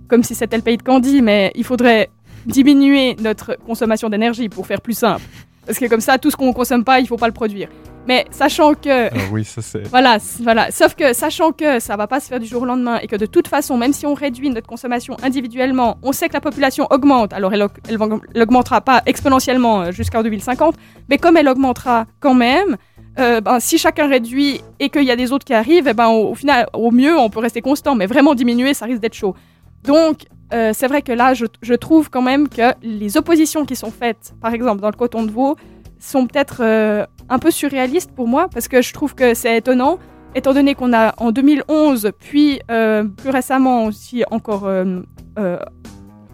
comme 0.08 0.22
si 0.22 0.34
c'était 0.34 0.56
le 0.56 0.62
pays 0.62 0.76
de 0.76 0.82
Candy, 0.82 1.22
mais 1.22 1.52
il 1.54 1.64
faudrait 1.64 2.10
diminuer 2.46 3.16
notre 3.20 3.56
consommation 3.56 4.08
d'énergie 4.08 4.48
pour 4.48 4.66
faire 4.66 4.80
plus 4.80 4.96
simple. 4.96 5.22
Parce 5.66 5.78
que 5.78 5.86
comme 5.86 6.00
ça, 6.00 6.18
tout 6.18 6.30
ce 6.30 6.36
qu'on 6.36 6.48
ne 6.48 6.52
consomme 6.52 6.84
pas, 6.84 6.98
il 6.98 7.02
ne 7.02 7.08
faut 7.08 7.16
pas 7.16 7.28
le 7.28 7.32
produire. 7.32 7.68
Mais 8.08 8.26
sachant 8.30 8.74
que... 8.74 9.08
Ah 9.08 9.28
oui, 9.30 9.44
ça 9.44 9.62
c'est. 9.62 9.86
Voilà, 9.90 10.18
voilà. 10.40 10.70
Sauf 10.70 10.94
que 10.94 11.12
sachant 11.12 11.52
que 11.52 11.78
ça 11.78 11.96
va 11.96 12.06
pas 12.06 12.18
se 12.18 12.26
faire 12.26 12.40
du 12.40 12.46
jour 12.46 12.62
au 12.62 12.64
lendemain 12.64 12.98
et 12.98 13.06
que 13.06 13.16
de 13.16 13.26
toute 13.26 13.46
façon, 13.46 13.76
même 13.76 13.92
si 13.92 14.06
on 14.06 14.14
réduit 14.14 14.50
notre 14.50 14.66
consommation 14.66 15.16
individuellement, 15.22 15.98
on 16.02 16.12
sait 16.12 16.28
que 16.28 16.34
la 16.34 16.40
population 16.40 16.88
augmente. 16.90 17.32
Alors 17.32 17.52
elle, 17.54 17.66
elle 17.88 18.42
augmentera 18.42 18.80
pas 18.80 19.02
exponentiellement 19.06 19.82
euh, 19.82 19.92
jusqu'en 19.92 20.22
2050, 20.22 20.74
mais 21.08 21.18
comme 21.18 21.36
elle 21.36 21.48
augmentera 21.48 22.06
quand 22.18 22.34
même, 22.34 22.76
euh, 23.20 23.40
ben, 23.40 23.60
si 23.60 23.78
chacun 23.78 24.08
réduit 24.08 24.60
et 24.80 24.88
qu'il 24.88 25.04
y 25.04 25.10
a 25.10 25.16
des 25.16 25.30
autres 25.32 25.44
qui 25.44 25.54
arrivent, 25.54 25.86
eh 25.86 25.94
ben, 25.94 26.08
au, 26.08 26.30
au 26.30 26.34
final, 26.34 26.66
au 26.72 26.90
mieux, 26.90 27.16
on 27.16 27.30
peut 27.30 27.40
rester 27.40 27.60
constant, 27.60 27.94
mais 27.94 28.06
vraiment 28.06 28.34
diminuer, 28.34 28.74
ça 28.74 28.86
risque 28.86 29.00
d'être 29.00 29.14
chaud. 29.14 29.36
Donc, 29.84 30.22
euh, 30.52 30.72
c'est 30.74 30.86
vrai 30.86 31.02
que 31.02 31.12
là, 31.12 31.34
je, 31.34 31.74
trouve 31.74 32.10
quand 32.10 32.22
même 32.22 32.48
que 32.48 32.74
les 32.82 33.16
oppositions 33.16 33.64
qui 33.64 33.76
sont 33.76 33.90
faites, 33.90 34.34
par 34.40 34.52
exemple 34.52 34.82
dans 34.82 34.90
le 34.90 34.96
coton 34.96 35.24
de 35.24 35.30
veau, 35.30 35.56
sont 35.98 36.26
peut-être 36.26 36.58
euh, 36.60 37.06
un 37.28 37.38
peu 37.38 37.50
surréalistes 37.50 38.12
pour 38.12 38.28
moi, 38.28 38.48
parce 38.52 38.68
que 38.68 38.82
je 38.82 38.92
trouve 38.92 39.14
que 39.14 39.34
c'est 39.34 39.56
étonnant, 39.56 39.98
étant 40.34 40.52
donné 40.52 40.74
qu'on 40.74 40.92
a 40.92 41.14
en 41.18 41.30
2011, 41.30 42.12
puis 42.18 42.60
euh, 42.70 43.04
plus 43.04 43.30
récemment 43.30 43.86
aussi 43.86 44.24
encore 44.30 44.68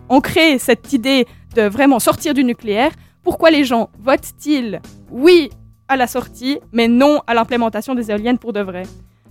ancré 0.09 0.59
cette 0.59 0.93
idée 0.93 1.27
de 1.55 1.63
vraiment 1.63 1.99
sortir 1.99 2.35
du 2.35 2.45
nucléaire, 2.45 2.91
pourquoi 3.23 3.51
les 3.51 3.65
gens 3.65 3.91
votent-ils 4.01 4.81
oui 5.11 5.51
à 5.87 5.97
la 5.97 6.07
sortie, 6.07 6.59
mais 6.73 6.89
non 6.89 7.21
à 7.27 7.35
l'implémentation 7.35 7.95
des 7.95 8.11
éoliennes 8.11 8.39
pour 8.39 8.53
de 8.53 8.61
vrai? 8.61 8.83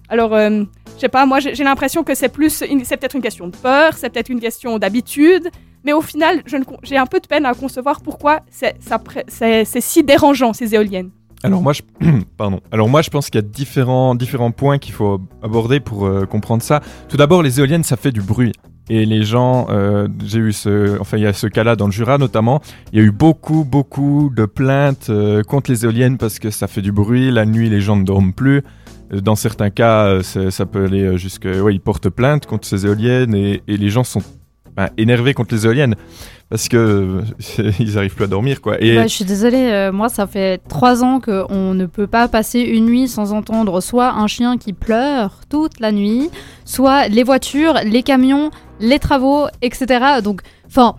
Alors, 0.10 0.34
euh, 0.34 0.64
je 0.96 1.02
sais 1.02 1.10
pas, 1.10 1.26
moi 1.26 1.40
j'ai 1.40 1.64
l'impression 1.64 2.04
que 2.04 2.16
c'est 2.16 2.30
plus, 2.30 2.50
c'est 2.50 2.98
peut-être 2.98 3.16
une 3.16 3.22
question 3.22 3.48
de 3.48 3.56
peur, 3.56 3.94
c'est 3.96 4.10
peut-être 4.10 4.30
une 4.30 4.40
question 4.40 4.80
d'habitude, 4.80 5.50
mais 5.84 5.94
au 5.94 6.02
final, 6.02 6.44
j'ai 6.84 6.98
un 6.98 7.06
peu 7.06 7.20
de 7.20 7.28
peine 7.28 7.46
à 7.46 7.54
concevoir 7.54 8.02
pourquoi 8.02 8.42
c'est 8.50 9.82
si 9.82 10.04
dérangeant 10.04 10.54
ces 10.54 10.76
éoliennes. 10.76 11.12
Alors 11.44 11.62
moi, 11.62 11.74
je... 11.74 11.82
Pardon. 12.38 12.62
Alors 12.72 12.90
moi, 12.90 13.02
je 13.02 13.10
pense 13.10 13.30
qu'il 13.30 13.36
y 13.42 13.44
a 13.44 13.48
différents, 13.48 14.16
différents 14.16 14.52
points 14.52 14.80
qu'il 14.80 14.94
faut 14.94 15.22
aborder 15.44 15.80
pour 15.80 16.06
euh, 16.06 16.26
comprendre 16.26 16.64
ça. 16.64 16.82
Tout 17.10 17.18
d'abord, 17.18 17.44
les 17.44 17.60
éoliennes, 17.60 17.84
ça 17.84 17.96
fait 17.96 18.12
du 18.12 18.22
bruit. 18.22 18.54
Et 18.90 19.06
les 19.06 19.24
gens, 19.24 19.68
euh, 19.70 20.08
j'ai 20.24 20.40
eu 20.40 20.54
ce, 20.54 20.98
enfin 21.00 21.18
il 21.18 21.24
y 21.24 21.28
a 21.28 21.34
ce 21.34 21.48
cas-là 21.48 21.76
dans 21.76 21.88
le 21.88 21.92
Jura 21.92 22.18
notamment. 22.18 22.62
Il 22.94 23.00
y 23.00 23.02
a 23.02 23.06
eu 23.06 23.12
beaucoup, 23.12 23.66
beaucoup 23.66 24.32
de 24.34 24.46
plaintes 24.46 25.08
euh, 25.10 25.44
contre 25.44 25.70
les 25.70 25.84
éoliennes 25.84 26.18
parce 26.18 26.40
que 26.40 26.50
ça 26.52 26.68
fait 26.68 26.82
du 26.82 26.94
bruit. 26.94 27.30
La 27.30 27.46
nuit, 27.46 27.70
les 27.70 27.82
gens 27.82 27.98
ne 27.98 28.06
dorment 28.06 28.34
plus. 28.34 28.64
Dans 29.12 29.36
certains 29.36 29.70
cas, 29.70 30.06
euh, 30.06 30.22
ça 30.24 30.66
peut 30.66 30.86
aller 30.86 31.04
euh, 31.04 31.18
jusque, 31.18 31.46
ouais, 31.46 31.74
ils 31.74 31.80
portent 31.80 32.10
plainte 32.10 32.46
contre 32.46 32.68
ces 32.68 32.86
éoliennes 32.86 33.36
et, 33.36 33.62
les 33.68 33.90
gens 33.90 34.04
sont 34.04 34.22
ben, 34.76 34.90
énervés 34.98 35.34
contre 35.34 35.56
les 35.56 35.66
éoliennes 35.66 35.96
parce 36.50 36.70
que 36.70 36.78
euh, 36.78 37.72
ils 37.80 37.98
arrivent 37.98 38.16
plus 38.16 38.26
à 38.26 38.28
dormir 38.28 38.62
quoi. 38.62 38.82
Et 38.82 39.02
je 39.04 39.08
suis 39.08 39.26
désolée, 39.26 39.70
euh, 39.72 39.92
moi 39.92 40.10
ça 40.10 40.28
fait 40.28 40.62
trois 40.68 41.04
ans 41.04 41.20
qu'on 41.20 41.74
ne 41.74 41.86
peut 41.86 42.08
pas 42.08 42.28
passer 42.28 42.62
une 42.62 42.86
nuit 42.86 43.08
sans 43.08 43.34
entendre 43.34 43.82
soit 43.82 44.14
un 44.14 44.28
chien 44.28 44.58
qui 44.58 44.74
pleure 44.74 45.42
toute 45.50 45.80
la 45.80 45.92
nuit, 45.92 46.30
soit 46.66 47.08
les 47.08 47.24
voitures, 47.24 47.76
les 47.84 48.04
camions, 48.04 48.52
les 48.80 49.00
travaux, 49.00 49.48
etc. 49.62 50.22
Donc, 50.24 50.42
enfin, 50.68 50.96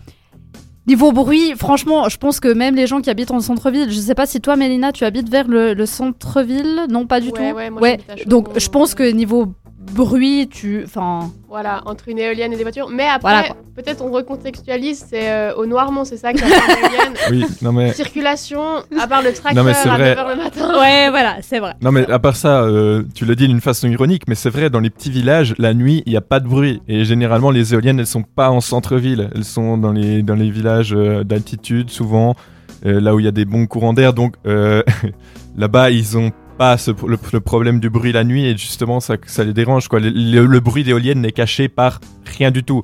niveau 0.89 1.12
bruit, 1.12 1.53
franchement, 1.57 2.09
je 2.09 2.16
pense 2.16 2.41
que 2.41 2.49
même 2.49 2.74
les 2.74 2.86
gens 2.89 3.01
qui 3.01 3.11
habitent 3.11 3.30
en 3.30 3.41
centre-ville, 3.41 3.91
je 3.93 3.99
sais 4.01 4.14
pas 4.16 4.26
si 4.26 4.41
toi 4.41 4.57
Mélina, 4.57 4.91
tu 4.91 5.05
habites 5.05 5.28
vers 5.28 5.47
le, 5.47 5.74
le 5.74 5.86
centre-ville, 5.86 6.86
non 6.91 7.07
pas 7.07 7.20
du 7.20 7.28
Ouais, 7.28 7.51
tout? 7.51 7.57
ouais, 7.57 7.70
moi, 7.70 7.89
donc 8.26 8.49
je 8.59 8.68
pense 8.68 8.95
que 8.95 9.09
niveau 9.12 9.53
bruit, 9.91 10.49
tu, 10.49 10.82
enfin, 10.84 11.30
Voilà, 11.49 11.82
entre 11.86 12.09
une 12.09 12.18
éolienne 12.18 12.53
et 12.53 12.57
des 12.57 12.62
voitures. 12.62 12.89
Mais 12.89 13.05
après, 13.07 13.20
Voilà, 13.20 13.55
peut-être 13.74 14.03
on 14.05 14.11
recontextualise, 14.11 15.05
c'est 15.09 15.30
euh, 15.30 15.55
au 15.55 15.66
Noirmont, 15.66 16.05
c'est 16.05 16.16
ça 16.16 16.32
fait 16.32 16.39
l'éolienne. 16.39 17.14
Oui, 17.30 17.45
non 17.62 17.72
mais 17.72 17.93
Circulation, 17.93 18.62
à 18.99 19.07
part 19.07 19.22
le 19.22 19.32
tracteur 19.32 19.55
Non, 19.55 19.68
mais 19.68 19.74
c'est 19.74 19.89
à 19.89 19.97
vrai. 19.97 20.14
9h 20.14 20.28
le 20.30 20.36
matin. 20.36 20.80
ouais, 20.80 21.11
voilà, 21.11 21.36
c'est 21.43 21.59
vrai. 21.59 21.74
Non 21.82 21.93
mais 21.93 22.09
à 22.11 22.18
part 22.18 22.36
ça, 22.36 22.62
euh, 22.62 23.03
tu 23.14 23.24
le 23.24 23.34
dis 23.36 23.49
d'une 23.49 23.61
façon 23.61 23.89
ironique, 23.89 24.22
mais 24.28 24.34
c'est 24.34 24.51
vrai, 24.51 24.70
dans 24.70 24.80
les 24.80 24.91
petits 24.91 25.11
villages, 25.11 25.55
la 25.59 25.74
nuit, 25.74 26.03
il 26.07 26.11
n'y 26.11 26.16
a 26.16 26.22
pas 26.22 26.41
de 26.41 26.49
bruit. 26.49 26.80
Et 26.89 27.05
généralement, 27.05 27.51
les 27.51 27.74
éoliennes, 27.74 27.99
elles 28.01 28.07
sont 28.07 28.22
pas 28.22 28.51
en 28.51 28.61
centre-ville. 28.61 29.30
Elles 29.34 29.45
sont 29.45 29.76
dans 29.78 29.93
les, 29.93 30.22
dans 30.22 30.34
les 30.34 30.51
villages 30.51 30.95
euh, 30.95 31.24
d'altitude, 31.24 31.91
souvent, 31.91 32.34
euh, 32.86 33.01
là 33.01 33.14
où 33.14 33.20
il 33.20 33.24
y 33.24 33.28
a 33.28 33.32
des 33.32 33.45
bons 33.45 33.66
courants 33.66 33.93
d'air. 33.93 34.12
Donc 34.14 34.34
euh, 34.47 34.82
là-bas, 35.57 35.91
ils 35.91 36.16
ont 36.16 36.30
pas 36.59 36.76
ce, 36.76 36.90
le, 37.06 37.16
le 37.32 37.40
problème 37.40 37.80
du 37.80 37.88
bruit 37.88 38.12
la 38.12 38.24
nuit 38.24 38.44
et 38.46 38.56
justement, 38.56 39.00
ça, 39.00 39.16
ça 39.26 39.44
les 39.44 39.52
dérange. 39.54 39.88
Quoi. 39.88 40.00
Le, 40.00 40.11
le- 40.11 40.46
le 40.46 40.61
bruit 40.61 40.84
d'éolienne 40.84 41.20
n'est 41.22 41.32
caché 41.32 41.68
par 41.68 42.00
rien 42.36 42.50
du 42.50 42.64
tout. 42.64 42.82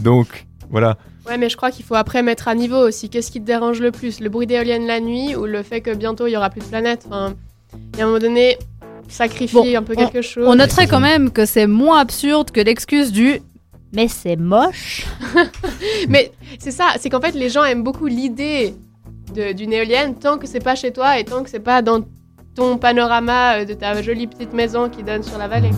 Donc, 0.00 0.46
voilà. 0.70 0.98
Ouais, 1.26 1.38
mais 1.38 1.48
je 1.48 1.56
crois 1.56 1.70
qu'il 1.72 1.84
faut 1.84 1.94
après 1.96 2.22
mettre 2.22 2.46
à 2.48 2.54
niveau 2.54 2.76
aussi. 2.76 3.08
Qu'est-ce 3.10 3.30
qui 3.32 3.40
te 3.40 3.46
dérange 3.46 3.80
le 3.80 3.90
plus 3.90 4.20
Le 4.20 4.28
bruit 4.28 4.46
d'éoliennes 4.46 4.86
la 4.86 5.00
nuit 5.00 5.34
ou 5.34 5.46
le 5.46 5.62
fait 5.62 5.80
que 5.80 5.94
bientôt 5.94 6.26
il 6.28 6.32
y 6.32 6.36
aura 6.36 6.50
plus 6.50 6.60
de 6.60 6.66
planète 6.66 7.04
enfin, 7.08 7.34
Il 7.94 7.98
y 7.98 8.02
a 8.02 8.04
un 8.04 8.06
moment 8.08 8.20
donné, 8.20 8.58
sacrifier 9.08 9.74
un 9.76 9.82
peu 9.82 9.94
on- 9.96 10.00
quelque 10.06 10.22
chose. 10.22 10.44
On 10.46 10.54
noterait 10.54 10.86
quand 10.86 11.00
même 11.00 11.30
que 11.30 11.44
c'est 11.46 11.66
moins 11.66 11.98
absurde 12.00 12.50
que 12.52 12.60
l'excuse 12.60 13.10
du 13.12 13.40
mais 13.92 14.08
c'est 14.08 14.36
moche. 14.36 15.06
Mais 16.08 16.32
c'est 16.58 16.70
ça, 16.72 16.86
c'est 17.00 17.08
qu'en 17.08 17.20
fait 17.20 17.32
les 17.34 17.48
gens 17.48 17.64
aiment 17.64 17.84
beaucoup 17.84 18.06
l'idée 18.06 18.74
d'une 19.34 19.72
éolienne 19.72 20.14
tant 20.16 20.38
que 20.38 20.46
c'est 20.46 20.60
pas 20.62 20.74
chez 20.74 20.92
toi 20.92 21.18
et 21.18 21.24
tant 21.24 21.42
que 21.42 21.50
c'est 21.50 21.60
pas 21.60 21.82
dans 21.82 22.00
ton 22.56 22.78
panorama 22.78 23.58
euh, 23.58 23.64
de 23.64 23.74
ta 23.74 24.02
jolie 24.02 24.26
petite 24.26 24.52
maison 24.52 24.88
qui 24.88 25.04
donne 25.04 25.22
sur 25.22 25.38
la 25.38 25.46
vallée. 25.46 25.70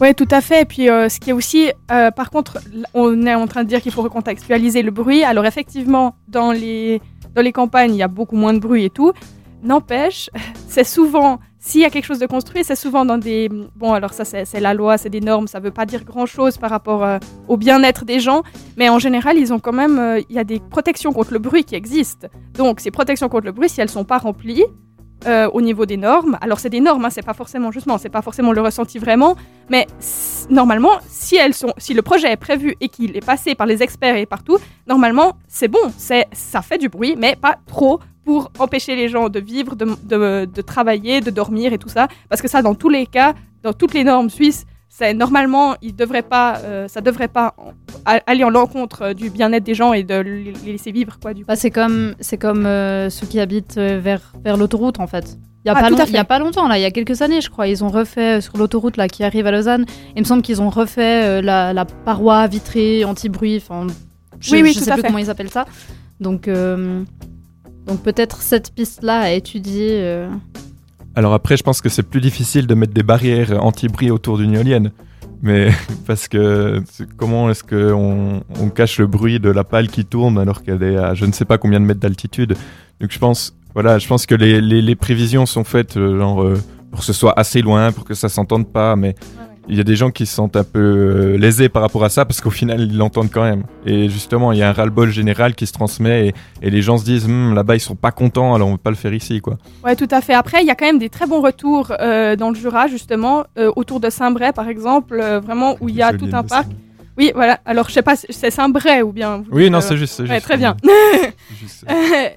Oui, 0.00 0.12
tout 0.16 0.26
à 0.32 0.40
fait. 0.40 0.62
Et 0.62 0.64
puis, 0.64 0.88
euh, 0.88 1.08
ce 1.08 1.20
qui 1.20 1.30
est 1.30 1.32
aussi, 1.32 1.70
euh, 1.92 2.10
par 2.10 2.30
contre, 2.30 2.58
on 2.92 3.24
est 3.24 3.34
en 3.36 3.46
train 3.46 3.62
de 3.62 3.68
dire 3.68 3.80
qu'il 3.80 3.92
faut 3.92 4.02
recontextualiser 4.02 4.82
le 4.82 4.90
bruit. 4.90 5.22
Alors, 5.22 5.46
effectivement, 5.46 6.16
dans 6.26 6.50
les, 6.50 7.00
dans 7.36 7.42
les 7.42 7.52
campagnes, 7.52 7.94
il 7.94 7.98
y 7.98 8.02
a 8.02 8.08
beaucoup 8.08 8.34
moins 8.34 8.52
de 8.52 8.58
bruit 8.58 8.84
et 8.84 8.90
tout. 8.90 9.12
N'empêche, 9.62 10.28
c'est 10.68 10.82
souvent, 10.82 11.38
s'il 11.60 11.82
y 11.82 11.84
a 11.84 11.90
quelque 11.90 12.04
chose 12.04 12.18
de 12.18 12.26
construit, 12.26 12.64
c'est 12.64 12.74
souvent 12.74 13.04
dans 13.04 13.16
des... 13.16 13.48
Bon, 13.76 13.92
alors 13.92 14.12
ça, 14.12 14.24
c'est 14.24 14.60
la 14.60 14.74
loi, 14.74 14.98
c'est 14.98 15.08
des 15.08 15.20
normes, 15.20 15.46
ça 15.46 15.60
veut 15.60 15.70
pas 15.70 15.86
dire 15.86 16.04
grand-chose 16.04 16.58
par 16.58 16.70
rapport 16.70 17.20
au 17.46 17.56
bien-être 17.56 18.04
des 18.04 18.18
gens. 18.18 18.42
Mais 18.76 18.88
en 18.88 18.98
général, 18.98 19.38
ils 19.38 19.52
ont 19.52 19.60
quand 19.60 19.72
même... 19.72 20.20
Il 20.28 20.34
y 20.34 20.40
a 20.40 20.44
des 20.44 20.58
protections 20.58 21.12
contre 21.12 21.32
le 21.32 21.38
bruit 21.38 21.62
qui 21.62 21.76
existent. 21.76 22.26
Donc, 22.54 22.80
ces 22.80 22.90
protections 22.90 23.28
contre 23.28 23.46
le 23.46 23.52
bruit, 23.52 23.68
si 23.68 23.80
elles 23.80 23.88
sont 23.88 24.04
pas 24.04 24.18
remplies, 24.18 24.64
euh, 25.26 25.48
au 25.52 25.60
niveau 25.62 25.86
des 25.86 25.96
normes. 25.96 26.38
Alors 26.40 26.58
c'est 26.60 26.70
des 26.70 26.80
normes, 26.80 27.04
hein, 27.04 27.10
c'est 27.10 27.22
pas 27.24 27.34
forcément 27.34 27.70
justement, 27.70 27.98
c'est 27.98 28.08
pas 28.08 28.22
forcément 28.22 28.52
le 28.52 28.60
ressenti 28.60 28.98
vraiment, 28.98 29.36
mais 29.70 29.86
normalement, 30.50 30.98
si 31.08 31.36
elles 31.36 31.54
sont, 31.54 31.72
si 31.78 31.94
le 31.94 32.02
projet 32.02 32.30
est 32.32 32.36
prévu 32.36 32.76
et 32.80 32.88
qu'il 32.88 33.16
est 33.16 33.24
passé 33.24 33.54
par 33.54 33.66
les 33.66 33.82
experts 33.82 34.16
et 34.16 34.26
partout, 34.26 34.58
normalement 34.86 35.36
c'est 35.48 35.68
bon, 35.68 35.92
c'est 35.96 36.26
ça 36.32 36.62
fait 36.62 36.78
du 36.78 36.88
bruit, 36.88 37.14
mais 37.18 37.36
pas 37.36 37.56
trop 37.66 38.00
pour 38.24 38.50
empêcher 38.58 38.96
les 38.96 39.08
gens 39.08 39.28
de 39.28 39.38
vivre, 39.40 39.76
de, 39.76 39.86
de- 40.02 40.44
de 40.46 40.62
travailler, 40.62 41.20
de 41.20 41.30
dormir 41.30 41.72
et 41.72 41.78
tout 41.78 41.88
ça, 41.90 42.08
parce 42.28 42.40
que 42.40 42.48
ça 42.48 42.62
dans 42.62 42.74
tous 42.74 42.88
les 42.88 43.06
cas, 43.06 43.34
dans 43.62 43.72
toutes 43.72 43.94
les 43.94 44.04
normes 44.04 44.30
suisses, 44.30 44.64
normalement, 45.14 45.74
il 45.82 45.94
devrait 45.96 46.22
pas, 46.22 46.58
euh, 46.64 46.86
ça 46.88 47.00
devrait 47.00 47.28
pas 47.28 47.54
aller 48.04 48.44
en 48.44 48.50
l'encontre 48.50 49.02
euh, 49.02 49.14
du 49.14 49.28
bien-être 49.30 49.64
des 49.64 49.74
gens 49.74 49.92
et 49.92 50.04
de 50.04 50.14
les 50.20 50.52
laisser 50.64 50.92
vivre 50.92 51.18
quoi. 51.20 51.34
Du 51.34 51.42
coup. 51.42 51.48
Bah, 51.48 51.56
c'est 51.56 51.70
comme, 51.70 52.14
c'est 52.20 52.38
comme 52.38 52.64
euh, 52.64 53.10
ceux 53.10 53.26
qui 53.26 53.40
habitent 53.40 53.76
vers, 53.76 54.32
vers 54.44 54.56
l'autoroute 54.56 55.00
en 55.00 55.06
fait. 55.06 55.36
Il 55.64 55.68
y, 55.68 55.70
a 55.70 55.74
Ah, 55.76 55.90
y 55.90 56.16
a 56.18 56.24
pas 56.24 56.38
longtemps, 56.38 56.68
là, 56.68 56.78
il 56.78 56.82
y 56.82 56.84
a 56.84 56.90
quelques 56.90 57.22
années, 57.22 57.40
je 57.40 57.48
crois, 57.50 57.66
ils 57.66 57.82
ont 57.82 57.88
refait 57.88 58.40
sur 58.42 58.56
l'autoroute 58.58 58.96
là 58.98 59.08
qui 59.08 59.24
arrive 59.24 59.46
à 59.46 59.50
Lausanne. 59.50 59.86
Il 60.14 60.20
me 60.20 60.26
semble 60.26 60.42
qu'ils 60.42 60.60
ont 60.60 60.68
refait 60.68 61.24
euh, 61.24 61.42
la, 61.42 61.72
la 61.72 61.86
paroi 61.86 62.46
vitrée 62.46 63.04
anti-bruit. 63.04 63.56
Enfin, 63.56 63.86
je, 64.40 64.52
Oui, 64.52 64.62
oui, 64.62 64.72
je 64.74 64.78
tout 64.78 64.84
sais 64.84 64.90
à 64.90 64.94
plus 64.94 65.00
fait. 65.02 65.06
comment 65.08 65.18
ils 65.18 65.30
appellent 65.30 65.50
ça. 65.50 65.64
Donc, 66.20 66.48
donc 66.48 68.02
peut-être 68.02 68.42
cette 68.42 68.72
piste-là 68.74 69.20
à 69.20 69.30
étudier. 69.30 70.26
Alors 71.16 71.32
après, 71.32 71.56
je 71.56 71.62
pense 71.62 71.80
que 71.80 71.88
c'est 71.88 72.02
plus 72.02 72.20
difficile 72.20 72.66
de 72.66 72.74
mettre 72.74 72.92
des 72.92 73.02
barrières 73.02 73.62
anti-bruit 73.64 74.10
autour 74.10 74.38
d'une 74.38 74.54
éolienne. 74.54 74.90
Mais 75.42 75.70
parce 76.06 76.26
que 76.28 76.82
comment 77.16 77.50
est-ce 77.50 77.62
qu'on 77.62 78.42
on 78.60 78.68
cache 78.70 78.98
le 78.98 79.06
bruit 79.06 79.38
de 79.38 79.50
la 79.50 79.64
pale 79.64 79.88
qui 79.88 80.04
tourne 80.04 80.38
alors 80.38 80.62
qu'elle 80.62 80.82
est 80.82 80.96
à 80.96 81.14
je 81.14 81.26
ne 81.26 81.32
sais 81.32 81.44
pas 81.44 81.58
combien 81.58 81.80
de 81.80 81.84
mètres 81.84 82.00
d'altitude? 82.00 82.56
Donc 83.00 83.12
je 83.12 83.18
pense, 83.18 83.56
voilà, 83.74 83.98
je 83.98 84.08
pense 84.08 84.26
que 84.26 84.34
les 84.34 84.96
prévisions 84.96 85.46
sont 85.46 85.64
faites 85.64 85.96
euh, 85.96 86.18
genre, 86.18 86.42
euh, 86.42 86.60
pour 86.90 87.00
que 87.00 87.06
ce 87.06 87.12
soit 87.12 87.38
assez 87.38 87.60
loin, 87.60 87.92
pour 87.92 88.04
que 88.04 88.14
ça 88.14 88.28
s'entende 88.28 88.66
pas. 88.72 88.96
Mais 88.96 89.14
il 89.68 89.76
y 89.76 89.80
a 89.80 89.84
des 89.84 89.96
gens 89.96 90.10
qui 90.10 90.26
se 90.26 90.34
sentent 90.34 90.56
un 90.56 90.64
peu 90.64 90.78
euh, 90.78 91.38
lésés 91.38 91.68
par 91.68 91.82
rapport 91.82 92.04
à 92.04 92.08
ça 92.10 92.24
parce 92.24 92.40
qu'au 92.40 92.50
final 92.50 92.80
ils 92.80 92.96
l'entendent 92.96 93.30
quand 93.32 93.42
même. 93.44 93.64
Et 93.86 94.08
justement, 94.08 94.52
il 94.52 94.58
y 94.58 94.62
a 94.62 94.68
un 94.68 94.72
ras-le-bol 94.72 95.10
général 95.10 95.54
qui 95.54 95.66
se 95.66 95.72
transmet 95.72 96.28
et, 96.28 96.34
et 96.62 96.70
les 96.70 96.82
gens 96.82 96.98
se 96.98 97.04
disent 97.04 97.24
Hum, 97.26 97.54
là-bas 97.54 97.76
ils 97.76 97.80
sont 97.80 97.94
pas 97.96 98.10
contents, 98.12 98.54
alors 98.54 98.68
on 98.68 98.72
va 98.72 98.78
pas 98.78 98.90
le 98.90 98.96
faire 98.96 99.14
ici 99.14 99.40
quoi. 99.40 99.56
Ouais, 99.84 99.96
tout 99.96 100.08
à 100.10 100.20
fait. 100.20 100.34
Après, 100.34 100.60
il 100.62 100.66
y 100.66 100.70
a 100.70 100.74
quand 100.74 100.86
même 100.86 100.98
des 100.98 101.08
très 101.08 101.26
bons 101.26 101.40
retours 101.40 101.92
euh, 102.00 102.36
dans 102.36 102.50
le 102.50 102.54
Jura, 102.56 102.88
justement, 102.88 103.44
euh, 103.58 103.70
autour 103.76 104.00
de 104.00 104.10
Saint-Bray, 104.10 104.52
par 104.52 104.68
exemple, 104.68 105.18
euh, 105.20 105.40
vraiment 105.40 105.76
où 105.80 105.88
il 105.88 105.94
y 105.96 106.02
a 106.02 106.12
tout 106.12 106.28
un 106.32 106.42
parc. 106.42 106.66
Oui, 107.16 107.30
voilà. 107.34 107.60
Alors, 107.64 107.88
je 107.88 107.94
sais 107.94 108.02
pas, 108.02 108.16
si- 108.16 108.26
c'est 108.30 108.50
Saint-Bray 108.50 109.00
ou 109.02 109.12
bien. 109.12 109.44
Oui, 109.52 109.64
dites, 109.64 109.72
non, 109.72 109.80
c'est 109.80 109.96
juste, 109.96 110.18
ouais, 110.20 110.26
juste. 110.26 110.42
très 110.42 110.56
bien. 110.56 110.76
Juste, 111.60 111.84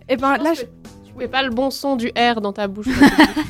et 0.08 0.16
ben 0.18 0.38
là, 0.38 0.54
je- 0.54 0.62
Tu 0.62 1.14
fais 1.24 1.28
pas 1.28 1.42
le 1.42 1.50
bon 1.50 1.72
son 1.72 1.96
du 1.96 2.10
R 2.10 2.40
dans 2.42 2.54
ta 2.54 2.68
bouche. 2.68 2.86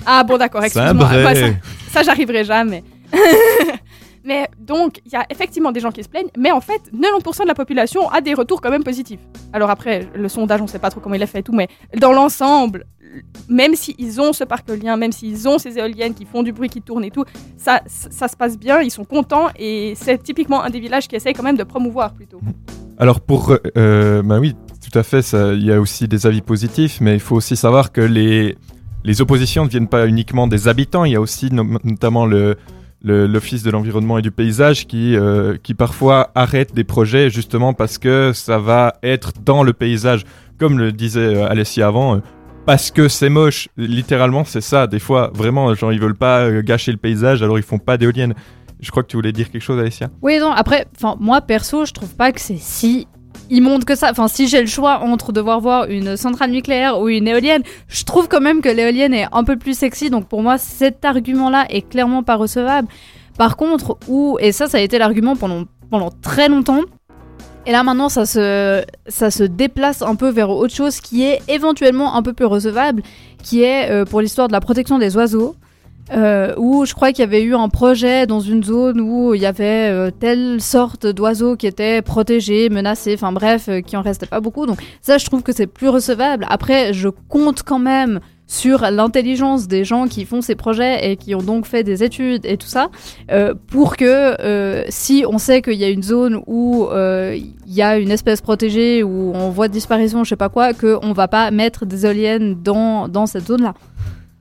ah 0.06 0.24
bon, 0.24 0.38
d'accord. 0.38 0.64
Excuse-moi. 0.64 1.10
Ouais, 1.10 1.36
ça, 1.36 1.48
ça, 1.92 2.04
j'arriverai 2.04 2.46
jamais. 2.46 2.82
mais 4.24 4.48
donc, 4.60 5.00
il 5.06 5.12
y 5.12 5.16
a 5.16 5.26
effectivement 5.30 5.72
des 5.72 5.80
gens 5.80 5.92
qui 5.92 6.04
se 6.04 6.10
plaignent, 6.10 6.30
mais 6.38 6.52
en 6.52 6.62
fait, 6.62 6.82
90% 6.94 7.44
de 7.44 7.48
la 7.48 7.56
population 7.56 8.10
a 8.10 8.22
des 8.22 8.34
retours 8.34 8.62
quand 8.62 8.70
même 8.70 8.84
positifs. 8.84 9.20
Alors 9.54 9.70
après, 9.70 10.08
le 10.16 10.28
sondage, 10.30 10.62
on 10.62 10.68
sait 10.68 10.80
pas 10.80 10.90
trop 10.90 11.00
comment 11.00 11.16
il 11.16 11.22
est 11.22 11.28
fait 11.28 11.40
et 11.40 11.44
tout, 11.44 11.54
mais 11.54 11.68
dans 11.98 12.12
l'ensemble, 12.12 12.86
même 13.48 13.76
s'ils 13.76 14.20
ont 14.20 14.34
ce 14.34 14.44
parc 14.44 14.70
éolien, 14.70 14.98
même 14.98 15.12
s'ils 15.12 15.48
ont 15.48 15.58
ces 15.58 15.78
éoliennes 15.80 16.14
qui 16.14 16.26
font 16.26 16.44
du 16.44 16.52
bruit, 16.52 16.70
qui 16.70 16.82
tournent 16.82 17.06
et 17.06 17.12
tout, 17.12 17.24
ça, 17.58 17.82
ça, 17.88 18.28
se 18.28 18.36
passe 18.36 18.58
bien, 18.60 18.82
ils 18.82 18.92
sont 18.92 19.06
contents 19.06 19.48
et 19.58 19.94
c'est 19.96 20.22
typiquement 20.22 20.62
un 20.62 20.70
des 20.70 20.80
villages 20.80 21.08
qui 21.08 21.16
essaye 21.16 21.34
quand 21.34 21.44
même 21.44 21.58
de 21.58 21.64
promouvoir 21.64 22.14
plutôt. 22.14 22.42
Alors 23.00 23.22
pour, 23.22 23.52
euh, 23.52 23.58
euh, 23.78 24.22
bah 24.24 24.40
oui, 24.40 24.56
tout 24.92 24.98
à 24.98 25.04
fait, 25.04 25.22
il 25.54 25.64
y 25.66 25.72
a 25.72 25.80
aussi 25.80 26.08
des 26.08 26.28
avis 26.28 26.42
positifs, 26.42 27.00
mais 27.02 27.14
il 27.14 27.20
faut 27.20 27.36
aussi 27.36 27.56
savoir 27.56 27.92
que 27.92 28.02
les, 28.02 28.58
les 29.04 29.22
oppositions 29.22 29.64
ne 29.66 29.70
viennent 29.70 29.88
pas 29.88 30.06
uniquement 30.08 30.48
des 30.48 30.68
habitants, 30.68 31.06
il 31.06 31.14
y 31.14 31.16
a 31.16 31.22
aussi 31.22 31.50
no- 31.52 31.64
notamment 31.84 32.26
le- 32.26 32.58
l'Office 33.04 33.64
de 33.64 33.72
l'environnement 33.72 34.18
et 34.18 34.22
du 34.22 34.32
paysage 34.32 34.88
qui, 34.88 35.16
euh, 35.16 35.56
qui 35.62 35.74
parfois 35.74 36.32
arrête 36.36 36.74
des 36.74 36.84
projets 36.84 37.30
justement 37.30 37.74
parce 37.74 37.98
que 37.98 38.32
ça 38.34 38.58
va 38.58 38.96
être 39.04 39.34
dans 39.44 39.64
le 39.64 39.74
paysage, 39.74 40.24
comme 40.58 40.78
le 40.78 40.92
disait 40.92 41.36
euh, 41.36 41.48
Alessia 41.48 41.88
avant, 41.88 42.16
euh, 42.16 42.20
parce 42.66 42.92
que 42.92 43.08
c'est 43.08 43.30
moche. 43.30 43.70
Littéralement, 43.78 44.44
c'est 44.44 44.62
ça. 44.62 44.88
Des 44.88 45.00
fois, 45.00 45.32
vraiment, 45.34 45.74
genre, 45.74 45.94
ils 45.94 46.02
veulent 46.02 46.16
pas 46.16 46.52
gâcher 46.62 46.92
le 46.92 46.98
paysage, 46.98 47.42
alors 47.42 47.58
ils 47.58 47.64
font 47.64 47.80
pas 47.80 47.98
d'éoliennes. 47.98 48.34
Je 48.80 48.92
crois 48.92 49.04
que 49.04 49.08
tu 49.08 49.16
voulais 49.16 49.32
dire 49.32 49.50
quelque 49.50 49.62
chose, 49.62 49.80
Alessia? 49.80 50.10
Oui, 50.22 50.38
non, 50.40 50.52
après, 50.52 50.86
moi 51.20 51.42
perso, 51.42 51.86
je 51.86 51.94
trouve 51.94 52.14
pas 52.16 52.32
que 52.32 52.42
c'est 52.42 52.58
si 52.58 53.08
immonde 53.50 53.86
que 53.86 53.96
ça. 53.96 54.10
Enfin, 54.12 54.28
si 54.28 54.48
j'ai 54.48 54.62
le 54.62 54.68
choix 54.68 55.00
entre 55.00 55.32
devoir 55.32 55.60
voir 55.60 55.86
une 55.86 56.18
centrale 56.18 56.52
nucléaire 56.52 57.00
ou 57.00 57.10
une 57.10 57.28
éolienne, 57.28 57.64
je 57.88 58.04
trouve 58.04 58.28
quand 58.28 58.42
même 58.42 58.62
que 58.62 58.70
l'éolienne 58.70 59.14
est 59.14 59.28
un 59.32 59.44
peu 59.44 59.58
plus 59.58 59.78
sexy. 59.78 60.10
Donc 60.10 60.28
pour 60.28 60.42
moi, 60.42 60.58
cet 60.58 61.06
argument-là 61.06 61.66
est 61.70 61.88
clairement 61.88 62.24
pas 62.24 62.36
recevable. 62.36 62.88
Par 63.38 63.58
contre, 63.58 63.98
où, 64.08 64.38
et 64.40 64.52
ça, 64.52 64.68
ça 64.68 64.78
a 64.78 64.82
été 64.82 64.98
l'argument 64.98 65.36
pendant, 65.36 65.66
pendant 65.90 66.10
très 66.22 66.50
longtemps. 66.50 66.82
Et 67.66 67.72
là 67.72 67.84
maintenant, 67.84 68.08
ça 68.08 68.26
se, 68.26 68.84
ça 69.08 69.30
se 69.30 69.44
déplace 69.44 70.02
un 70.02 70.16
peu 70.16 70.30
vers 70.30 70.50
autre 70.50 70.74
chose 70.74 71.02
qui 71.02 71.24
est 71.24 71.42
éventuellement 71.50 72.16
un 72.16 72.24
peu 72.24 72.32
plus 72.32 72.46
recevable, 72.46 73.04
qui 73.44 73.64
est 73.64 73.92
euh, 73.92 74.06
pour 74.06 74.22
l'histoire 74.22 74.48
de 74.48 74.54
la 74.54 74.62
protection 74.62 74.98
des 74.98 75.18
oiseaux. 75.18 75.56
Euh, 76.12 76.54
où 76.58 76.86
je 76.86 76.94
crois 76.94 77.12
qu'il 77.12 77.20
y 77.20 77.24
avait 77.24 77.44
eu 77.44 77.54
un 77.54 77.68
projet 77.70 78.26
dans 78.28 78.40
une 78.40 78.64
zone 78.64 79.02
où 79.02 79.34
il 79.34 79.42
y 79.42 79.46
avait 79.46 79.90
euh, 79.92 80.10
telle 80.10 80.62
sorte 80.62 81.06
d'oiseaux 81.06 81.58
qui 81.58 81.68
étaient 81.68 82.02
protégés, 82.02 82.70
menacés, 82.70 83.16
enfin 83.16 83.34
bref, 83.34 83.68
euh, 83.68 83.82
qui 83.82 83.98
en 83.98 84.02
restait 84.02 84.26
pas 84.26 84.40
beaucoup. 84.40 84.66
Donc 84.66 84.80
ça, 85.02 85.18
je 85.18 85.26
trouve 85.26 85.44
que 85.44 85.52
c'est 85.52 85.68
plus 85.68 85.90
recevable. 85.90 86.46
Après, 86.50 86.94
je 86.94 87.10
compte 87.10 87.64
quand 87.64 87.80
même 87.80 88.22
sur 88.48 88.90
l'intelligence 88.90 89.68
des 89.68 89.84
gens 89.84 90.08
qui 90.08 90.26
font 90.26 90.42
ces 90.42 90.56
projets 90.56 91.12
et 91.12 91.18
qui 91.18 91.36
ont 91.36 91.42
donc 91.42 91.66
fait 91.66 91.84
des 91.84 92.04
études 92.04 92.46
et 92.46 92.58
tout 92.58 92.68
ça, 92.68 92.90
euh, 93.30 93.54
pour 93.68 93.98
que 93.98 94.06
euh, 94.42 94.86
si 94.88 95.26
on 95.28 95.38
sait 95.38 95.62
qu'il 95.62 95.74
y 95.74 95.84
a 95.84 95.90
une 95.90 96.04
zone 96.04 96.42
où 96.48 96.86
euh, 96.86 97.38
il 97.38 97.74
y 97.74 97.82
a 97.82 97.98
une 97.98 98.10
espèce 98.10 98.40
protégée, 98.40 99.04
où 99.04 99.34
on 99.36 99.50
voit 99.50 99.68
disparition, 99.68 100.24
je 100.24 100.30
sais 100.30 100.36
pas 100.38 100.50
quoi, 100.50 100.74
qu'on 100.74 101.12
va 101.12 101.28
pas 101.28 101.52
mettre 101.52 101.86
des 101.86 102.06
éoliennes 102.06 102.56
dans, 102.64 103.10
dans 103.10 103.26
cette 103.26 103.48
zone-là. 103.48 103.74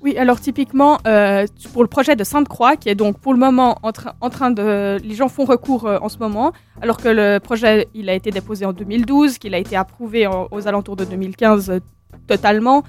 Oui, 0.02 0.16
alors 0.18 0.38
typiquement, 0.40 0.98
euh, 1.06 1.46
pour 1.72 1.82
le 1.82 1.88
projet 1.88 2.16
de 2.16 2.22
Sainte-Croix, 2.22 2.76
qui 2.76 2.88
est 2.90 2.94
donc 2.94 3.18
pour 3.18 3.32
le 3.32 3.38
moment 3.38 3.78
en, 3.82 3.92
train- 3.92 4.12
en 4.20 4.28
train 4.30 4.50
de... 4.50 4.98
Les 5.02 5.14
gens 5.14 5.28
font 5.28 5.44
recours 5.46 5.86
euh, 5.86 5.98
en 6.02 6.08
ce 6.08 6.18
moment, 6.18 6.52
alors 6.82 6.98
que 6.98 7.08
le 7.08 7.38
projet, 7.40 7.88
il 7.94 8.08
a 8.10 8.14
été 8.14 8.30
déposé 8.30 8.66
en 8.66 8.72
2012, 8.72 9.38
qu'il 9.38 9.54
a 9.54 9.58
été 9.58 9.74
approuvé 9.74 10.28
aux 10.50 10.68
alentours 10.68 10.96
de 10.96 11.04
2015 11.06 11.70
euh, 11.70 11.78
totalement. 12.26 12.82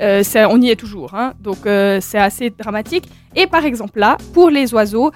On 0.00 0.60
y 0.62 0.70
est 0.70 0.76
toujours, 0.76 1.14
hein, 1.14 1.34
donc 1.40 1.58
c'est 1.64 2.18
assez 2.18 2.48
dramatique. 2.48 3.06
Et 3.36 3.46
par 3.46 3.64
exemple 3.66 3.98
là, 4.00 4.16
pour 4.32 4.48
les 4.48 4.72
oiseaux, 4.72 5.10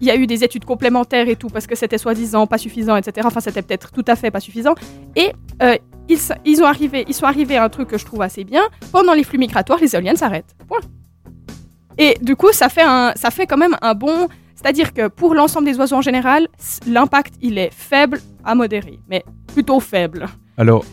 il 0.00 0.06
y 0.06 0.10
a 0.10 0.16
eu 0.16 0.26
des 0.26 0.44
études 0.44 0.64
complémentaires 0.64 1.28
et 1.28 1.36
tout, 1.36 1.48
parce 1.48 1.66
que 1.66 1.74
c'était 1.74 1.98
soi-disant 1.98 2.46
pas 2.46 2.58
suffisant, 2.58 2.96
etc. 2.96 3.26
Enfin, 3.28 3.40
c'était 3.40 3.62
peut-être 3.62 3.92
tout 3.92 4.04
à 4.06 4.16
fait 4.16 4.30
pas 4.30 4.40
suffisant. 4.40 4.74
Et 5.14 5.32
euh, 5.62 5.76
ils, 6.08 6.18
ils, 6.44 6.62
ont 6.62 6.66
arrivé, 6.66 7.04
ils 7.08 7.14
sont 7.14 7.26
arrivés 7.26 7.56
à 7.56 7.64
un 7.64 7.68
truc 7.68 7.88
que 7.88 7.98
je 7.98 8.04
trouve 8.04 8.22
assez 8.22 8.44
bien. 8.44 8.62
Pendant 8.92 9.14
les 9.14 9.24
flux 9.24 9.38
migratoires, 9.38 9.78
les 9.80 9.94
éoliennes 9.94 10.16
s'arrêtent. 10.16 10.54
Point. 10.68 10.80
Et 11.98 12.16
du 12.20 12.36
coup, 12.36 12.52
ça 12.52 12.68
fait, 12.68 12.84
un, 12.84 13.12
ça 13.16 13.30
fait 13.30 13.46
quand 13.46 13.58
même 13.58 13.76
un 13.82 13.94
bon... 13.94 14.28
C'est-à-dire 14.54 14.94
que 14.94 15.08
pour 15.08 15.34
l'ensemble 15.34 15.66
des 15.66 15.76
oiseaux 15.76 15.96
en 15.96 16.02
général, 16.02 16.48
l'impact, 16.86 17.34
il 17.42 17.58
est 17.58 17.70
faible 17.72 18.20
à 18.42 18.54
modéré, 18.54 18.98
mais 19.08 19.22
plutôt 19.52 19.80
faible. 19.80 20.26
Alors, 20.56 20.84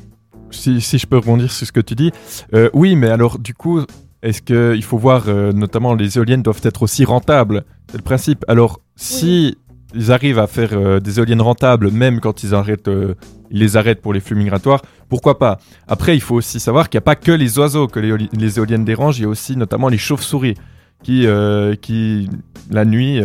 si, 0.51 0.81
si 0.81 0.97
je 0.97 1.07
peux 1.07 1.17
rebondir 1.17 1.51
sur 1.51 1.65
ce 1.65 1.71
que 1.71 1.79
tu 1.79 1.95
dis, 1.95 2.11
euh, 2.53 2.69
oui, 2.73 2.95
mais 2.95 3.09
alors 3.09 3.39
du 3.39 3.53
coup, 3.53 3.79
est-ce 4.21 4.41
qu'il 4.41 4.83
faut 4.83 4.97
voir, 4.97 5.27
euh, 5.27 5.51
notamment 5.53 5.95
les 5.95 6.17
éoliennes 6.17 6.41
doivent 6.41 6.61
être 6.63 6.83
aussi 6.83 7.03
rentables? 7.05 7.63
C'est 7.89 7.97
le 7.97 8.03
principe. 8.03 8.45
Alors, 8.47 8.79
si 8.95 9.57
ils 9.95 10.11
arrivent 10.11 10.39
à 10.39 10.47
faire 10.47 10.69
euh, 10.73 10.99
des 10.99 11.19
éoliennes 11.19 11.41
rentables, 11.41 11.91
même 11.91 12.19
quand 12.19 12.43
ils 12.43 12.55
arrêtent, 12.55 12.87
euh, 12.87 13.15
les 13.51 13.77
arrêtent 13.77 14.01
pour 14.01 14.13
les 14.13 14.19
flux 14.19 14.35
migratoires, 14.35 14.81
pourquoi 15.09 15.37
pas? 15.37 15.59
Après, 15.87 16.15
il 16.15 16.21
faut 16.21 16.35
aussi 16.35 16.59
savoir 16.59 16.89
qu'il 16.89 16.97
n'y 16.97 17.03
a 17.03 17.05
pas 17.05 17.15
que 17.15 17.31
les 17.31 17.59
oiseaux 17.59 17.87
que 17.87 17.99
les, 17.99 18.11
éoli- 18.11 18.29
les 18.33 18.57
éoliennes 18.57 18.85
dérangent, 18.85 19.19
il 19.19 19.23
y 19.23 19.25
a 19.25 19.29
aussi 19.29 19.55
notamment 19.55 19.89
les 19.89 19.99
chauves-souris 19.99 20.55
qui, 21.03 21.27
euh, 21.27 21.75
qui 21.75 22.29
la 22.71 22.85
nuit, 22.85 23.21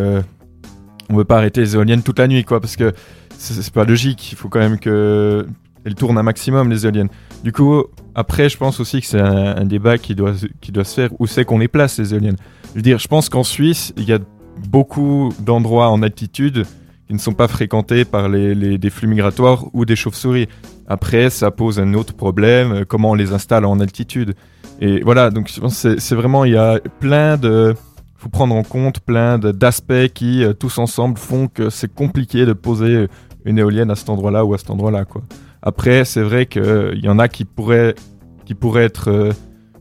on 1.09 1.17
veut 1.17 1.25
pas 1.25 1.39
arrêter 1.39 1.61
les 1.61 1.75
éoliennes 1.75 2.03
toute 2.03 2.19
la 2.19 2.29
nuit, 2.29 2.45
quoi, 2.45 2.61
parce 2.61 2.77
que 2.77 2.93
c'est 3.39 3.73
pas 3.73 3.85
logique. 3.85 4.33
Il 4.33 4.37
faut 4.37 4.49
quand 4.49 4.59
même 4.59 4.79
que 4.79 5.47
elles 5.85 5.95
tournent 5.95 6.19
un 6.19 6.23
maximum 6.23 6.69
les 6.69 6.85
éoliennes. 6.85 7.09
Du 7.45 7.53
coup, 7.53 7.85
après, 8.15 8.49
je 8.49 8.59
pense 8.59 8.81
aussi 8.81 9.01
que 9.01 9.07
c'est 9.07 9.21
un, 9.21 9.57
un 9.57 9.65
débat 9.65 9.97
qui 9.97 10.15
doit, 10.15 10.35
qui 10.61 10.73
doit 10.73 10.85
se 10.85 10.95
faire. 10.95 11.11
Où 11.19 11.27
c'est 11.27 11.45
qu'on 11.45 11.59
les 11.59 11.69
place 11.69 11.99
les 11.99 12.13
éoliennes? 12.13 12.37
Je 12.71 12.75
veux 12.75 12.83
dire, 12.83 12.99
je 12.99 13.09
pense 13.09 13.29
qu'en 13.29 13.45
Suisse, 13.45 13.95
il 13.97 14.05
y 14.05 14.13
a 14.13 14.19
beaucoup 14.69 15.33
d'endroits 15.41 15.89
en 15.91 16.03
altitude 16.03 16.65
qui 17.07 17.15
ne 17.15 17.19
sont 17.19 17.33
pas 17.33 17.49
fréquentés 17.49 18.05
par 18.05 18.29
les, 18.29 18.55
les- 18.55 18.77
des 18.79 18.91
flux 18.91 19.09
migratoires 19.09 19.65
ou 19.73 19.85
des 19.85 19.97
chauves-souris. 19.97 20.49
Après, 20.87 21.31
ça 21.31 21.51
pose 21.51 21.79
un 21.81 21.95
autre 21.95 22.15
problème, 22.15 22.73
euh, 22.73 22.85
comment 22.87 23.11
on 23.13 23.15
les 23.15 23.33
installe 23.33 23.65
en 23.65 23.81
altitude. 23.81 24.35
Et 24.81 25.01
voilà, 25.01 25.31
donc 25.31 25.51
c'est- 25.71 26.15
vraiment, 26.15 26.45
il 26.45 26.53
y 26.53 26.57
a 26.57 26.79
plein 27.01 27.37
de... 27.37 27.75
faut 28.17 28.29
prendre 28.29 28.55
en 28.55 28.63
compte 28.63 29.01
plein 29.01 29.39
d'aspects 29.39 30.09
qui, 30.13 30.45
euh, 30.45 30.53
tous 30.53 30.77
ensemble, 30.79 31.19
font 31.19 31.49
que 31.49 31.71
c'est 31.71 31.93
compliqué 31.93 32.45
de 32.45 32.53
poser 32.53 33.07
une 33.45 33.59
éolienne 33.59 33.91
à 33.91 33.95
cet 33.95 34.11
endroit-là 34.11 34.45
ou 34.45 34.53
à 34.55 34.59
cet 34.59 34.71
endroit-là. 34.71 35.05
Après, 35.63 36.05
c'est 36.05 36.23
vrai 36.23 36.47
qu'il 36.47 37.01
y 37.03 37.09
en 37.09 37.19
a 37.19 37.29
qui 37.29 37.45
pourraient, 37.47 37.95
qui 38.45 38.55
pourraient 38.55 38.85
être, 38.85 39.09
euh, 39.09 39.33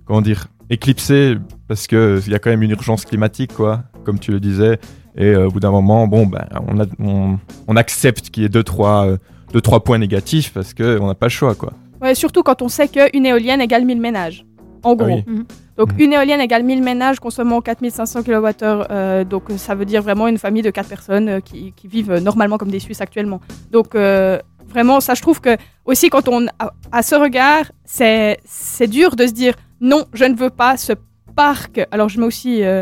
comment 0.06 0.22
dire, 0.22 0.48
éclipsés 0.70 1.36
parce 1.68 1.88
qu'il 1.88 2.22
y 2.28 2.34
a 2.36 2.40
quand 2.40 2.50
même 2.50 2.64
une 2.64 2.72
urgence 2.72 3.04
climatique, 3.06 3.54
quoi, 3.54 3.84
comme 4.08 4.20
tu 4.20 4.32
le 4.32 4.40
disais. 4.40 4.80
Et 5.18 5.26
euh, 5.26 5.48
au 5.48 5.52
bout 5.52 5.60
d'un 5.60 5.72
moment, 5.72 6.08
bon, 6.08 6.26
ben, 6.26 6.48
on, 6.68 6.80
a- 6.80 6.86
on, 7.00 7.38
on 7.68 7.76
accepte 7.76 8.30
qu'il 8.30 8.44
y 8.44 8.46
ait 8.46 8.50
deux 8.50 8.64
trois, 8.64 9.06
euh, 9.06 9.18
deux, 9.52 9.60
trois 9.62 9.84
points 9.84 9.98
négatifs 9.98 10.54
parce 10.54 10.74
qu'on 10.74 11.08
n'a 11.08 11.14
pas 11.16 11.26
le 11.26 11.32
choix, 11.32 11.54
quoi. 11.56 11.74
Ouais, 12.02 12.16
surtout 12.16 12.42
quand 12.44 12.62
on 12.62 12.70
sait 12.70 12.88
qu'une 12.88 13.26
éolienne 13.26 13.60
égale 13.60 13.84
1000 13.84 14.00
ménages. 14.00 14.46
En 14.84 14.96
gros. 14.96 15.08
oui. 15.08 15.24
Mhm. 15.28 15.44
Donc 15.78 15.92
Mhm. 15.94 16.00
une 16.00 16.14
éolienne 16.14 16.40
égale 16.42 16.64
1000 16.64 16.82
ménages 16.82 17.20
consommant 17.20 17.60
4500 17.62 18.24
kWh. 18.24 18.52
euh, 18.64 19.24
donc 19.26 19.50
euh, 19.52 19.58
ça 19.58 19.76
veut 19.76 19.86
dire 19.86 20.02
vraiment 20.02 20.28
une 20.28 20.38
famille 20.38 20.62
de 20.64 20.70
4 20.70 20.88
personnes 20.88 21.28
euh, 21.30 21.40
qui, 21.42 21.74
qui 21.76 21.88
vivent 21.88 22.14
normalement 22.24 22.58
comme 22.58 22.72
des 22.72 22.80
Suisses 22.80 23.02
actuellement. 23.02 23.42
Donc 23.72 23.94
euh, 23.96 24.40
vraiment, 24.70 25.00
ça 25.02 25.14
je 25.16 25.22
trouve 25.22 25.42
que 25.42 25.58
aussi 25.86 26.10
quand 26.10 26.28
on 26.30 26.48
a, 26.60 26.72
à 26.92 27.02
ce 27.04 27.16
regard, 27.16 27.66
c'est 27.84 28.38
c'est 28.46 28.88
dur 28.88 29.16
de 29.16 29.26
se 29.28 29.34
dire 29.34 29.56
non, 29.82 30.06
je 30.14 30.26
ne 30.26 30.36
veux 30.36 30.50
pas 30.52 30.78
ce 30.78 30.94
parc. 31.36 31.82
Alors 31.92 32.10
je 32.10 32.20
mets 32.20 32.26
aussi 32.28 32.64
euh, 32.64 32.82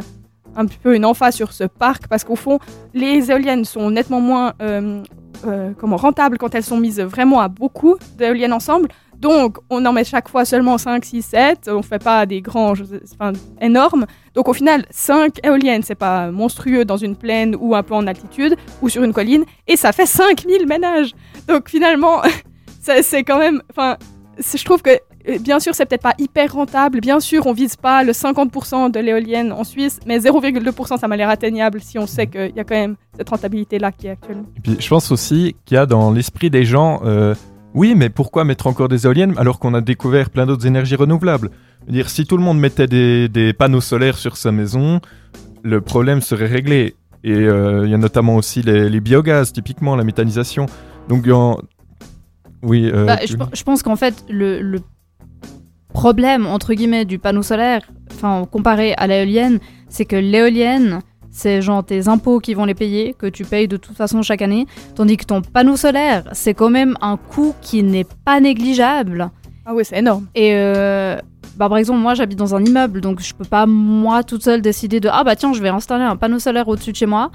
un 0.55 0.65
petit 0.65 0.77
peu 0.77 0.95
une 0.95 1.05
emphase 1.05 1.35
sur 1.35 1.53
ce 1.53 1.63
parc 1.63 2.07
parce 2.07 2.23
qu'au 2.23 2.35
fond, 2.35 2.59
les 2.93 3.31
éoliennes 3.31 3.65
sont 3.65 3.89
nettement 3.89 4.21
moins 4.21 4.53
euh, 4.61 5.03
euh, 5.45 5.71
comment, 5.77 5.97
rentables 5.97 6.37
quand 6.37 6.55
elles 6.55 6.63
sont 6.63 6.79
mises 6.79 6.99
vraiment 6.99 7.39
à 7.39 7.47
beaucoup 7.47 7.95
d'éoliennes 8.17 8.53
ensemble. 8.53 8.89
Donc, 9.17 9.57
on 9.69 9.85
en 9.85 9.93
met 9.93 10.03
chaque 10.03 10.27
fois 10.27 10.43
seulement 10.45 10.77
5, 10.77 11.03
6, 11.03 11.21
7. 11.21 11.69
On 11.69 11.77
ne 11.77 11.81
fait 11.81 12.03
pas 12.03 12.25
des 12.25 12.41
grands, 12.41 12.73
enfin, 13.13 13.31
énormes. 13.61 14.05
Donc, 14.33 14.49
au 14.49 14.53
final, 14.53 14.85
5 14.89 15.45
éoliennes, 15.45 15.83
c'est 15.83 15.95
pas 15.95 16.31
monstrueux 16.31 16.83
dans 16.83 16.97
une 16.97 17.15
plaine 17.15 17.55
ou 17.59 17.75
un 17.75 17.83
peu 17.83 17.93
en 17.93 18.07
altitude 18.07 18.55
ou 18.81 18.89
sur 18.89 19.03
une 19.03 19.13
colline. 19.13 19.45
Et 19.67 19.77
ça 19.77 19.93
fait 19.93 20.05
5000 20.05 20.67
ménages. 20.67 21.13
Donc, 21.47 21.69
finalement, 21.69 22.21
c'est 22.81 23.23
quand 23.23 23.39
même. 23.39 23.61
Enfin, 23.71 23.97
je 24.37 24.63
trouve 24.65 24.81
que, 24.81 24.91
bien 25.41 25.59
sûr, 25.59 25.73
c'est 25.75 25.85
peut-être 25.85 26.01
pas 26.03 26.13
hyper 26.19 26.53
rentable. 26.53 26.99
Bien 27.01 27.19
sûr, 27.19 27.45
on 27.47 27.53
vise 27.53 27.75
pas 27.75 28.03
le 28.03 28.11
50% 28.11 28.91
de 28.91 28.99
l'éolienne 28.99 29.51
en 29.51 29.63
Suisse, 29.63 29.99
mais 30.05 30.19
0,2%, 30.19 30.97
ça 30.99 31.07
m'a 31.07 31.17
l'air 31.17 31.29
atteignable 31.29 31.81
si 31.81 31.97
on 31.97 32.07
sait 32.07 32.27
qu'il 32.27 32.53
y 32.55 32.59
a 32.59 32.63
quand 32.63 32.75
même 32.75 32.95
cette 33.17 33.29
rentabilité-là 33.29 33.91
qui 33.91 34.07
est 34.07 34.11
actuellement. 34.11 34.45
Et 34.57 34.59
puis, 34.61 34.77
je 34.79 34.87
pense 34.89 35.11
aussi 35.11 35.55
qu'il 35.65 35.75
y 35.75 35.77
a 35.77 35.85
dans 35.85 36.11
l'esprit 36.11 36.49
des 36.49 36.65
gens, 36.65 37.01
euh, 37.05 37.33
oui, 37.73 37.93
mais 37.95 38.09
pourquoi 38.09 38.43
mettre 38.45 38.67
encore 38.67 38.87
des 38.87 39.05
éoliennes 39.05 39.33
alors 39.37 39.59
qu'on 39.59 39.73
a 39.73 39.81
découvert 39.81 40.29
plein 40.29 40.45
d'autres 40.45 40.65
énergies 40.67 40.95
renouvelables? 40.95 41.49
Je 41.81 41.85
veux 41.87 41.91
dire, 41.93 42.09
si 42.09 42.25
tout 42.25 42.37
le 42.37 42.43
monde 42.43 42.59
mettait 42.59 42.87
des, 42.87 43.27
des 43.29 43.53
panneaux 43.53 43.81
solaires 43.81 44.17
sur 44.17 44.37
sa 44.37 44.51
maison, 44.51 45.01
le 45.63 45.81
problème 45.81 46.21
serait 46.21 46.47
réglé. 46.47 46.95
Et 47.23 47.31
euh, 47.33 47.85
il 47.85 47.91
y 47.91 47.93
a 47.93 47.97
notamment 47.97 48.35
aussi 48.35 48.61
les, 48.61 48.89
les 48.89 48.99
biogaz, 48.99 49.51
typiquement 49.51 49.95
la 49.95 50.03
méthanisation. 50.03 50.67
Donc, 51.09 51.27
en- 51.27 51.57
oui. 52.63 52.89
euh, 52.93 53.05
Bah, 53.05 53.17
tu- 53.17 53.33
je, 53.33 53.37
pe- 53.37 53.45
je 53.53 53.63
pense 53.63 53.83
qu'en 53.83 53.95
fait, 53.95 54.23
le, 54.29 54.61
le 54.61 54.79
problème, 55.95 56.45
entre 56.45 56.73
guillemets, 56.73 57.05
du 57.05 57.19
panneau 57.19 57.41
solaire, 57.41 57.81
enfin, 58.11 58.45
comparé 58.51 58.93
à 58.97 59.07
l'éolienne, 59.07 59.59
c'est 59.87 60.03
que 60.03 60.17
l'éolienne, 60.17 60.99
c'est 61.31 61.61
genre 61.61 61.83
tes 61.85 62.09
impôts 62.09 62.39
qui 62.39 62.53
vont 62.53 62.65
les 62.65 62.75
payer, 62.75 63.15
que 63.17 63.27
tu 63.27 63.45
payes 63.45 63.69
de 63.69 63.77
toute 63.77 63.95
façon 63.95 64.21
chaque 64.21 64.41
année, 64.41 64.67
tandis 64.93 65.15
que 65.15 65.25
ton 65.25 65.41
panneau 65.41 65.77
solaire, 65.77 66.23
c'est 66.33 66.53
quand 66.53 66.69
même 66.69 66.95
un 66.99 67.15
coût 67.15 67.55
qui 67.61 67.81
n'est 67.81 68.05
pas 68.25 68.41
négligeable. 68.41 69.31
Ah 69.65 69.73
oui, 69.73 69.83
c'est 69.85 69.97
énorme. 69.97 70.27
Et 70.35 70.51
euh, 70.53 71.17
bah, 71.55 71.69
par 71.69 71.77
exemple, 71.77 71.99
moi 72.01 72.13
j'habite 72.13 72.37
dans 72.37 72.55
un 72.55 72.63
immeuble, 72.63 72.99
donc 72.99 73.21
je 73.21 73.33
peux 73.33 73.45
pas 73.45 73.65
moi 73.65 74.23
toute 74.23 74.43
seule 74.43 74.61
décider 74.61 74.99
de 74.99 75.09
ah 75.11 75.23
bah 75.23 75.37
tiens, 75.37 75.53
je 75.53 75.61
vais 75.61 75.69
installer 75.69 76.03
un 76.03 76.17
panneau 76.17 76.39
solaire 76.39 76.67
au-dessus 76.67 76.91
de 76.91 76.97
chez 76.97 77.05
moi 77.05 77.31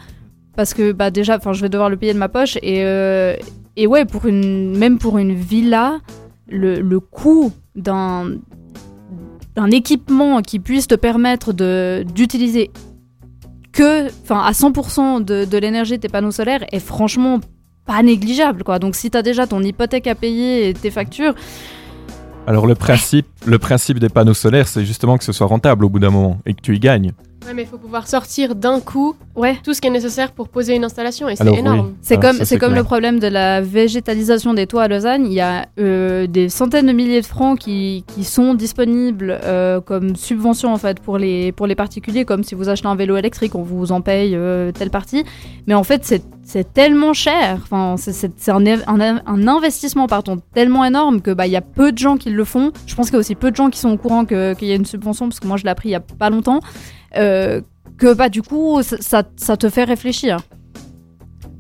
parce 0.54 0.74
que 0.74 0.92
bah 0.92 1.11
déjà, 1.11 1.38
enfin 1.38 1.54
je 1.54 1.62
vais 1.62 1.70
devoir 1.70 1.88
le 1.88 1.96
payer 1.96 2.12
de 2.12 2.18
ma 2.18 2.28
poche 2.28 2.58
et 2.62 2.84
euh, 2.84 3.34
et 3.76 3.86
ouais 3.86 4.04
pour 4.04 4.26
une 4.26 4.76
même 4.76 4.98
pour 4.98 5.16
une 5.16 5.32
villa, 5.32 6.00
le, 6.46 6.80
le 6.80 7.00
coût 7.00 7.52
d'un 7.75 8.41
équipement 9.71 10.43
qui 10.43 10.59
puisse 10.59 10.87
te 10.87 10.95
permettre 10.95 11.53
d'utiliser 12.05 12.71
que 13.73 14.07
enfin 14.23 14.41
à 14.41 14.53
100% 14.53 15.25
de, 15.25 15.59
l'énergie 15.59 15.97
de 15.97 16.01
tes 16.01 16.09
panneaux 16.09 16.33
solaires 16.33 16.64
est 16.73 16.81
franchement 16.81 17.41
pas 17.87 18.03
négligeable 18.03 18.64
quoi. 18.64 18.79
Donc 18.79 18.97
si 18.97 19.11
t'as 19.11 19.23
déjà 19.23 19.47
ton 19.47 19.62
hypothèque 19.62 20.07
à 20.07 20.14
payer 20.14 20.68
et 20.68 20.75
tes 20.75 20.91
factures, 20.91 21.35
Alors, 22.47 22.66
le 22.66 22.75
principe, 22.75 23.27
le 23.47 23.59
principe 23.59 23.99
des 23.99 24.09
panneaux 24.09 24.35
solaires, 24.35 24.66
c'est 24.66 24.85
justement 24.85 25.18
que 25.18 25.25
ce 25.25 25.33
soit 25.33 25.47
rentable 25.47 25.85
au 25.85 25.89
bout 25.89 25.99
d'un 25.99 26.11
moment 26.11 26.39
et 26.47 26.55
que 26.55 26.61
tu 26.61 26.75
y 26.75 26.81
gagnes. 26.81 27.12
Ouais, 27.47 27.55
mais 27.55 27.62
il 27.62 27.68
faut 27.68 27.78
pouvoir 27.78 28.07
sortir 28.07 28.55
d'un 28.55 28.80
coup 28.80 29.16
ouais. 29.34 29.57
tout 29.64 29.72
ce 29.72 29.80
qui 29.80 29.88
est 29.88 29.91
nécessaire 29.91 30.32
pour 30.32 30.49
poser 30.51 30.76
une 30.76 30.84
installation 30.84 31.26
et 31.28 31.36
c'est 31.36 31.43
Alors, 31.43 31.55
oui. 31.55 31.61
énorme. 31.61 31.95
C'est 32.03 32.16
Ah, 32.18 32.20
comme, 32.20 32.36
ça, 32.36 32.45
c'est 32.45 32.59
comme 32.59 32.72
clair. 32.72 32.82
le 32.82 32.84
problème 32.84 33.18
de 33.18 33.26
la 33.28 33.62
végétalisation 33.62 34.53
des 34.53 34.66
toits 34.66 34.82
à 34.82 34.88
Lausanne. 34.88 35.24
Il 35.26 35.32
y 35.32 35.41
a 35.41 35.66
euh, 35.78 36.26
des 36.26 36.51
centaines 36.51 36.86
de 36.86 36.93
milliers 36.93 37.22
de 37.22 37.26
francs 37.26 37.59
qui, 37.59 38.05
qui 38.14 38.24
sont 38.24 38.53
disponibles 38.55 39.38
euh, 39.43 39.80
comme 39.80 40.16
subvention 40.16 40.72
en 40.72 40.76
fait 40.76 41.01
pour 41.01 41.16
les, 41.16 41.51
pour 41.53 41.66
les 41.66 41.74
particuliers, 41.74 42.26
comme 42.26 42.45
si 42.45 42.55
vous 42.55 42.68
achetez 42.68 42.86
un 42.88 42.95
vélo 42.95 43.16
électrique, 43.16 43.55
on 43.55 43.62
vous 43.62 43.91
en 43.91 44.03
paye 44.03 44.34
euh, 44.36 44.70
telle 44.70 44.91
partie. 44.91 45.24
Mais 45.66 45.74
en 45.74 45.82
fait, 45.82 46.05
c'est, 46.05 46.22
c'est 46.45 46.72
tellement 46.74 47.14
cher. 47.14 47.59
Enfin, 47.62 47.95
c'est, 47.97 48.49
un, 48.51 48.64
un, 48.66 49.22
un 49.26 49.49
investissement 49.49 50.09
pardon, 50.09 50.36
tellement 50.55 50.84
énorme 50.84 51.22
que 51.22 51.30
bah 51.30 51.47
il 51.47 51.53
y 51.53 51.57
a 51.57 51.62
peu 51.62 51.91
de 51.91 51.99
gens 51.99 52.18
qui 52.18 52.28
le 52.28 52.45
font. 52.45 52.70
Je 52.86 52.95
pense 52.95 53.07
qu'il 53.07 53.14
y 53.14 53.16
a 53.16 53.20
aussi 53.20 53.34
peu 53.34 53.51
de 53.51 53.57
gens 53.57 53.70
qui 53.70 53.78
sont 53.78 53.91
au 53.91 53.97
courant 53.97 54.26
que- 54.26 54.53
qu'il 54.55 54.68
y 54.68 54.72
a 54.72 54.74
une 54.74 54.84
subvention 54.84 55.26
parce 55.28 55.41
que 55.41 55.47
moi 55.47 55.57
je 55.57 55.64
l'ai 55.64 55.70
appris 55.70 55.88
il 55.88 55.93
y 55.93 55.97
a 55.97 56.01
pas 56.01 56.28
longtemps. 56.28 56.61
Euh, 57.16 57.61
que 57.98 58.14
bah 58.14 58.28
du 58.28 58.40
coup 58.42 58.82
ça, 58.82 59.24
ça, 59.36 59.56
te 59.56 59.68
fait 59.68 59.84
réfléchir. 59.84 60.38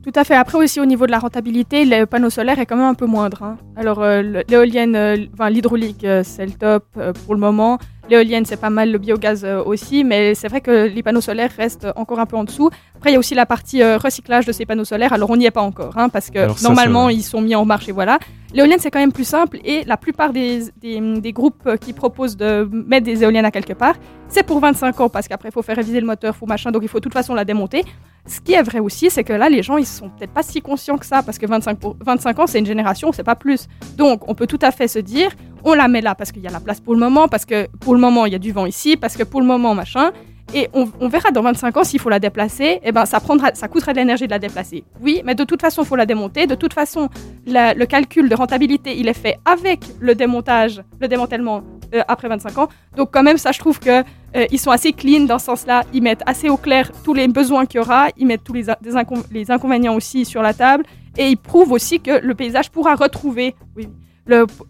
Tout 0.02 0.12
à 0.14 0.24
fait. 0.24 0.34
Après 0.34 0.56
aussi 0.56 0.80
au 0.80 0.86
niveau 0.86 1.04
de 1.06 1.10
la 1.10 1.18
rentabilité, 1.18 1.84
le 1.84 2.06
panneau 2.06 2.30
solaire 2.30 2.58
est 2.58 2.64
quand 2.64 2.76
même 2.76 2.86
un 2.86 2.94
peu 2.94 3.04
moindre. 3.06 3.42
hein. 3.42 3.58
Alors 3.76 4.02
euh, 4.02 4.42
l'éolienne, 4.48 4.96
euh, 4.96 5.16
enfin 5.34 5.50
l'hydraulique, 5.50 6.04
euh, 6.04 6.22
c'est 6.24 6.46
le 6.46 6.52
top 6.52 6.84
euh, 6.96 7.12
pour 7.12 7.34
le 7.34 7.40
moment. 7.40 7.78
L'éolienne, 8.08 8.44
c'est 8.44 8.56
pas 8.56 8.70
mal, 8.70 8.90
le 8.90 8.98
biogaz 8.98 9.44
euh, 9.44 9.62
aussi, 9.62 10.02
mais 10.02 10.34
c'est 10.34 10.48
vrai 10.48 10.60
que 10.62 10.88
les 10.88 11.02
panneaux 11.02 11.20
solaires 11.20 11.52
restent 11.56 11.86
encore 11.94 12.18
un 12.18 12.26
peu 12.26 12.36
en 12.36 12.42
dessous. 12.44 12.68
Après, 12.96 13.10
il 13.10 13.12
y 13.12 13.16
a 13.16 13.18
aussi 13.20 13.34
la 13.34 13.46
partie 13.46 13.82
euh, 13.82 13.98
recyclage 13.98 14.46
de 14.46 14.52
ces 14.52 14.64
panneaux 14.66 14.84
solaires. 14.86 15.12
Alors 15.12 15.30
on 15.30 15.36
n'y 15.36 15.44
est 15.46 15.50
pas 15.52 15.60
encore, 15.60 15.92
hein, 15.96 16.08
parce 16.08 16.30
que 16.30 16.38
Alors 16.38 16.58
ça, 16.58 16.66
normalement 16.66 17.08
ils 17.10 17.22
sont 17.22 17.42
mis 17.42 17.54
en 17.54 17.64
marche 17.66 17.88
et 17.88 17.92
voilà. 17.92 18.18
L'éolienne, 18.54 18.78
c'est 18.80 18.90
quand 18.90 18.98
même 18.98 19.12
plus 19.12 19.24
simple 19.28 19.58
et 19.64 19.84
la 19.84 19.96
plupart 19.98 20.32
des, 20.32 20.62
des, 20.80 20.98
des 21.20 21.32
groupes 21.32 21.76
qui 21.80 21.92
proposent 21.92 22.36
de 22.38 22.68
mettre 22.72 23.04
des 23.04 23.22
éoliennes 23.22 23.44
à 23.44 23.50
quelque 23.52 23.74
part, 23.74 23.94
c'est 24.30 24.42
pour 24.42 24.60
25 24.60 25.00
ans 25.00 25.08
parce 25.08 25.28
qu'après 25.28 25.48
il 25.48 25.52
faut 25.52 25.62
faire 25.62 25.76
réviser 25.76 26.00
le 26.00 26.06
moteur, 26.06 26.34
faut 26.34 26.46
machin, 26.46 26.70
donc 26.70 26.82
il 26.82 26.88
faut 26.88 26.98
de 26.98 27.02
toute 27.02 27.12
façon 27.12 27.34
la 27.34 27.44
démonter. 27.44 27.84
Ce 28.26 28.40
qui 28.40 28.52
est 28.52 28.62
vrai 28.62 28.78
aussi, 28.78 29.10
c'est 29.10 29.24
que 29.24 29.32
là, 29.32 29.48
les 29.48 29.62
gens, 29.62 29.76
ils 29.76 29.86
sont 29.86 30.10
peut-être 30.10 30.32
pas 30.32 30.42
si 30.42 30.60
conscients 30.60 30.98
que 30.98 31.06
ça, 31.06 31.22
parce 31.22 31.38
que 31.38 31.46
25, 31.46 31.78
pour- 31.78 31.96
25 32.00 32.38
ans, 32.38 32.46
c'est 32.46 32.58
une 32.58 32.66
génération, 32.66 33.12
c'est 33.12 33.24
pas 33.24 33.34
plus. 33.34 33.66
Donc, 33.96 34.28
on 34.28 34.34
peut 34.34 34.46
tout 34.46 34.58
à 34.62 34.70
fait 34.70 34.88
se 34.88 34.98
dire, 34.98 35.30
on 35.64 35.74
la 35.74 35.88
met 35.88 36.00
là 36.00 36.14
parce 36.14 36.30
qu'il 36.30 36.42
y 36.42 36.46
a 36.46 36.50
la 36.50 36.60
place 36.60 36.80
pour 36.80 36.94
le 36.94 37.00
moment, 37.00 37.28
parce 37.28 37.44
que 37.44 37.66
pour 37.80 37.94
le 37.94 38.00
moment, 38.00 38.26
il 38.26 38.32
y 38.32 38.36
a 38.36 38.38
du 38.38 38.52
vent 38.52 38.66
ici, 38.66 38.96
parce 38.96 39.16
que 39.16 39.22
pour 39.22 39.40
le 39.40 39.46
moment, 39.46 39.74
machin. 39.74 40.10
Et 40.52 40.68
on, 40.72 41.08
verra 41.08 41.30
dans 41.30 41.42
25 41.42 41.76
ans 41.76 41.84
s'il 41.84 42.00
faut 42.00 42.10
la 42.10 42.18
déplacer, 42.18 42.80
et 42.82 42.90
ben 42.90 43.06
ça 43.06 43.20
prendra, 43.20 43.54
ça 43.54 43.68
coûtera 43.68 43.92
de 43.92 43.98
l'énergie 43.98 44.26
de 44.26 44.32
la 44.32 44.40
déplacer. 44.40 44.82
Oui, 45.00 45.22
mais 45.24 45.36
de 45.36 45.44
toute 45.44 45.60
façon, 45.60 45.82
il 45.82 45.86
faut 45.86 45.94
la 45.94 46.06
démonter. 46.06 46.48
De 46.48 46.56
toute 46.56 46.74
façon, 46.74 47.08
le 47.46 47.84
calcul 47.84 48.28
de 48.28 48.34
rentabilité, 48.34 48.98
il 48.98 49.06
est 49.08 49.14
fait 49.14 49.38
avec 49.44 49.80
le 50.00 50.14
démontage, 50.16 50.82
le 51.00 51.06
démantèlement 51.06 51.62
euh, 51.94 52.02
après 52.08 52.28
25 52.28 52.58
ans. 52.58 52.68
Donc 52.96 53.10
quand 53.12 53.22
même, 53.22 53.38
ça, 53.38 53.52
je 53.52 53.58
trouve 53.58 53.78
que 53.78 54.00
euh, 54.36 54.46
ils 54.50 54.58
sont 54.58 54.70
assez 54.70 54.92
clean 54.92 55.24
dans 55.24 55.38
ce 55.38 55.46
sens-là. 55.46 55.84
Ils 55.92 56.02
mettent 56.02 56.22
assez 56.26 56.48
au 56.48 56.56
clair 56.56 56.90
tous 57.04 57.14
les 57.14 57.28
besoins 57.28 57.66
qu'il 57.66 57.78
y 57.78 57.80
aura. 57.80 58.08
Ils 58.16 58.26
mettent 58.26 58.44
tous 58.44 58.52
les, 58.52 58.64
des 58.64 58.92
les 59.32 59.50
inconvénients 59.50 59.94
aussi 59.94 60.24
sur 60.24 60.42
la 60.42 60.54
table. 60.54 60.84
Et 61.16 61.28
ils 61.28 61.36
prouvent 61.36 61.72
aussi 61.72 62.00
que 62.00 62.24
le 62.24 62.34
paysage 62.34 62.70
pourra 62.70 62.94
retrouver, 62.94 63.54
oui, 63.76 63.88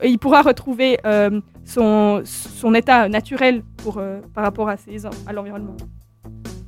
il 0.04 0.18
pourra 0.18 0.42
retrouver 0.42 0.98
euh, 1.04 1.40
son, 1.64 2.22
son 2.24 2.74
état 2.74 3.08
naturel 3.08 3.62
pour, 3.76 3.98
euh, 3.98 4.20
par 4.34 4.44
rapport 4.44 4.68
à, 4.68 4.76
à 5.26 5.32
l'environnement. 5.32 5.76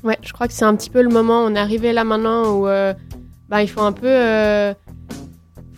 Ouais, 0.04 0.18
je 0.22 0.32
crois 0.32 0.46
que 0.48 0.52
c'est 0.52 0.64
un 0.64 0.76
petit 0.76 0.90
peu 0.90 1.00
le 1.00 1.08
moment. 1.08 1.40
On 1.44 1.54
est 1.54 1.58
arrivé 1.58 1.92
là 1.92 2.04
maintenant 2.04 2.54
où 2.54 2.64
bah, 3.48 3.62
il 3.62 3.68
faut 3.68 3.82
un 3.82 3.92
peu, 3.92 4.74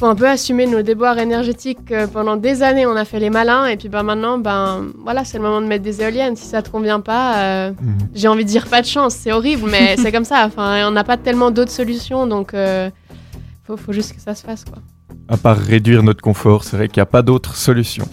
faut 0.04 0.10
un 0.10 0.14
peu 0.14 0.28
assumer 0.28 0.66
nos 0.66 0.82
déboires 0.82 1.18
énergétiques. 1.18 1.90
Euh, 1.90 2.06
pendant 2.06 2.36
des 2.36 2.62
années, 2.62 2.84
on 2.84 2.94
a 2.94 3.06
fait 3.06 3.20
les 3.20 3.30
malins, 3.30 3.64
et 3.64 3.78
puis 3.78 3.88
bah, 3.88 4.02
maintenant, 4.02 4.36
ben 4.36 4.88
voilà, 5.02 5.24
c'est 5.24 5.38
le 5.38 5.44
moment 5.44 5.62
de 5.62 5.66
mettre 5.66 5.82
des 5.82 6.02
éoliennes. 6.02 6.36
Si 6.36 6.46
ça 6.46 6.60
te 6.60 6.68
convient 6.68 7.00
pas, 7.00 7.38
euh, 7.38 7.72
j'ai 8.14 8.28
envie 8.28 8.44
de 8.44 8.50
dire 8.50 8.66
pas 8.66 8.82
de 8.82 8.86
chance, 8.86 9.14
c'est 9.14 9.32
horrible, 9.32 9.62
mais 9.70 9.96
c'est 9.98 10.12
comme 10.12 10.26
ça. 10.26 10.44
Enfin, 10.44 10.86
on 10.86 10.90
n'a 10.90 11.04
pas 11.04 11.16
tellement 11.16 11.50
d'autres 11.50 11.70
solutions, 11.70 12.26
donc 12.26 12.52
euh, 12.52 12.90
faut, 13.66 13.78
faut 13.78 13.92
juste 13.92 14.14
que 14.14 14.20
ça 14.20 14.34
se 14.34 14.44
fasse, 14.44 14.64
quoi. 14.64 14.78
À 15.28 15.38
part 15.38 15.56
réduire 15.56 16.02
notre 16.02 16.20
confort, 16.20 16.64
c'est 16.64 16.76
vrai 16.76 16.88
qu'il 16.88 16.98
n'y 16.98 17.04
a 17.04 17.06
pas 17.06 17.22
d'autre 17.22 17.56
solution. 17.56 18.06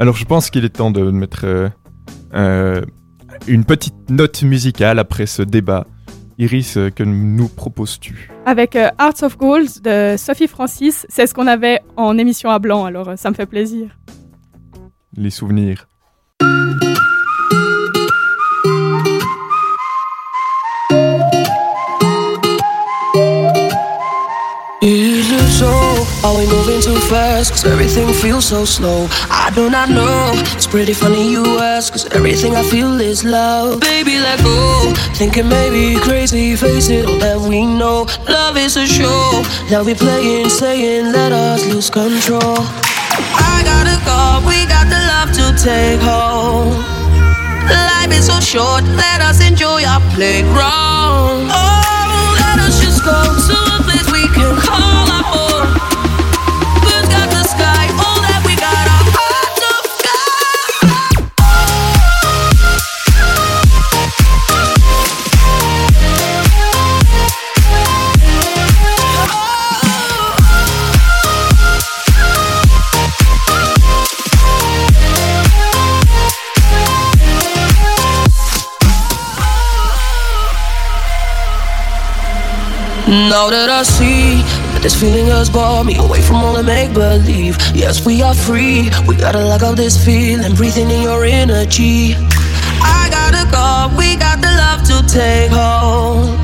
Alors 0.00 0.16
je 0.16 0.24
pense 0.24 0.50
qu'il 0.50 0.64
est 0.64 0.70
temps 0.70 0.90
de 0.90 1.12
mettre 1.12 1.70
euh, 2.34 2.80
une 3.46 3.64
petite 3.64 4.10
note 4.10 4.42
musicale 4.42 4.98
après 4.98 5.26
ce 5.26 5.42
débat. 5.42 5.86
Iris, 6.38 6.76
euh, 6.76 6.90
que 6.90 7.02
nous 7.02 7.48
proposes-tu 7.48 8.30
Avec 8.44 8.76
euh, 8.76 8.90
Hearts 9.00 9.22
of 9.22 9.38
Gold 9.38 9.68
de 9.82 10.16
Sophie 10.18 10.48
Francis, 10.48 11.06
c'est 11.08 11.26
ce 11.26 11.32
qu'on 11.32 11.46
avait 11.46 11.80
en 11.96 12.18
émission 12.18 12.50
à 12.50 12.58
blanc, 12.58 12.84
alors 12.84 13.08
euh, 13.08 13.16
ça 13.16 13.30
me 13.30 13.34
fait 13.34 13.46
plaisir. 13.46 13.98
Les 15.16 15.30
souvenirs. 15.30 15.88
Are 26.26 26.36
we 26.36 26.44
moving 26.46 26.80
too 26.80 26.98
fast? 27.06 27.52
Cause 27.52 27.64
everything 27.64 28.12
feels 28.12 28.46
so 28.46 28.64
slow. 28.64 29.06
I 29.30 29.52
do 29.54 29.70
not 29.70 29.88
know. 29.88 30.32
It's 30.56 30.66
pretty 30.66 30.92
funny 30.92 31.30
you 31.30 31.44
ask. 31.60 31.92
Cause 31.92 32.04
everything 32.06 32.56
I 32.56 32.64
feel 32.64 33.00
is 33.00 33.22
love. 33.22 33.78
Baby, 33.78 34.18
let 34.18 34.42
go. 34.42 34.92
Thinking 35.14 35.48
maybe 35.48 36.00
crazy. 36.00 36.56
Face 36.56 36.88
it, 36.88 37.06
all 37.06 37.18
that 37.18 37.38
we 37.38 37.64
know. 37.64 38.08
Love 38.28 38.56
is 38.56 38.76
a 38.76 38.88
show. 38.88 39.44
Now 39.70 39.84
we 39.84 39.94
playing, 39.94 40.48
saying, 40.48 41.12
let 41.12 41.30
us 41.30 41.64
lose 41.72 41.90
control. 41.90 42.58
I 43.38 43.62
got 43.62 43.86
a 43.86 43.96
call. 44.02 44.42
We 44.50 44.66
got 44.66 44.90
the 44.90 44.98
love 45.12 45.30
to 45.38 45.46
take 45.62 46.00
home. 46.02 46.74
Life 47.70 48.10
is 48.10 48.26
so 48.26 48.40
short. 48.40 48.82
Let 48.98 49.20
us 49.20 49.40
enjoy 49.46 49.84
our 49.84 50.02
playground. 50.10 51.54
Oh, 51.54 52.36
let 52.42 52.58
us 52.66 52.82
just 52.82 53.04
go 53.04 53.14
to 53.14 53.56
a 53.74 53.82
place 53.86 54.10
we 54.10 54.26
can 54.34 54.58
call 54.66 55.05
Now 83.16 83.48
that 83.48 83.70
I 83.72 83.82
see 83.82 84.44
that 84.76 84.82
this 84.84 84.92
feeling 84.92 85.24
has 85.32 85.48
brought 85.48 85.86
me 85.88 85.96
away 85.96 86.20
from 86.20 86.36
all 86.36 86.52
the 86.52 86.62
make 86.62 86.92
believe. 86.92 87.56
Yes, 87.72 88.04
we 88.04 88.20
are 88.20 88.34
free. 88.34 88.92
We 89.08 89.16
gotta 89.16 89.40
let 89.40 89.62
go 89.62 89.74
this 89.74 89.96
feeling, 89.96 90.54
breathing 90.54 90.90
in 90.90 91.00
your 91.00 91.24
energy. 91.24 92.12
I 92.84 93.08
got 93.08 93.32
a 93.32 93.48
call, 93.48 93.88
we 93.96 94.20
got 94.20 94.44
the 94.44 94.52
love 94.52 94.84
to 94.92 95.00
take 95.08 95.48
home. 95.48 96.36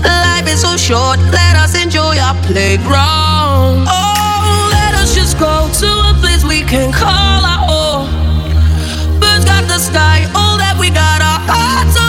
Life 0.00 0.48
is 0.48 0.64
so 0.64 0.80
short, 0.80 1.20
let 1.36 1.54
us 1.60 1.76
enjoy 1.76 2.16
our 2.16 2.34
playground. 2.48 3.84
Oh, 3.84 4.72
let 4.72 4.96
us 4.96 5.14
just 5.14 5.36
go 5.36 5.68
to 5.68 5.90
a 6.08 6.16
place 6.16 6.42
we 6.48 6.64
can 6.64 6.96
call 6.96 7.44
our 7.44 7.60
own. 7.68 8.08
Birds 9.20 9.44
got 9.44 9.68
the 9.68 9.76
sky, 9.76 10.24
all 10.32 10.56
that 10.56 10.80
we 10.80 10.88
got 10.88 11.20
are 11.20 11.44
hearts 11.44 11.99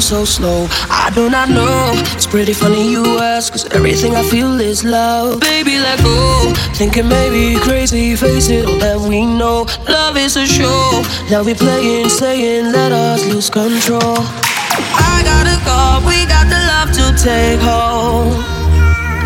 everything 0.00 0.24
so 0.24 0.24
slow. 0.24 0.66
I 0.90 1.10
do 1.14 1.28
not 1.30 1.48
know. 1.48 1.92
It's 2.16 2.26
pretty 2.26 2.52
funny 2.52 2.90
you 2.90 3.04
ask. 3.18 3.52
Cause 3.52 3.66
everything 3.72 4.16
I 4.16 4.22
feel 4.22 4.60
is 4.60 4.82
love. 4.84 5.40
Baby, 5.40 5.78
let 5.78 5.98
go. 6.02 6.52
Thinking 6.74 7.08
maybe 7.08 7.58
crazy. 7.60 8.16
Face 8.16 8.48
it, 8.48 8.66
all 8.66 8.78
that 8.78 8.98
we 8.98 9.26
know. 9.26 9.66
Love 9.88 10.16
is 10.16 10.36
a 10.36 10.46
show. 10.46 11.02
That 11.28 11.44
we 11.44 11.54
playing, 11.54 12.08
saying, 12.08 12.72
let 12.72 12.92
us 12.92 13.24
lose 13.26 13.50
control. 13.50 14.16
I 15.12 15.22
got 15.24 15.46
a 15.46 15.56
call. 15.64 16.00
We 16.08 16.24
got 16.26 16.46
the 16.48 16.60
love 16.72 16.90
to 16.98 17.06
take 17.22 17.60
home. 17.60 18.32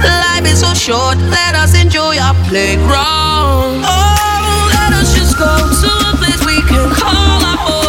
Life 0.02 0.46
is 0.46 0.60
so 0.60 0.74
short. 0.74 1.18
Let 1.18 1.54
us 1.54 1.74
enjoy 1.80 2.18
our 2.18 2.34
playground. 2.50 3.84
Oh, 3.86 4.70
let 4.74 4.92
us 5.00 5.14
just 5.14 5.38
go 5.38 5.52
to 5.82 5.90
a 6.10 6.12
place 6.18 6.42
we 6.44 6.58
can 6.66 6.90
call 6.90 7.44
our 7.50 7.58
own. 7.70 7.83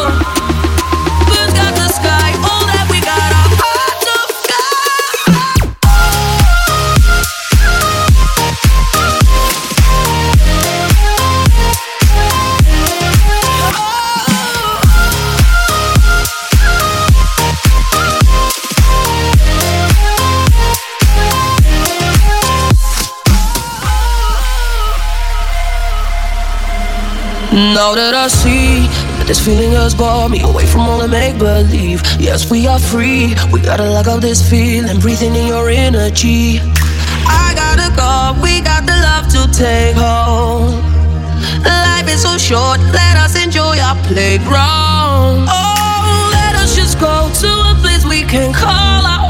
Now 27.86 27.94
that 27.94 28.16
I 28.16 28.28
see 28.30 28.90
that 29.22 29.28
this 29.28 29.38
feeling 29.38 29.70
has 29.78 29.94
brought 29.94 30.32
me 30.32 30.42
away 30.42 30.66
from 30.66 30.90
all 30.90 30.98
the 30.98 31.08
make 31.08 31.38
believe. 31.38 32.02
Yes, 32.18 32.50
we 32.50 32.66
are 32.66 32.80
free. 32.80 33.38
We 33.54 33.62
gotta 33.62 33.86
let 33.86 34.06
go 34.06 34.18
this 34.18 34.42
feeling, 34.42 35.00
breathing 35.00 35.36
in 35.36 35.46
your 35.46 35.70
energy. 35.70 36.58
I 37.30 37.54
gotta 37.54 37.94
go, 37.94 38.42
we 38.42 38.66
got 38.66 38.90
the 38.90 38.98
love 39.06 39.30
to 39.38 39.42
take 39.54 39.94
home. 39.94 40.82
Life 41.62 42.10
is 42.10 42.26
so 42.26 42.42
short, 42.42 42.82
let 42.90 43.22
us 43.22 43.38
enjoy 43.38 43.78
our 43.78 43.94
playground. 44.10 45.46
Oh, 45.46 46.34
let 46.34 46.58
us 46.58 46.74
just 46.74 46.98
go 46.98 47.30
to 47.38 47.52
a 47.70 47.78
place 47.86 48.02
we 48.04 48.26
can 48.26 48.50
call 48.50 49.06
our 49.06 49.25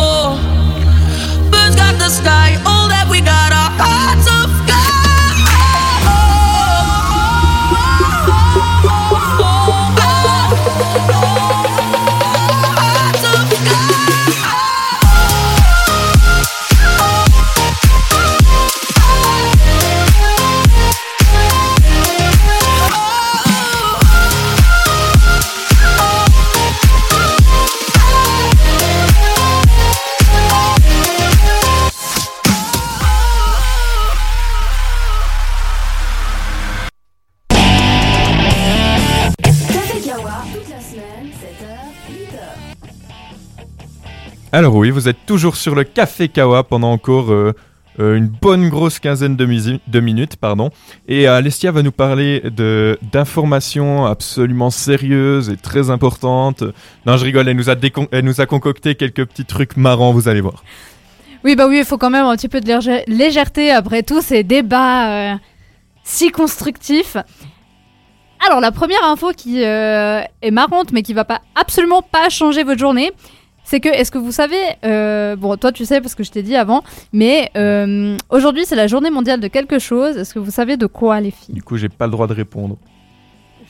Alors 44.55 44.73
oui, 44.75 44.89
vous 44.89 45.09
êtes 45.09 45.25
toujours 45.25 45.57
sur 45.57 45.75
le 45.75 45.83
Café 45.83 46.29
Kawa 46.29 46.63
pendant 46.63 46.93
encore 46.93 47.29
euh, 47.29 47.51
euh, 47.99 48.15
une 48.15 48.27
bonne 48.27 48.69
grosse 48.69 48.99
quinzaine 48.99 49.35
de, 49.35 49.43
minutes. 49.99 50.37
pardon. 50.37 50.69
Et 51.09 51.27
euh, 51.27 51.35
Alessia 51.35 51.73
va 51.73 51.83
nous 51.83 51.91
parler 51.91 52.41
d'informations 53.11 54.05
absolument 54.05 54.69
sérieuses 54.69 55.49
et 55.49 55.57
très 55.57 55.89
importantes. 55.89 56.63
Non, 57.05 57.17
je 57.17 57.25
rigole, 57.25 57.49
elle 57.49 57.57
nous, 57.57 57.69
a 57.69 57.75
elle 58.13 58.23
nous 58.23 58.39
a 58.39 58.45
concocté 58.45 58.95
quelques 58.95 59.25
petits 59.25 59.43
trucs 59.43 59.75
marrants, 59.75 60.13
vous 60.13 60.29
allez 60.29 60.39
voir. 60.39 60.63
Oui, 61.43 61.57
bah 61.57 61.67
oui, 61.67 61.79
il 61.79 61.85
faut 61.85 61.97
quand 61.97 62.09
même 62.09 62.25
un 62.25 62.37
petit 62.37 62.47
peu 62.47 62.61
de 62.61 62.67
légè- 62.67 63.03
légèreté 63.07 63.71
après 63.71 64.03
tous 64.03 64.21
ces 64.21 64.43
débats 64.43 65.37
si 66.05 66.31
constructifs. 66.31 67.17
Alors, 68.47 68.61
la 68.61 68.71
première 68.71 69.03
info 69.03 69.31
qui 69.35 69.63
est 69.63 70.51
marrante, 70.51 70.93
mais 70.93 71.01
qui 71.01 71.13
va 71.13 71.25
pas 71.25 71.41
absolument 71.55 72.01
pas 72.01 72.29
changer 72.29 72.63
votre 72.63 72.79
journée, 72.79 73.11
c'est 73.65 73.79
que, 73.81 73.89
est-ce 73.89 74.11
que 74.11 74.17
vous 74.19 74.31
savez, 74.31 74.55
euh, 74.85 75.35
bon, 75.35 75.57
toi 75.57 75.71
tu 75.73 75.83
sais 75.85 75.99
parce 75.99 76.15
que 76.15 76.23
je 76.23 76.31
t'ai 76.31 76.43
dit 76.43 76.55
avant, 76.55 76.83
mais 77.11 77.49
euh, 77.57 78.15
aujourd'hui 78.29 78.63
c'est 78.65 78.75
la 78.75 78.87
journée 78.87 79.09
mondiale 79.09 79.39
de 79.41 79.47
quelque 79.47 79.79
chose. 79.79 80.15
Est-ce 80.17 80.33
que 80.33 80.39
vous 80.39 80.51
savez 80.51 80.77
de 80.77 80.85
quoi, 80.85 81.19
les 81.19 81.31
filles? 81.31 81.55
Du 81.55 81.63
coup, 81.63 81.75
j'ai 81.75 81.89
pas 81.89 82.05
le 82.05 82.11
droit 82.11 82.27
de 82.27 82.33
répondre. 82.33 82.77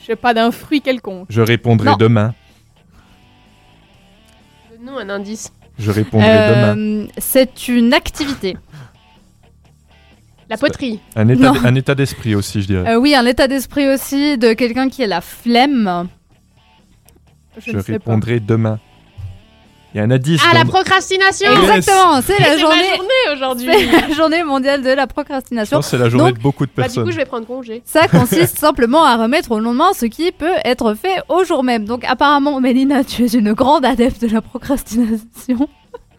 Je 0.00 0.04
sais 0.12 0.16
pas 0.16 0.34
d'un 0.34 0.50
fruit 0.52 0.82
quelconque. 0.82 1.26
Je 1.30 1.40
répondrai 1.42 1.90
Non. 1.90 1.96
demain. 1.96 2.34
Donne-nous 4.70 4.98
un 4.98 5.08
indice. 5.10 5.52
Je 5.78 5.90
répondrai 5.90 6.28
Euh, 6.30 6.72
demain. 6.74 7.08
C'est 7.18 7.68
une 7.68 7.92
activité. 7.92 8.56
La 10.48 10.56
poterie. 10.56 11.00
Un 11.16 11.28
état, 11.28 11.46
non. 11.46 11.52
d- 11.54 11.58
un 11.64 11.74
état 11.74 11.94
d'esprit 11.96 12.34
aussi, 12.36 12.62
je 12.62 12.66
dirais. 12.68 12.92
Euh, 12.94 12.98
oui, 13.00 13.14
un 13.16 13.26
état 13.26 13.48
d'esprit 13.48 13.88
aussi 13.88 14.38
de 14.38 14.52
quelqu'un 14.52 14.88
qui 14.88 15.02
a 15.02 15.06
la 15.08 15.20
flemme. 15.20 16.06
Je, 17.58 17.72
je 17.72 17.76
ne 17.76 17.82
sais 17.82 17.98
pas. 17.98 18.12
répondrai 18.12 18.38
demain. 18.38 18.78
Il 19.96 20.00
y 20.00 20.02
a 20.02 20.04
un 20.04 20.10
indice. 20.10 20.42
Ah, 20.46 20.52
la 20.52 20.66
procrastination 20.66 21.50
Exactement, 21.52 22.20
c'est 22.20 22.38
la 22.38 22.50
C'est 22.52 22.58
journée. 22.58 22.76
ma 22.90 22.96
journée 22.96 23.34
aujourd'hui 23.34 23.70
C'est 23.90 24.08
la 24.08 24.14
journée 24.14 24.44
mondiale 24.44 24.82
de 24.82 24.90
la 24.90 25.06
procrastination. 25.06 25.80
c'est 25.80 25.96
la 25.96 26.10
journée 26.10 26.28
Donc, 26.32 26.36
de 26.36 26.42
beaucoup 26.42 26.66
de 26.66 26.70
Bah 26.76 26.82
du 26.82 26.88
personnes. 26.88 27.04
coup 27.04 27.10
je 27.12 27.16
vais 27.16 27.24
prendre 27.24 27.46
congé. 27.46 27.80
Ça 27.86 28.06
consiste 28.08 28.58
simplement 28.58 29.04
à 29.06 29.16
remettre 29.16 29.52
au 29.52 29.58
lendemain 29.58 29.92
ce 29.94 30.04
qui 30.04 30.32
peut 30.32 30.52
être 30.66 30.92
fait 30.92 31.22
au 31.30 31.44
jour 31.44 31.64
même. 31.64 31.86
Donc 31.86 32.04
apparemment, 32.04 32.60
Mélina, 32.60 33.04
tu 33.04 33.24
es 33.24 33.28
une 33.28 33.54
grande 33.54 33.86
adepte 33.86 34.20
de 34.20 34.28
la 34.34 34.42
procrastination. 34.42 35.66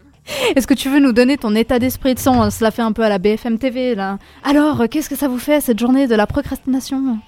Est-ce 0.56 0.66
que 0.66 0.74
tu 0.74 0.90
veux 0.90 1.00
nous 1.00 1.14
donner 1.14 1.38
ton 1.38 1.54
état 1.54 1.78
d'esprit 1.78 2.16
de 2.16 2.20
son? 2.20 2.50
Cela 2.50 2.72
fait 2.72 2.82
un 2.82 2.94
peu 2.94 3.04
à 3.04 3.10
la 3.10 3.20
BFM 3.20 3.60
TV 3.60 3.94
là. 3.94 4.18
Alors, 4.44 4.90
qu'est-ce 4.90 5.08
que 5.10 5.16
ça 5.16 5.28
vous 5.28 5.38
fait 5.38 5.62
cette 5.62 5.80
journée 5.80 6.08
de 6.08 6.16
la 6.16 6.26
procrastination? 6.26 7.20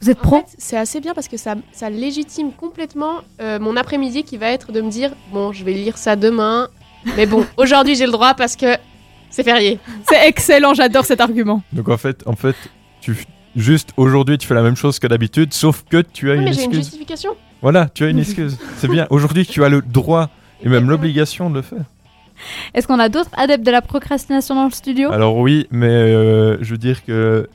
Vous 0.00 0.08
êtes 0.10 0.18
pro 0.18 0.36
En 0.36 0.40
fait, 0.40 0.54
c'est 0.58 0.76
assez 0.78 1.00
bien 1.00 1.12
parce 1.14 1.28
que 1.28 1.36
ça, 1.36 1.54
ça 1.72 1.90
légitime 1.90 2.52
complètement 2.52 3.16
euh, 3.40 3.58
mon 3.58 3.76
après-midi 3.76 4.22
qui 4.22 4.36
va 4.38 4.48
être 4.50 4.72
de 4.72 4.80
me 4.80 4.90
dire 4.90 5.10
bon, 5.32 5.52
je 5.52 5.64
vais 5.64 5.72
lire 5.74 5.98
ça 5.98 6.16
demain, 6.16 6.68
mais 7.16 7.26
bon, 7.26 7.44
aujourd'hui 7.58 7.94
j'ai 7.96 8.06
le 8.06 8.12
droit 8.12 8.34
parce 8.34 8.56
que 8.56 8.76
c'est 9.28 9.42
férié. 9.44 9.78
C'est 10.08 10.26
excellent, 10.28 10.74
j'adore 10.74 11.04
cet 11.04 11.20
argument. 11.20 11.62
Donc 11.72 11.88
en 11.88 11.96
fait, 11.98 12.22
en 12.26 12.34
fait, 12.34 12.56
tu 13.00 13.14
juste 13.56 13.90
aujourd'hui 13.96 14.38
tu 14.38 14.46
fais 14.46 14.54
la 14.54 14.62
même 14.62 14.76
chose 14.76 14.98
que 14.98 15.06
d'habitude, 15.06 15.52
sauf 15.52 15.84
que 15.88 15.98
tu 16.02 16.30
as 16.30 16.34
Oui, 16.34 16.38
une 16.38 16.44
mais 16.44 16.52
j'ai 16.52 16.60
une 16.64 16.70
excuse. 16.70 16.84
justification. 16.86 17.36
Voilà, 17.62 17.88
tu 17.92 18.04
as 18.04 18.08
une 18.08 18.18
excuse. 18.18 18.56
C'est 18.76 18.88
bien. 18.88 19.06
Aujourd'hui, 19.10 19.44
tu 19.44 19.62
as 19.64 19.68
le 19.68 19.82
droit 19.82 20.30
et 20.62 20.68
même 20.70 20.88
l'obligation 20.88 21.50
de 21.50 21.56
le 21.56 21.62
faire. 21.62 21.84
Est-ce 22.72 22.86
qu'on 22.86 22.98
a 22.98 23.10
d'autres 23.10 23.30
adeptes 23.36 23.66
de 23.66 23.70
la 23.70 23.82
procrastination 23.82 24.54
dans 24.54 24.64
le 24.64 24.70
studio? 24.70 25.12
Alors 25.12 25.36
oui, 25.36 25.66
mais 25.70 25.88
euh, 25.88 26.56
je 26.62 26.70
veux 26.70 26.78
dire 26.78 27.04
que 27.04 27.48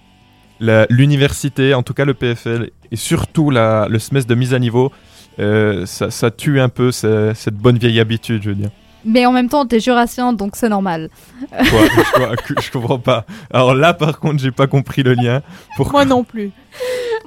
l'université, 0.89 1.73
en 1.73 1.83
tout 1.83 1.93
cas 1.93 2.05
le 2.05 2.13
PFL, 2.13 2.69
et 2.91 2.95
surtout 2.95 3.49
la, 3.49 3.87
le 3.89 3.99
semestre 3.99 4.29
de 4.29 4.35
mise 4.35 4.53
à 4.53 4.59
niveau, 4.59 4.91
euh, 5.39 5.85
ça, 5.85 6.11
ça 6.11 6.31
tue 6.31 6.59
un 6.59 6.69
peu 6.69 6.91
ce- 6.91 7.33
cette 7.35 7.55
bonne 7.55 7.77
vieille 7.77 7.99
habitude, 7.99 8.41
je 8.43 8.49
veux 8.49 8.55
dire. 8.55 8.69
Mais 9.07 9.25
en 9.27 9.31
même 9.31 9.49
temps, 9.49 9.65
t'es 9.67 9.79
jurassien, 9.79 10.33
donc 10.33 10.55
c'est 10.55 10.69
normal. 10.69 11.09
Quoi, 11.51 11.59
je, 11.69 12.11
quoi- 12.13 12.61
je 12.61 12.71
comprends 12.71 12.97
pas. 12.99 13.25
Alors 13.53 13.75
là, 13.75 13.93
par 13.93 14.19
contre, 14.19 14.39
j'ai 14.41 14.51
pas 14.51 14.65
compris 14.65 15.03
le 15.03 15.13
lien. 15.13 15.41
Pourquoi 15.77 16.05
Moi 16.05 16.15
non 16.15 16.23
plus. 16.23 16.51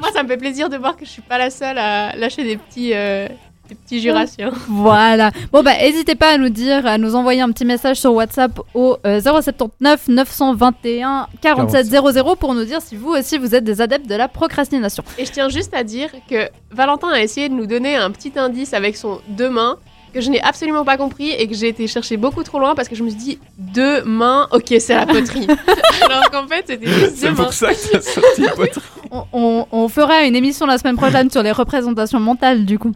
Moi, 0.00 0.10
ça 0.12 0.22
me 0.24 0.28
fait 0.28 0.36
plaisir 0.36 0.68
de 0.70 0.76
voir 0.76 0.96
que 0.96 1.04
je 1.04 1.10
suis 1.10 1.22
pas 1.22 1.38
la 1.38 1.50
seule 1.50 1.78
à 1.78 2.16
lâcher 2.16 2.42
des 2.44 2.56
petits, 2.56 2.92
euh, 2.94 3.28
des 3.68 3.74
petits 3.74 4.00
jurassiens. 4.00 4.50
Voilà. 4.68 5.30
Bon 5.52 5.62
bah 5.62 5.72
n'hésitez 5.80 6.14
pas 6.14 6.30
à 6.34 6.38
nous 6.38 6.48
dire, 6.48 6.86
à 6.86 6.98
nous 6.98 7.14
envoyer 7.14 7.40
un 7.40 7.50
petit 7.50 7.64
message 7.64 7.98
sur 8.00 8.12
WhatsApp 8.14 8.58
au 8.74 8.96
euh, 9.06 9.20
079 9.20 10.08
921 10.08 11.26
47 11.40 11.86
00 11.86 12.36
pour 12.36 12.54
nous 12.54 12.64
dire 12.64 12.80
si 12.80 12.96
vous 12.96 13.10
aussi 13.10 13.38
vous 13.38 13.54
êtes 13.54 13.64
des 13.64 13.80
adeptes 13.80 14.08
de 14.08 14.14
la 14.14 14.28
procrastination. 14.28 15.02
Et 15.18 15.24
je 15.24 15.32
tiens 15.32 15.48
juste 15.48 15.74
à 15.74 15.82
dire 15.84 16.10
que 16.30 16.48
Valentin 16.70 17.08
a 17.10 17.20
essayé 17.22 17.48
de 17.48 17.54
nous 17.54 17.66
donner 17.66 17.96
un 17.96 18.10
petit 18.10 18.32
indice 18.36 18.74
avec 18.74 18.96
son 18.96 19.20
deux 19.28 19.50
mains 19.50 19.76
que 20.14 20.22
je 20.22 20.30
n'ai 20.30 20.40
absolument 20.40 20.84
pas 20.86 20.96
compris 20.96 21.30
et 21.32 21.46
que 21.46 21.54
j'ai 21.54 21.68
été 21.68 21.86
chercher 21.86 22.16
beaucoup 22.16 22.42
trop 22.42 22.58
loin 22.58 22.74
parce 22.74 22.88
que 22.88 22.94
je 22.96 23.02
me 23.02 23.10
suis 23.10 23.18
dit 23.18 23.38
deux 23.58 24.02
mains, 24.04 24.48
ok 24.52 24.74
c'est 24.80 24.94
la 24.94 25.04
poterie. 25.04 25.46
Alors 26.02 26.30
qu'en 26.30 26.46
fait 26.46 26.64
c'était 26.66 26.86
juste 26.86 27.10
deux 27.10 27.16
C'est 27.16 27.30
mains. 27.32 27.44
pour 27.44 27.52
ça 27.52 27.68
que 27.74 28.00
sorti 28.00 28.42
poterie. 28.56 28.80
On, 29.10 29.24
on- 29.34 29.66
on 29.70 29.88
fera 29.88 30.22
une 30.24 30.34
émission 30.34 30.64
la 30.64 30.78
semaine 30.78 30.96
prochaine 30.96 31.30
sur 31.30 31.42
les 31.42 31.52
représentations 31.52 32.20
mentales 32.20 32.64
du 32.64 32.78
coup. 32.78 32.92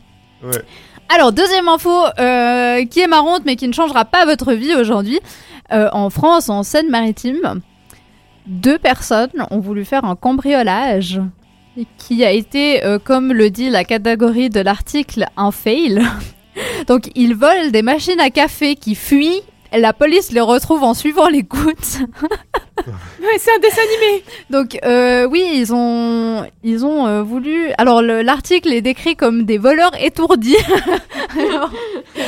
Alors 1.09 1.33
deuxième 1.33 1.69
info 1.69 1.91
euh, 2.19 2.85
qui 2.87 3.01
est 3.01 3.07
marrante 3.07 3.43
mais 3.45 3.57
qui 3.57 3.69
ne 3.69 3.73
changera 3.73 4.05
pas 4.05 4.25
votre 4.25 4.53
vie 4.53 4.75
aujourd'hui. 4.75 5.21
Euh, 5.73 5.89
en 5.93 6.11
France, 6.11 6.49
en 6.49 6.63
Seine-Maritime, 6.63 7.61
deux 8.47 8.79
personnes 8.79 9.31
ont 9.51 9.61
voulu 9.61 9.85
faire 9.85 10.05
un 10.05 10.17
cambriolage 10.17 11.21
qui 11.97 12.25
a 12.25 12.31
été, 12.31 12.85
euh, 12.85 12.99
comme 12.99 13.33
le 13.33 13.51
dit 13.51 13.71
la 13.71 13.85
catégorie 13.85 14.51
de 14.51 14.61
l'article, 14.61 15.27
un 15.37 15.51
fail. 15.51 16.03
Donc 16.87 17.11
ils 17.15 17.35
volent 17.35 17.71
des 17.71 17.83
machines 17.83 18.21
à 18.21 18.31
café 18.31 18.75
qui 18.75 18.95
fuient. 18.95 19.43
La 19.73 19.93
police 19.93 20.33
les 20.33 20.41
retrouve 20.41 20.83
en 20.83 20.95
suivant 20.95 21.29
les 21.29 21.43
gouttes. 21.43 22.01
Ouais, 23.21 23.39
c'est 23.39 23.51
un 23.55 23.59
dessin 23.61 23.83
animé. 23.83 24.25
Donc 24.51 24.79
euh, 24.85 25.27
oui, 25.27 25.45
ils 25.55 25.73
ont 25.75 26.45
ils 26.65 26.85
ont 26.85 27.07
euh, 27.07 27.23
voulu. 27.23 27.71
Alors 27.79 28.03
le- 28.03 28.23
l'article 28.23 28.73
est 28.73 28.81
décrit 28.81 29.15
comme 29.15 29.45
des 29.45 29.59
voleurs 29.59 29.93
étourdis. 30.01 30.57
Alors, 31.39 31.71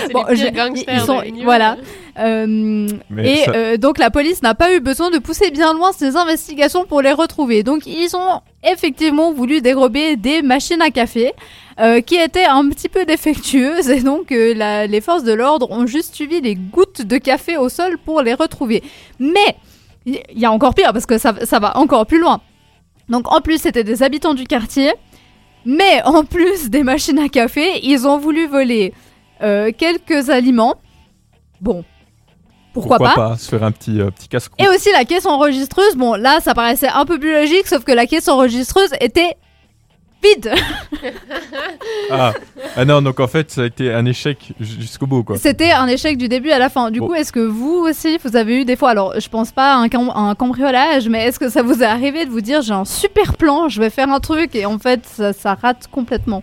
C'est 0.06 0.12
bon, 0.12 0.24
les 0.30 0.50
ils 0.88 1.00
sont 1.00 1.22
voilà. 1.42 1.76
Euh, 2.18 2.46
Mais 3.10 3.32
et 3.32 3.44
ça- 3.44 3.52
euh, 3.54 3.76
donc 3.76 3.98
la 3.98 4.10
police 4.10 4.42
n'a 4.42 4.54
pas 4.54 4.72
eu 4.74 4.80
besoin 4.80 5.10
de 5.10 5.18
pousser 5.18 5.50
bien 5.50 5.74
loin 5.74 5.92
ses 5.92 6.16
investigations 6.16 6.84
pour 6.84 7.02
les 7.02 7.12
retrouver. 7.12 7.62
Donc 7.62 7.86
ils 7.86 8.14
ont 8.14 8.40
effectivement 8.62 9.32
voulu 9.32 9.60
dérober 9.60 10.16
des 10.16 10.40
machines 10.42 10.80
à 10.80 10.90
café 10.90 11.32
euh, 11.80 12.00
qui 12.00 12.14
étaient 12.16 12.44
un 12.44 12.68
petit 12.68 12.88
peu 12.88 13.04
défectueuses 13.04 13.90
et 13.90 14.00
donc 14.00 14.30
euh, 14.30 14.54
la- 14.54 14.86
les 14.86 15.00
forces 15.00 15.24
de 15.24 15.32
l'ordre 15.32 15.70
ont 15.70 15.86
juste 15.86 16.14
suivi 16.14 16.40
les 16.40 16.54
gouttes 16.54 17.02
de 17.02 17.18
café 17.18 17.56
au 17.56 17.68
sol 17.68 17.98
pour 18.04 18.22
les 18.22 18.34
retrouver. 18.34 18.82
Mais 19.18 19.56
il 20.06 20.20
y 20.34 20.44
a 20.44 20.52
encore 20.52 20.74
pire 20.74 20.92
parce 20.92 21.06
que 21.06 21.18
ça, 21.18 21.34
ça 21.44 21.58
va 21.58 21.76
encore 21.76 22.06
plus 22.06 22.20
loin. 22.20 22.40
Donc 23.08 23.32
en 23.32 23.40
plus 23.40 23.58
c'était 23.58 23.84
des 23.84 24.02
habitants 24.02 24.34
du 24.34 24.44
quartier, 24.44 24.92
mais 25.64 26.02
en 26.04 26.24
plus 26.24 26.70
des 26.70 26.82
machines 26.82 27.18
à 27.18 27.28
café, 27.28 27.80
ils 27.82 28.06
ont 28.06 28.18
voulu 28.18 28.46
voler 28.46 28.92
euh, 29.42 29.70
quelques 29.76 30.30
aliments. 30.30 30.76
Bon, 31.60 31.84
pourquoi, 32.72 32.98
pas, 32.98 33.36
se 33.36 33.48
faire 33.48 33.62
un 33.62 33.70
petit, 33.70 34.00
euh, 34.00 34.10
petit 34.10 34.28
casse 34.28 34.50
Et 34.58 34.68
aussi 34.68 34.90
la 34.92 35.04
caisse 35.04 35.26
enregistreuse. 35.26 35.96
Bon 35.96 36.14
là 36.14 36.40
ça 36.40 36.54
paraissait 36.54 36.88
un 36.88 37.04
peu 37.04 37.18
plus 37.18 37.32
logique, 37.32 37.66
sauf 37.66 37.84
que 37.84 37.92
la 37.92 38.06
caisse 38.06 38.28
enregistreuse 38.28 38.90
était 39.00 39.36
vide. 40.24 40.52
Ah. 42.10 42.32
ah 42.76 42.84
non, 42.84 43.02
donc 43.02 43.18
en 43.20 43.26
fait, 43.26 43.50
ça 43.50 43.62
a 43.62 43.64
été 43.66 43.92
un 43.92 44.04
échec 44.06 44.52
jusqu'au 44.60 45.06
bout, 45.06 45.22
quoi. 45.24 45.36
C'était 45.38 45.70
un 45.72 45.86
échec 45.86 46.16
du 46.18 46.28
début 46.28 46.50
à 46.50 46.58
la 46.58 46.68
fin. 46.68 46.90
Du 46.90 47.00
Bon. 47.00 47.08
coup, 47.08 47.14
est-ce 47.14 47.32
que 47.32 47.40
vous 47.40 47.84
aussi, 47.88 48.18
vous 48.24 48.36
avez 48.36 48.60
eu 48.60 48.64
des 48.64 48.76
fois, 48.76 48.90
alors 48.90 49.18
je 49.18 49.28
pense 49.28 49.52
pas 49.52 49.74
à 49.74 49.76
un, 49.78 49.88
cam- 49.88 50.12
un 50.14 50.34
cambriolage, 50.34 51.08
mais 51.08 51.24
est-ce 51.26 51.38
que 51.38 51.48
ça 51.48 51.62
vous 51.62 51.82
est 51.82 51.86
arrivé 51.86 52.24
de 52.26 52.30
vous 52.30 52.40
dire 52.40 52.62
j'ai 52.62 52.72
un 52.74 52.84
super 52.84 53.36
plan, 53.36 53.68
je 53.68 53.80
vais 53.80 53.90
faire 53.90 54.10
un 54.10 54.20
truc 54.20 54.54
et 54.54 54.66
en 54.66 54.78
fait 54.78 55.04
ça, 55.06 55.32
ça 55.32 55.54
rate 55.54 55.88
complètement? 55.90 56.42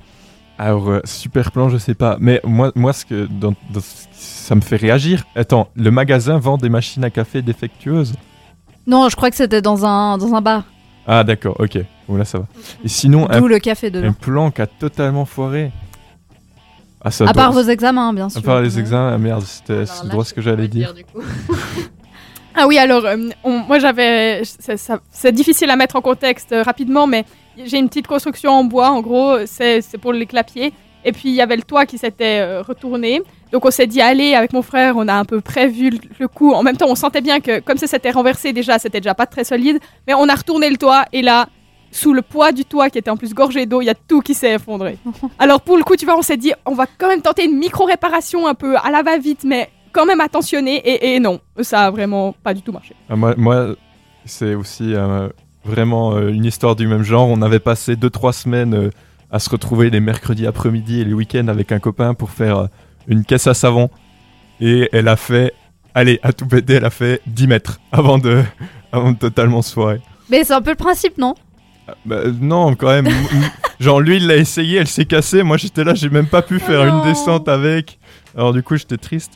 Alors, 0.57 0.89
euh, 0.89 0.99
super 1.05 1.51
plan, 1.51 1.69
je 1.69 1.77
sais 1.77 1.95
pas. 1.95 2.17
Mais 2.19 2.39
moi, 2.43 2.71
moi 2.75 2.93
ce 2.93 3.05
que 3.05 3.27
dans- 3.29 3.53
dans- 3.71 3.81
ça 4.13 4.55
me 4.55 4.61
fait 4.61 4.75
réagir. 4.77 5.23
Attends, 5.35 5.69
le 5.75 5.91
magasin 5.91 6.37
vend 6.37 6.57
des 6.57 6.69
machines 6.69 7.03
à 7.03 7.09
café 7.09 7.41
défectueuses? 7.41 8.13
Non, 8.87 9.09
je 9.09 9.15
crois 9.15 9.29
que 9.29 9.35
c'était 9.37 9.61
dans 9.61 9.85
un, 9.85 10.17
dans 10.17 10.33
un 10.33 10.41
bar. 10.41 10.63
Ah, 11.07 11.23
d'accord, 11.23 11.55
ok. 11.59 11.79
Bon, 12.11 12.17
là, 12.17 12.25
ça 12.25 12.39
va. 12.39 12.45
Et 12.83 12.89
sinon, 12.89 13.29
un, 13.29 13.39
le 13.39 13.59
café 13.59 13.89
dedans. 13.89 14.09
un 14.09 14.13
plan 14.13 14.51
qui 14.51 14.61
a 14.61 14.67
totalement 14.67 15.23
foiré. 15.23 15.71
Ah, 17.03 17.09
ça 17.09 17.25
À 17.25 17.33
part 17.33 17.53
vos 17.53 17.63
examens, 17.63 18.11
bien 18.13 18.25
À 18.27 18.29
sûr. 18.29 18.43
part 18.43 18.59
les 18.61 18.77
examens, 18.77 19.13
ah, 19.13 19.17
merde, 19.17 19.43
c'était 19.43 19.85
droit 20.09 20.25
ce 20.25 20.33
que 20.33 20.41
j'allais 20.41 20.67
dire. 20.67 20.93
Ah 22.53 22.67
oui, 22.67 22.77
alors, 22.77 23.05
euh, 23.05 23.15
on- 23.45 23.59
moi 23.59 23.79
j'avais. 23.79 24.41
C'est 25.09 25.31
difficile 25.31 25.69
à 25.69 25.77
mettre 25.77 25.95
en 25.95 26.01
contexte 26.01 26.51
euh, 26.51 26.63
rapidement, 26.63 27.07
mais 27.07 27.23
j'ai 27.65 27.77
une 27.77 27.87
petite 27.87 28.07
construction 28.07 28.51
en 28.51 28.65
bois, 28.65 28.89
en 28.91 28.99
gros, 29.01 29.37
c'est 29.45 29.79
c'est 29.81 29.97
pour 29.97 30.11
les 30.11 30.25
clapiers. 30.25 30.73
Et 31.05 31.13
puis 31.13 31.29
il 31.29 31.33
y 31.35 31.41
avait 31.41 31.55
le 31.55 31.61
toit 31.63 31.85
qui 31.85 31.97
s'était 31.97 32.39
euh, 32.41 32.61
retourné. 32.61 33.21
Donc 33.53 33.65
on 33.65 33.71
s'est 33.71 33.87
dit, 33.87 34.01
allez, 34.01 34.35
avec 34.35 34.51
mon 34.51 34.61
frère, 34.63 34.95
on 34.97 35.07
a 35.07 35.13
un 35.13 35.23
peu 35.23 35.39
prévu 35.39 35.91
le, 35.91 35.97
le 36.19 36.27
coup. 36.27 36.51
En 36.51 36.61
même 36.61 36.75
temps, 36.75 36.87
on 36.89 36.95
sentait 36.95 37.21
bien 37.21 37.39
que, 37.39 37.61
comme 37.61 37.77
ça 37.77 37.87
s'était 37.87 38.11
renversé 38.11 38.51
déjà, 38.51 38.77
c'était 38.79 38.99
déjà 38.99 39.15
pas 39.15 39.27
très 39.27 39.45
solide. 39.45 39.79
Mais 40.05 40.13
on 40.13 40.27
a 40.27 40.35
retourné 40.35 40.69
le 40.69 40.75
toit, 40.77 41.05
et 41.13 41.21
là, 41.21 41.47
sous 41.91 42.13
le 42.13 42.21
poids 42.21 42.51
du 42.51 42.65
toit 42.65 42.89
qui 42.89 42.97
était 42.97 43.09
en 43.09 43.17
plus 43.17 43.33
gorgé 43.33 43.65
d'eau, 43.65 43.81
il 43.81 43.85
y 43.85 43.89
a 43.89 43.95
tout 43.95 44.21
qui 44.21 44.33
s'est 44.33 44.53
effondré. 44.53 44.97
Alors 45.39 45.61
pour 45.61 45.77
le 45.77 45.83
coup, 45.83 45.95
tu 45.95 46.05
vois, 46.05 46.17
on 46.17 46.21
s'est 46.21 46.37
dit, 46.37 46.53
on 46.65 46.73
va 46.73 46.85
quand 46.97 47.07
même 47.07 47.21
tenter 47.21 47.45
une 47.45 47.57
micro-réparation 47.57 48.47
un 48.47 48.53
peu 48.53 48.77
à 48.77 48.89
la 48.91 49.03
va-vite, 49.03 49.43
mais 49.43 49.69
quand 49.91 50.05
même 50.05 50.21
attentionné. 50.21 50.75
Et, 50.75 51.15
et 51.15 51.19
non, 51.19 51.39
ça 51.61 51.85
a 51.85 51.91
vraiment 51.91 52.33
pas 52.43 52.53
du 52.53 52.61
tout 52.61 52.71
marché. 52.71 52.95
Ah, 53.09 53.15
moi, 53.15 53.35
moi, 53.37 53.75
c'est 54.25 54.55
aussi 54.55 54.93
euh, 54.93 55.27
vraiment 55.65 56.15
euh, 56.15 56.29
une 56.29 56.45
histoire 56.45 56.75
du 56.75 56.87
même 56.87 57.03
genre. 57.03 57.27
On 57.27 57.41
avait 57.41 57.59
passé 57.59 57.95
2-3 57.95 58.33
semaines 58.33 58.73
euh, 58.73 58.89
à 59.31 59.39
se 59.39 59.49
retrouver 59.49 59.89
les 59.89 59.99
mercredis 59.99 60.47
après-midi 60.47 61.01
et 61.01 61.05
les 61.05 61.13
week-ends 61.13 61.47
avec 61.47 61.71
un 61.71 61.79
copain 61.79 62.13
pour 62.13 62.31
faire 62.31 62.57
euh, 62.57 62.67
une 63.07 63.23
caisse 63.23 63.47
à 63.47 63.53
savon. 63.53 63.89
Et 64.59 64.89
elle 64.91 65.07
a 65.07 65.15
fait, 65.15 65.53
allez, 65.93 66.19
à 66.23 66.33
tout 66.33 66.45
péter, 66.45 66.73
elle 66.75 66.85
a 66.85 66.89
fait 66.89 67.21
10 67.27 67.47
mètres 67.47 67.79
avant 67.91 68.17
de, 68.17 68.43
avant 68.91 69.11
de 69.11 69.17
totalement 69.17 69.61
se 69.61 69.73
foirer. 69.73 70.01
Mais 70.29 70.43
c'est 70.43 70.53
un 70.53 70.61
peu 70.61 70.71
le 70.71 70.75
principe, 70.75 71.17
non? 71.17 71.35
Bah, 72.05 72.15
euh, 72.17 72.33
non, 72.39 72.75
quand 72.75 72.89
même. 72.89 73.07
genre, 73.79 73.99
lui, 73.99 74.17
il 74.17 74.27
l'a 74.27 74.37
essayé, 74.37 74.77
elle 74.79 74.87
s'est 74.87 75.05
cassée. 75.05 75.43
Moi, 75.43 75.57
j'étais 75.57 75.83
là, 75.83 75.93
j'ai 75.93 76.09
même 76.09 76.27
pas 76.27 76.41
pu 76.41 76.59
faire 76.59 76.83
une 76.85 77.01
descente 77.03 77.47
avec. 77.47 77.99
Alors, 78.37 78.53
du 78.53 78.63
coup, 78.63 78.75
j'étais 78.77 78.97
triste. 78.97 79.33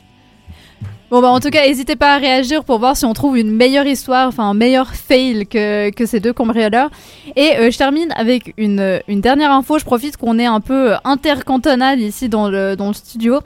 Bon 1.08 1.22
bah 1.22 1.28
en 1.28 1.38
tout 1.38 1.50
cas, 1.50 1.64
n'hésitez 1.64 1.94
pas 1.94 2.14
à 2.14 2.18
réagir 2.18 2.64
pour 2.64 2.80
voir 2.80 2.96
si 2.96 3.04
on 3.04 3.12
trouve 3.12 3.38
une 3.38 3.52
meilleure 3.52 3.86
histoire, 3.86 4.26
enfin 4.26 4.42
un 4.42 4.54
meilleur 4.54 4.92
fail 4.92 5.46
que, 5.46 5.90
que 5.90 6.04
ces 6.04 6.18
deux 6.18 6.32
cambrioleurs. 6.32 6.90
Et 7.36 7.56
euh, 7.58 7.70
je 7.70 7.78
termine 7.78 8.12
avec 8.16 8.54
une, 8.56 9.00
une 9.06 9.20
dernière 9.20 9.52
info. 9.52 9.78
Je 9.78 9.84
profite 9.84 10.16
qu'on 10.16 10.36
est 10.40 10.46
un 10.46 10.58
peu 10.60 10.94
intercantonal 11.04 12.00
ici 12.00 12.28
dans 12.28 12.48
le, 12.48 12.74
dans 12.74 12.88
le 12.88 12.94
studio. 12.94 13.38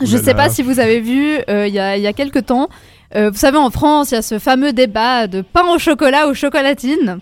Je 0.00 0.16
Ouh 0.16 0.18
là 0.18 0.24
sais 0.24 0.34
pas 0.34 0.48
si 0.48 0.62
vous 0.64 0.80
avez 0.80 0.98
vu 0.98 1.38
euh, 1.48 1.68
il 1.68 1.74
y, 1.74 1.78
a, 1.78 1.96
y 1.96 2.08
a 2.08 2.12
quelques 2.12 2.46
temps. 2.46 2.68
euh, 3.14 3.30
vous 3.30 3.38
savez, 3.38 3.58
en 3.58 3.70
France, 3.70 4.10
il 4.10 4.14
y 4.14 4.18
a 4.18 4.22
ce 4.22 4.40
fameux 4.40 4.72
débat 4.72 5.28
de 5.28 5.42
pain 5.42 5.66
au 5.72 5.78
chocolat 5.78 6.26
ou 6.26 6.34
chocolatine. 6.34 7.20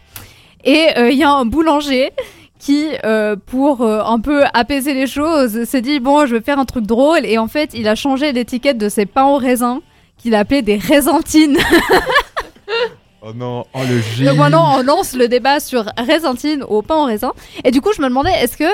Et 0.64 0.89
euh, 0.97 1.10
il 1.10 1.18
y 1.18 1.24
a 1.24 1.30
un 1.30 1.44
boulanger 1.44 2.10
qui, 2.59 2.89
euh, 3.05 3.36
pour 3.36 3.82
euh, 3.82 4.02
un 4.05 4.20
peu 4.20 4.43
apaiser 4.52 4.94
les 4.94 5.06
choses, 5.06 5.64
s'est 5.64 5.80
dit 5.80 6.01
bon, 6.01 6.26
je 6.26 6.35
vais 6.35 6.40
faire 6.40 6.59
un 6.59 6.64
truc 6.64 6.86
drôle. 6.86 7.24
Et 7.24 7.39
en 7.39 7.48
fait, 7.48 7.70
il 7.74 7.86
a 7.89 7.94
changé 7.94 8.32
l'étiquette 8.32 8.78
de 8.78 8.89
ses 8.89 9.06
pains 9.06 9.26
au 9.26 9.36
raisin, 9.36 9.80
qu'il 10.16 10.35
appelait 10.35 10.62
des 10.62 10.76
raisintines. 10.76 11.59
Oh 13.20 13.32
non, 13.35 13.64
oh 13.74 13.80
le. 13.80 14.26
Donc 14.26 14.36
maintenant, 14.36 14.78
on 14.78 14.82
lance 14.82 15.14
le 15.14 15.26
débat 15.26 15.59
sur 15.59 15.90
raisintine 15.97 16.62
au 16.62 16.82
pain 16.82 16.94
au 16.97 17.05
raisin. 17.05 17.32
Et 17.64 17.72
du 17.72 17.80
coup, 17.80 17.93
je 17.93 18.01
me 18.01 18.09
demandais, 18.09 18.30
est-ce 18.30 18.56
que 18.56 18.64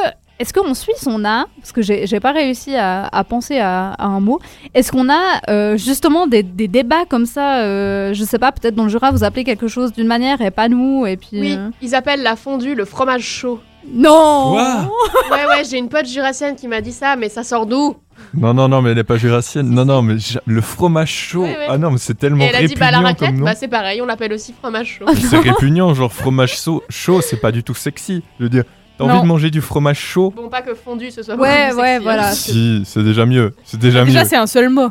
est-ce 0.40 0.52
qu'on 0.52 0.74
suit 0.74 0.92
son 0.96 1.24
art 1.24 1.46
Parce 1.60 1.72
que 1.72 1.80
j'ai 1.82 2.20
pas 2.20 2.32
réussi 2.32 2.74
à, 2.74 3.06
à 3.06 3.24
penser 3.24 3.58
à, 3.58 3.90
à 3.92 4.06
un 4.06 4.20
mot. 4.20 4.40
Est-ce 4.74 4.90
qu'on 4.90 5.08
a 5.08 5.40
euh, 5.48 5.76
justement 5.76 6.26
des, 6.26 6.42
des 6.42 6.66
débats 6.66 7.04
comme 7.08 7.26
ça 7.26 7.62
euh, 7.62 8.12
Je 8.14 8.24
sais 8.24 8.38
pas, 8.38 8.50
peut-être 8.50 8.74
dans 8.74 8.84
le 8.84 8.88
Jura, 8.88 9.12
vous 9.12 9.22
appelez 9.22 9.44
quelque 9.44 9.68
chose 9.68 9.92
d'une 9.92 10.08
manière 10.08 10.40
et 10.40 10.50
pas 10.50 10.68
nous. 10.68 11.06
Et 11.06 11.16
puis. 11.16 11.40
Oui, 11.40 11.54
euh, 11.56 11.70
ils 11.80 11.94
appellent 11.94 12.22
la 12.22 12.36
fondue 12.36 12.74
le 12.74 12.84
fromage 12.84 13.22
chaud. 13.22 13.60
Non 13.92 14.52
Quoi? 14.52 14.90
Ouais, 15.30 15.46
ouais, 15.46 15.62
j'ai 15.70 15.78
une 15.78 15.88
pote 15.88 16.06
jurassienne 16.06 16.56
qui 16.56 16.68
m'a 16.68 16.80
dit 16.80 16.92
ça, 16.92 17.16
mais 17.16 17.28
ça 17.28 17.44
sort 17.44 17.66
d'où? 17.66 17.94
Non, 18.32 18.54
non, 18.54 18.68
non, 18.68 18.80
mais 18.82 18.92
elle 18.92 18.98
est 18.98 19.04
pas 19.04 19.16
jurassienne. 19.18 19.68
Non, 19.70 19.84
non, 19.84 20.02
mais 20.02 20.16
le 20.46 20.60
fromage 20.60 21.10
chaud. 21.10 21.42
Ouais, 21.42 21.50
ouais. 21.56 21.66
Ah 21.68 21.78
non, 21.78 21.90
mais 21.90 21.98
c'est 21.98 22.14
Et 22.14 22.16
tellement 22.16 22.44
elle 22.44 22.56
a 22.56 22.66
dit, 22.66 22.74
bah 22.74 22.90
la 22.90 23.00
nom. 23.00 23.44
bah 23.44 23.54
c'est 23.54 23.68
pareil, 23.68 24.00
on 24.00 24.06
l'appelle 24.06 24.32
aussi 24.32 24.52
fromage 24.52 24.98
chaud. 24.98 25.06
C'est 25.14 25.38
répugnant, 25.38 25.92
genre 25.94 26.12
fromage 26.12 26.58
chaud, 26.60 26.82
chaud 26.88 27.20
c'est 27.20 27.40
pas 27.40 27.52
du 27.52 27.62
tout 27.62 27.74
sexy. 27.74 28.22
Je 28.38 28.44
veux 28.44 28.50
dire, 28.50 28.64
t'as 28.98 29.04
envie 29.04 29.22
de 29.22 29.26
manger 29.26 29.50
du 29.50 29.60
fromage 29.60 29.98
chaud? 29.98 30.32
Bon, 30.34 30.48
pas 30.48 30.62
que 30.62 30.74
fondu, 30.74 31.10
ce 31.10 31.22
soit 31.22 31.34
Ouais, 31.36 31.72
ouais, 31.72 31.72
sexy, 31.72 31.80
hein. 31.96 32.00
voilà. 32.02 32.32
Si, 32.32 32.82
c'est 32.84 33.02
déjà 33.02 33.26
mieux. 33.26 33.54
C'est 33.64 33.80
déjà 33.80 34.04
Déjà, 34.04 34.22
mieux. 34.22 34.28
c'est 34.28 34.36
un 34.36 34.46
seul 34.46 34.68
mot. 34.70 34.90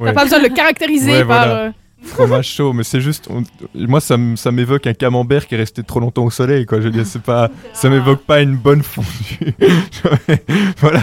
Ouais. 0.00 0.06
T'as 0.08 0.12
pas 0.12 0.24
besoin 0.24 0.38
de 0.40 0.48
le 0.48 0.54
caractériser 0.54 1.12
Ouais, 1.12 1.24
par. 1.24 1.46
voilà. 1.46 1.56
euh, 1.66 1.70
Fromage 2.02 2.48
chaud, 2.48 2.72
mais 2.74 2.82
c'est 2.84 3.00
juste. 3.00 3.28
on- 3.30 3.44
Moi, 3.74 3.98
ça, 4.00 4.16
m- 4.16 4.36
ça 4.36 4.52
m'évoque 4.52 4.86
un 4.86 4.92
camembert 4.92 5.46
qui 5.46 5.54
est 5.54 5.58
resté 5.58 5.82
trop 5.82 6.00
longtemps 6.00 6.24
au 6.24 6.30
soleil, 6.30 6.66
quoi. 6.66 6.78
Je 6.78 6.84
veux 6.84 6.90
dire, 6.90 7.06
c'est 7.06 7.22
pas. 7.22 7.48
Ça 7.72 7.88
m'évoque 7.88 8.24
pas 8.24 8.42
une 8.42 8.56
bonne 8.56 8.82
fondue. 8.82 9.54
voilà. 10.80 11.02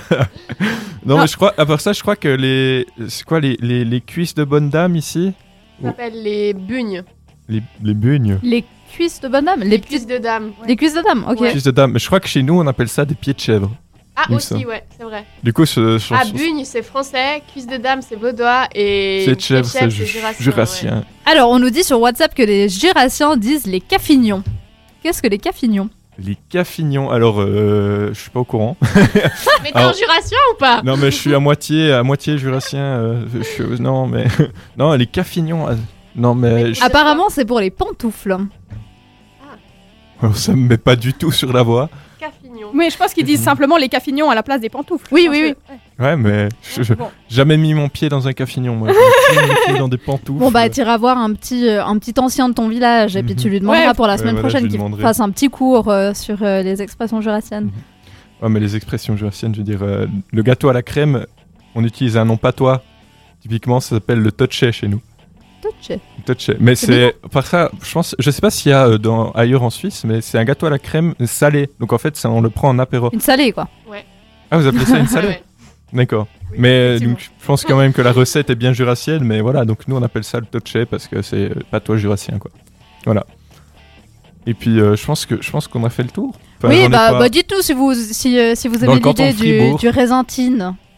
Non, 1.06 1.18
mais 1.20 1.26
je 1.28 1.36
crois. 1.36 1.54
À 1.58 1.66
part 1.66 1.82
ça, 1.82 1.94
je 1.94 2.02
crois 2.02 2.16
que 2.16 2.28
les. 2.28 2.86
C'est 3.08 3.24
quoi, 3.26 3.40
les, 3.40 3.58
les, 3.62 3.84
les 3.84 4.02
cuisses 4.02 4.36
de 4.36 4.44
bonne 4.44 4.70
dame 4.70 4.96
ici? 4.96 5.34
Ça 5.82 5.88
s'appelle 5.88 6.22
les 6.22 6.54
bugnes. 6.54 7.04
les, 7.50 7.64
les 7.82 7.94
bugnes. 7.96 8.38
Les 8.44 8.64
cuisses 8.92 9.20
de 9.22 9.28
bonne 9.28 9.46
dame 9.46 9.62
Les, 9.62 9.70
Les, 9.70 9.80
cuisses 9.80 10.06
de 10.08 10.18
dame. 10.18 10.52
les 10.68 10.76
cuisses 10.76 10.94
de 10.94 11.02
dame, 11.02 11.26
ok. 11.30 11.50
Cuisses 11.50 11.64
de 11.64 11.72
dame. 11.72 11.92
Mais 11.94 12.00
je 12.00 12.06
crois 12.08 12.20
que 12.20 12.28
chez 12.28 12.44
nous, 12.44 12.60
on 12.60 12.68
appelle 12.68 12.90
ça 12.90 13.06
des 13.06 13.16
pieds 13.16 13.34
de 13.34 13.40
chèvre. 13.40 13.72
Ah, 14.16 14.26
aussi, 14.34 14.66
ouais, 14.66 14.84
c'est 14.98 15.04
vrai. 15.06 15.26
Du 15.42 15.54
coup, 15.54 15.66
ce 15.66 15.98
chanson. 15.98 16.16
Ah, 16.30 16.38
bugne, 16.38 16.64
c'est 16.66 16.84
français, 16.84 17.42
cuisse 17.52 17.66
de 17.66 17.78
dame, 17.78 18.02
c'est 18.02 18.18
vaudois, 18.18 18.68
et. 18.76 19.22
Pieds 19.24 19.36
de 19.36 19.40
chèvre, 19.42 19.66
c'est 19.66 19.90
ju- 19.90 20.06
ju- 20.06 20.20
jurassien. 20.40 21.04
Alors, 21.26 21.50
on 21.50 21.60
nous 21.60 21.70
dit 21.70 21.84
sur 21.84 22.00
WhatsApp 22.00 22.36
que 22.36 22.44
les 22.44 22.68
jurassiens 22.70 23.38
disent 23.38 23.66
les 23.68 23.80
cafignons. 23.80 24.44
Qu'est-ce 25.02 25.22
que 25.22 25.28
les 25.30 25.38
cafignons 25.40 25.90
Les 26.20 26.38
caffignons. 26.50 27.10
Alors, 27.10 27.38
euh, 27.42 28.10
je 28.14 28.20
suis 28.20 28.30
pas 28.30 28.42
au 28.42 28.44
courant. 28.44 28.76
Mais 29.64 29.72
t'es 29.72 29.76
Alors- 29.78 29.94
jurassien 29.96 30.38
ou 30.54 30.58
pas? 30.58 30.82
Non, 30.84 30.98
mais 30.98 31.10
je 31.10 31.16
suis 31.16 31.34
à 31.34 31.40
moitié, 31.40 31.92
à 31.94 32.04
moitié 32.04 32.38
jurassien. 32.38 32.82
euh, 32.84 33.24
je 33.34 33.42
suis- 33.44 33.64
non, 33.82 34.08
mais 34.08 34.26
non, 34.78 34.92
les 34.94 35.08
caffignons. 35.08 35.68
euh, 35.70 35.76
Non, 36.16 36.36
mais 36.36 36.74
je- 36.74 36.84
Apparemment, 36.84 37.30
c'est 37.30 37.46
pour 37.46 37.60
les 37.62 37.72
pantoufles. 37.72 38.38
Ça 40.36 40.54
me 40.54 40.68
met 40.68 40.78
pas 40.78 40.96
du 40.96 41.14
tout 41.14 41.32
sur 41.32 41.52
la 41.54 41.64
voie. 41.64 41.90
Caffignon. 42.20 42.70
Mais 42.74 42.90
je 42.92 42.98
pense 42.98 43.14
qu'ils 43.14 43.26
disent 43.26 43.42
simplement 43.42 43.78
les 43.78 43.90
caffignons 43.90 44.30
à 44.30 44.36
la 44.36 44.44
place 44.44 44.62
des 44.62 44.70
pantoufles. 44.70 45.08
Oui, 45.12 45.28
oui, 45.30 45.54
que- 45.98 46.04
Ouais, 46.04 46.16
mais 46.16 46.50
je, 46.76 46.84
je- 46.84 46.94
Bon. 46.94 47.08
jamais 47.30 47.58
mis 47.58 47.74
mon 47.74 47.90
pied 47.90 48.10
dans 48.10 48.28
un 48.28 48.34
caffignon. 48.34 48.76
Moi, 48.76 48.90
J'ai 48.90 49.42
mis 49.42 49.48
mon 49.48 49.54
pied 49.66 49.78
dans 49.80 49.88
des 49.88 49.98
pantoufles. 49.98 50.40
Bon, 50.40 50.52
bah, 50.52 50.70
t'iras 50.70 50.98
voir 50.98 51.18
un 51.18 51.34
petit, 51.34 51.68
euh, 51.68 51.84
un 51.84 51.98
petit 51.98 52.14
ancien 52.20 52.50
de 52.50 52.54
ton 52.54 52.68
village 52.70 53.16
et 53.16 53.24
puis 53.24 53.36
tu 53.36 53.50
lui 53.50 53.60
demanderas 53.60 53.88
Ouais. 53.90 53.94
pour 53.96 54.06
la 54.06 54.14
Ouais, 54.14 54.20
semaine 54.20 54.34
voilà, 54.36 54.48
prochaine 54.50 54.68
qu'il 54.68 55.02
fasse 55.02 55.20
un 55.20 55.30
petit 55.32 55.50
cours 55.50 55.90
euh, 55.90 56.14
sur 56.14 56.38
euh, 56.44 56.62
les 56.62 56.82
expressions 56.84 57.22
jurassiennes. 57.22 57.72
Ouais, 58.42 58.50
mais 58.50 58.60
les 58.60 58.76
expressions 58.76 59.18
jurassiennes, 59.18 59.54
je 59.56 59.60
veux 59.60 59.66
dire, 59.66 59.82
euh, 59.82 60.06
le 60.32 60.44
gâteau 60.44 60.70
à 60.70 60.74
la 60.74 60.84
crème, 60.84 61.26
on 61.74 61.84
utilise 61.84 62.18
un 62.18 62.26
nom 62.26 62.38
patois. 62.38 62.84
Typiquement, 63.42 63.80
ça 63.80 63.96
s'appelle 63.96 64.20
le 64.20 64.32
touché 64.32 64.72
chez 64.72 64.88
nous. 64.88 65.02
Touché. 65.62 66.00
Touché. 66.26 66.58
Mais 66.60 66.76
C'est 66.76 67.16
par 67.32 67.46
ça, 67.46 67.72
je 67.84 67.92
pense, 67.94 68.16
je 68.18 68.32
sais 68.32 68.42
pas 68.42 68.50
s'il 68.50 68.72
y 68.72 68.74
a 68.74 68.88
euh, 68.88 68.98
dans, 68.98 69.32
ailleurs 69.32 69.64
en 69.64 69.70
Suisse, 69.70 70.04
mais 70.06 70.22
c'est 70.22 70.38
un 70.38 70.44
gâteau 70.44 70.66
à 70.66 70.70
la 70.70 70.80
crème 70.80 71.14
salé. 71.26 71.70
Donc 71.80 71.94
en 71.94 71.98
fait, 71.98 72.16
ça, 72.18 72.30
on 72.30 72.42
le 72.42 72.50
prend 72.50 72.70
en 72.70 72.80
apéro. 72.80 73.10
Une 73.14 73.20
salée, 73.20 73.52
quoi. 73.52 73.68
Ouais. 73.90 74.06
Ah, 74.50 74.58
vous 74.58 74.68
appelez 74.68 74.86
ça 74.86 74.98
une 74.98 75.08
salée 75.08 75.28
Ouais. 75.28 75.44
D'accord. 75.94 76.28
mais 76.58 76.70
euh, 76.70 77.00
donc, 77.00 77.20
je 77.20 77.46
pense 77.46 77.66
quand 77.66 77.76
même 77.78 77.92
que 77.92 78.02
la 78.02 78.14
recette 78.14 78.50
est 78.50 78.56
bien 78.56 78.72
jurassienne, 78.72 79.24
mais 79.26 79.42
voilà, 79.42 79.66
donc 79.66 79.88
nous 79.90 79.96
on 79.98 80.02
appelle 80.04 80.24
ça 80.24 80.40
le 80.40 80.46
touché 80.46 80.86
parce 80.86 81.08
que 81.08 81.22
c'est 81.22 81.52
euh, 81.52 81.56
patois 81.70 81.98
jurassien, 81.98 82.38
quoi. 82.38 82.50
Voilà. 83.06 83.26
Et 84.48 84.54
puis 84.54 84.80
euh, 84.80 84.96
je 84.96 85.06
pense 85.06 85.26
que 85.26 85.42
je 85.42 85.52
pense 85.52 85.68
qu'on 85.68 85.84
a 85.84 85.90
fait 85.90 86.04
le 86.04 86.10
tour. 86.10 86.34
Enfin, 86.58 86.70
oui, 86.74 86.88
bah, 86.90 87.12
pas- 87.12 87.20
bah, 87.20 87.30
dites-nous 87.30 87.62
si 87.62 87.74
vous, 87.74 87.94
si, 87.94 88.40
euh, 88.40 88.56
si 88.56 88.68
vous 88.68 88.80
canton 88.80 89.26
l'idée 89.26 89.34
du, 89.34 89.76
du. 89.78 89.90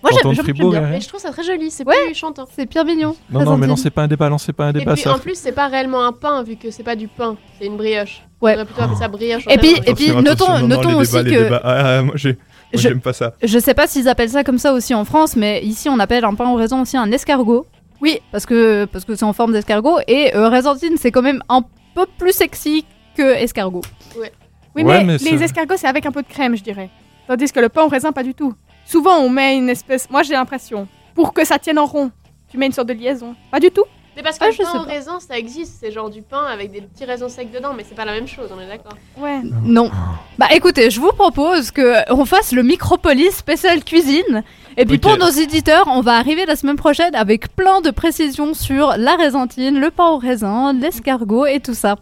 Moi, 0.04 0.12
j'aime 0.22 0.36
Fribourg, 0.36 0.72
bien. 0.72 0.82
Mais 0.82 1.00
je 1.02 1.08
trouve 1.08 1.20
ça 1.22 1.32
très 1.32 1.44
joli, 1.44 1.72
c'est 1.72 1.88
Ouais. 1.88 1.96
plus 2.06 2.14
chantant. 2.16 2.46
C'est 2.54 2.70
bien 2.70 2.84
mignon. 2.84 3.16
Non, 3.32 3.40
non, 3.40 3.40
mais 3.40 3.52
raisintine. 3.52 3.68
lancez 3.70 3.90
pas 3.90 4.02
un 4.04 4.08
débat, 4.08 4.28
lancez 4.30 4.52
pas 4.54 4.66
un 4.66 4.70
Et 4.72 4.74
débat. 4.74 4.94
puis 4.94 5.02
ça 5.04 5.14
en 5.16 5.18
plus, 5.18 5.36
c'est 5.36 5.54
pas 5.54 5.68
réellement 5.68 6.06
un 6.06 6.12
pain 6.12 6.44
vu 6.44 6.58
que 6.58 6.70
c'est 6.72 6.84
pas 6.84 6.96
du 6.98 7.08
pain, 7.08 7.38
c'est 7.58 7.68
une 7.68 7.78
brioche. 7.78 8.22
Ouais. 8.42 8.56
On 8.60 8.66
plutôt 8.66 8.82
appeler 8.82 8.98
ça 8.98 9.08
brioche. 9.08 9.46
Et 9.50 9.58
puis, 9.58 9.76
et 9.86 9.94
puis 9.94 10.12
notons, 10.12 10.50
non, 10.50 10.60
non, 10.60 10.68
notons 10.68 10.98
aussi 10.98 11.24
que. 11.24 11.54
Ah, 11.54 11.62
ah, 11.64 12.02
moi, 12.04 12.16
j'ai- 12.18 12.38
Je- 12.74 12.90
pas 12.90 13.14
ça. 13.14 13.34
Je 13.42 13.60
sais 13.60 13.74
pas 13.74 13.88
s'ils 13.88 14.10
appellent 14.10 14.30
ça 14.32 14.44
comme 14.44 14.58
ça 14.58 14.74
aussi 14.74 14.94
en 14.94 15.06
France, 15.06 15.36
mais 15.38 15.62
ici 15.64 15.88
on 15.90 16.00
appelle 16.00 16.26
un 16.26 16.34
pain 16.34 16.50
au 16.50 16.56
raisin 16.56 16.82
aussi 16.82 16.98
un 16.98 17.10
escargot. 17.12 17.66
Oui. 18.02 18.20
Parce 18.32 18.46
que 18.46 18.86
parce 18.86 19.06
que 19.06 19.16
c'est 19.16 19.24
en 19.24 19.32
forme 19.32 19.54
d'escargot 19.54 20.00
et 20.08 20.36
euh, 20.36 20.50
raisintine 20.50 20.96
c'est 20.98 21.12
quand 21.12 21.22
même 21.22 21.42
un 21.50 21.62
peu 21.96 22.06
plus 22.18 22.34
sexy 22.34 22.84
que 23.16 23.22
escargot. 23.36 23.82
Oui, 24.18 24.28
Ouais, 24.76 24.84
mais, 24.84 25.04
mais 25.04 25.14
les 25.14 25.38
c'est- 25.38 25.46
escargots, 25.46 25.76
c'est 25.78 25.88
avec 25.88 26.06
un 26.08 26.12
peu 26.12 26.24
de 26.24 26.28
crème, 26.28 26.58
je 26.58 26.64
dirais. 26.64 26.90
Tandis 27.28 27.52
que 27.52 27.60
le 27.60 27.70
pain 27.70 27.84
au 27.84 27.88
raisin, 27.88 28.12
pas 28.12 28.24
du 28.24 28.34
tout. 28.34 28.54
Souvent, 28.86 29.18
on 29.18 29.30
met 29.30 29.56
une 29.58 29.70
espèce. 29.70 30.10
Moi, 30.10 30.24
j'ai 30.24 30.34
l'impression. 30.34 30.88
Pour 31.16 31.34
que 31.34 31.46
ça 31.46 31.60
tienne 31.60 31.80
en 31.80 31.86
rond, 31.86 32.12
tu 32.50 32.58
mets 32.58 32.66
une 32.66 32.72
sorte 32.72 32.88
de 32.88 32.94
liaison. 32.94 33.36
Pas 33.52 33.60
du 33.60 33.70
tout. 33.72 33.86
Mais 34.16 34.22
parce 34.22 34.38
que 34.38 34.44
Ah, 34.46 34.50
le 34.50 34.64
pain 34.64 34.80
au 34.80 34.84
raisin, 34.84 35.20
ça 35.20 35.40
existe, 35.40 35.78
c'est 35.80 35.92
genre 35.92 36.10
du 36.12 36.22
pain 36.22 36.44
avec 36.46 36.72
des 36.72 36.82
petits 36.82 37.04
raisins 37.06 37.30
secs 37.30 37.50
dedans, 37.52 37.74
mais 37.76 37.84
c'est 37.88 37.96
pas 37.96 38.06
la 38.06 38.12
même 38.12 38.28
chose, 38.28 38.52
on 38.56 38.60
est 38.62 38.68
d'accord. 38.68 38.94
Ouais. 39.18 39.42
Non. 39.64 39.90
Bah 40.38 40.46
écoutez, 40.52 40.92
je 40.92 41.00
vous 41.02 41.12
propose 41.14 41.72
que 41.72 41.96
on 42.14 42.24
fasse 42.26 42.52
le 42.52 42.62
Micropolis 42.62 43.32
spécial 43.32 43.84
cuisine. 43.84 44.44
Et 44.78 44.86
puis 44.86 45.00
pour 45.00 45.18
nos 45.18 45.30
éditeurs, 45.30 45.86
on 45.88 46.02
va 46.02 46.14
arriver 46.18 46.46
la 46.46 46.56
semaine 46.56 46.76
prochaine 46.76 47.16
avec 47.16 47.56
plein 47.56 47.82
de 47.82 47.90
précisions 47.90 48.54
sur 48.54 48.94
la 48.98 49.16
raisintine, 49.16 49.80
le 49.80 49.90
pain 49.90 50.10
au 50.10 50.18
raisin, 50.20 50.74
l'escargot 50.74 51.48
et 51.48 51.60
tout 51.60 51.74
ça. 51.74 51.96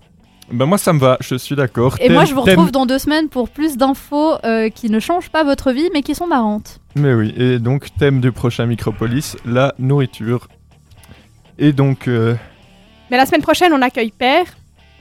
Bah 0.51 0.65
moi 0.65 0.77
ça 0.77 0.91
me 0.93 0.99
va, 0.99 1.17
je 1.21 1.35
suis 1.35 1.55
d'accord. 1.55 1.95
Et 2.01 2.09
moi 2.09 2.25
je 2.25 2.33
vous 2.33 2.41
retrouve 2.41 2.71
dans 2.71 2.85
deux 2.85 2.99
semaines 2.99 3.29
pour 3.29 3.49
plus 3.49 3.77
d'infos 3.77 4.33
euh, 4.43 4.69
qui 4.69 4.89
ne 4.89 4.99
changent 4.99 5.29
pas 5.29 5.43
votre 5.43 5.71
vie 5.71 5.89
mais 5.93 6.01
qui 6.03 6.13
sont 6.15 6.27
marrantes. 6.27 6.79
Mais 6.95 7.13
oui, 7.13 7.33
et 7.37 7.57
donc 7.59 7.87
thème 7.97 8.19
du 8.19 8.31
prochain 8.33 8.65
Micropolis, 8.65 9.37
la 9.45 9.73
nourriture. 9.79 10.47
Et 11.57 11.71
donc... 11.73 12.07
euh, 12.07 12.35
Mais 13.11 13.17
la 13.17 13.25
semaine 13.25 13.41
prochaine, 13.43 13.71
on 13.71 13.81
accueille 13.81 14.11
Père. 14.11 14.45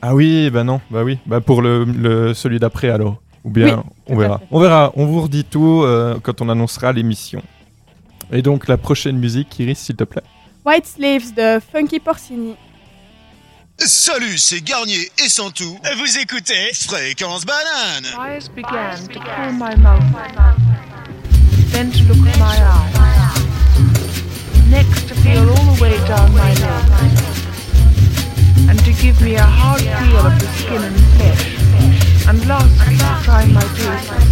Ah 0.02 0.14
oui, 0.14 0.50
bah 0.50 0.62
non, 0.62 0.80
bah 0.90 1.02
oui, 1.04 1.18
bah 1.26 1.40
pour 1.40 1.62
le, 1.62 1.84
le- 1.84 2.32
celui 2.34 2.58
d'après 2.58 2.90
alors. 2.90 3.20
Ou 3.44 3.50
bien, 3.50 3.78
Oui, 3.78 3.82
on 4.08 4.16
verra. 4.16 4.40
On 4.50 4.60
verra, 4.60 4.92
on 4.96 5.06
vous 5.06 5.22
redit 5.22 5.44
tout 5.44 5.82
euh, 5.82 6.18
quand 6.22 6.42
on 6.42 6.48
annoncera 6.48 6.92
l'émission. 6.92 7.42
Et 8.30 8.42
donc 8.42 8.68
la 8.68 8.76
prochaine 8.76 9.16
musique, 9.18 9.58
Iris, 9.58 9.78
s'il 9.78 9.96
te 9.96 10.04
plaît. 10.04 10.22
White 10.64 10.86
Slaves 10.86 11.34
de 11.34 11.58
Funky 11.60 11.98
Porcini. 11.98 12.54
Salut, 13.86 14.36
c'est 14.36 14.60
Garnier 14.60 15.10
et 15.24 15.30
Santou. 15.30 15.78
Vous 15.96 16.18
écoutez 16.18 16.70
Fréquence 16.74 17.46
Banane. 17.46 18.04
Eyes 18.18 18.46
began 18.54 19.08
to 19.08 19.18
cool 19.18 19.52
my 19.52 19.74
mouth, 19.76 20.02
then 21.72 21.90
to 21.90 22.02
look 22.04 22.28
at 22.28 22.38
my 22.38 22.58
eyes, 22.60 22.94
next 24.68 25.08
to 25.08 25.14
feel 25.14 25.48
all 25.48 25.64
the 25.74 25.80
way 25.80 25.96
down 26.06 26.30
my 26.34 26.52
leg, 26.52 26.84
and 28.68 28.78
to 28.84 28.92
give 28.92 29.18
me 29.22 29.36
a 29.36 29.42
hard 29.42 29.80
feel 29.80 30.26
of 30.26 30.38
the 30.38 30.46
skin 30.58 30.82
and 30.84 31.00
flesh, 31.16 31.56
and 32.28 32.46
lastly 32.46 32.96
to 32.96 33.20
try 33.24 33.46
my 33.46 33.64
piercing. 33.76 34.26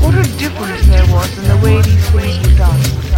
What 0.00 0.14
a 0.14 0.22
difference 0.38 0.86
there 0.86 1.06
was 1.12 1.38
in 1.38 1.48
the 1.48 1.56
way 1.62 1.82
these 1.82 2.10
things 2.12 2.38
were 2.48 2.56
done. 2.56 3.09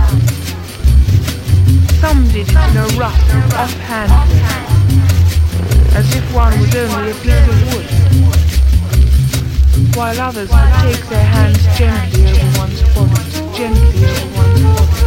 It 2.04 2.48
in 2.48 2.76
a 2.76 2.84
rough, 2.98 3.14
offhand. 3.54 4.10
Way, 4.10 4.40
as 5.96 6.14
if 6.16 6.34
one 6.34 6.58
was 6.58 6.74
only 6.74 7.10
a 7.12 7.14
piece 7.14 7.46
of 7.46 7.56
wood. 7.72 7.86
While 9.96 10.20
others 10.20 10.50
would 10.50 10.72
take 10.82 11.06
their 11.08 11.24
hands 11.24 11.62
gently 11.78 12.40
over 12.40 12.58
one's 12.58 12.82
body, 12.94 13.56
gently 13.56 14.04
over 14.04 14.26
one's 14.36 14.62
body, 14.62 15.01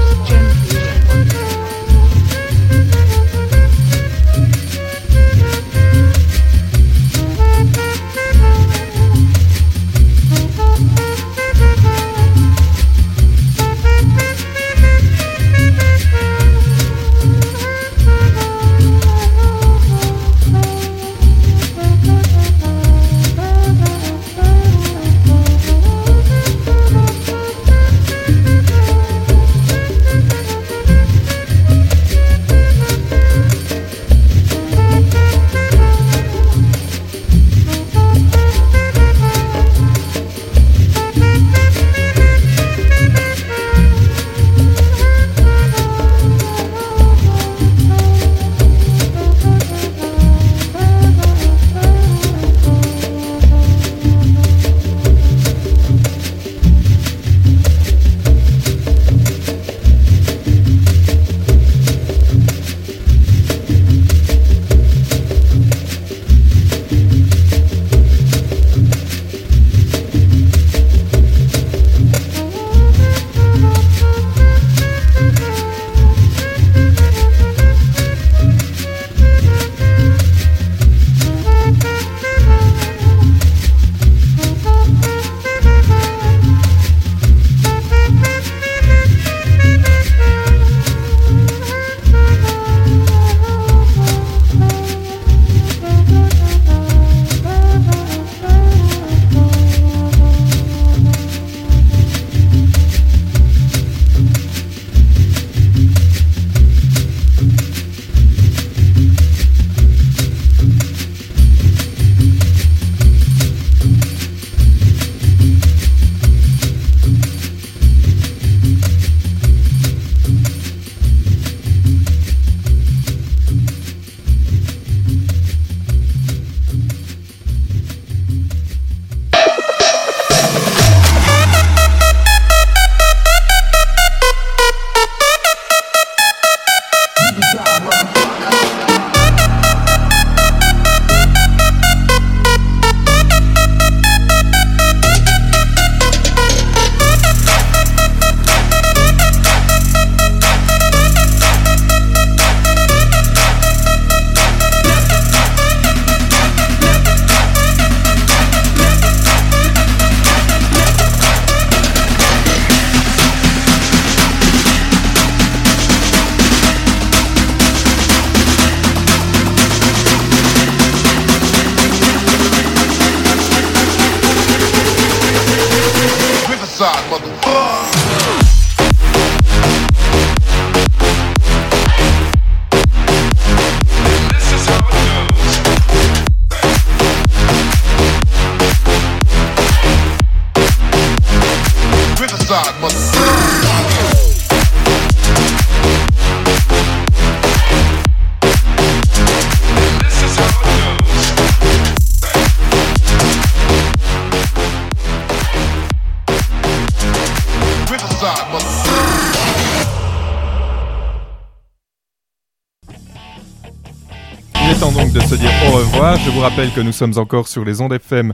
rappelle 216.50 216.72
que 216.74 216.82
nous 216.82 216.92
sommes 216.92 217.18
encore 217.18 217.48
sur 217.48 217.66
les 217.66 217.82
ondes 217.82 217.94
FM 217.94 218.32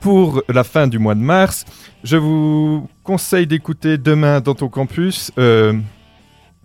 pour 0.00 0.42
la 0.48 0.64
fin 0.64 0.86
du 0.86 0.98
mois 0.98 1.14
de 1.14 1.20
mars. 1.20 1.66
Je 2.02 2.16
vous 2.16 2.88
conseille 3.02 3.46
d'écouter 3.46 3.98
demain 3.98 4.40
dans 4.40 4.54
ton 4.54 4.70
campus 4.70 5.30
euh, 5.36 5.74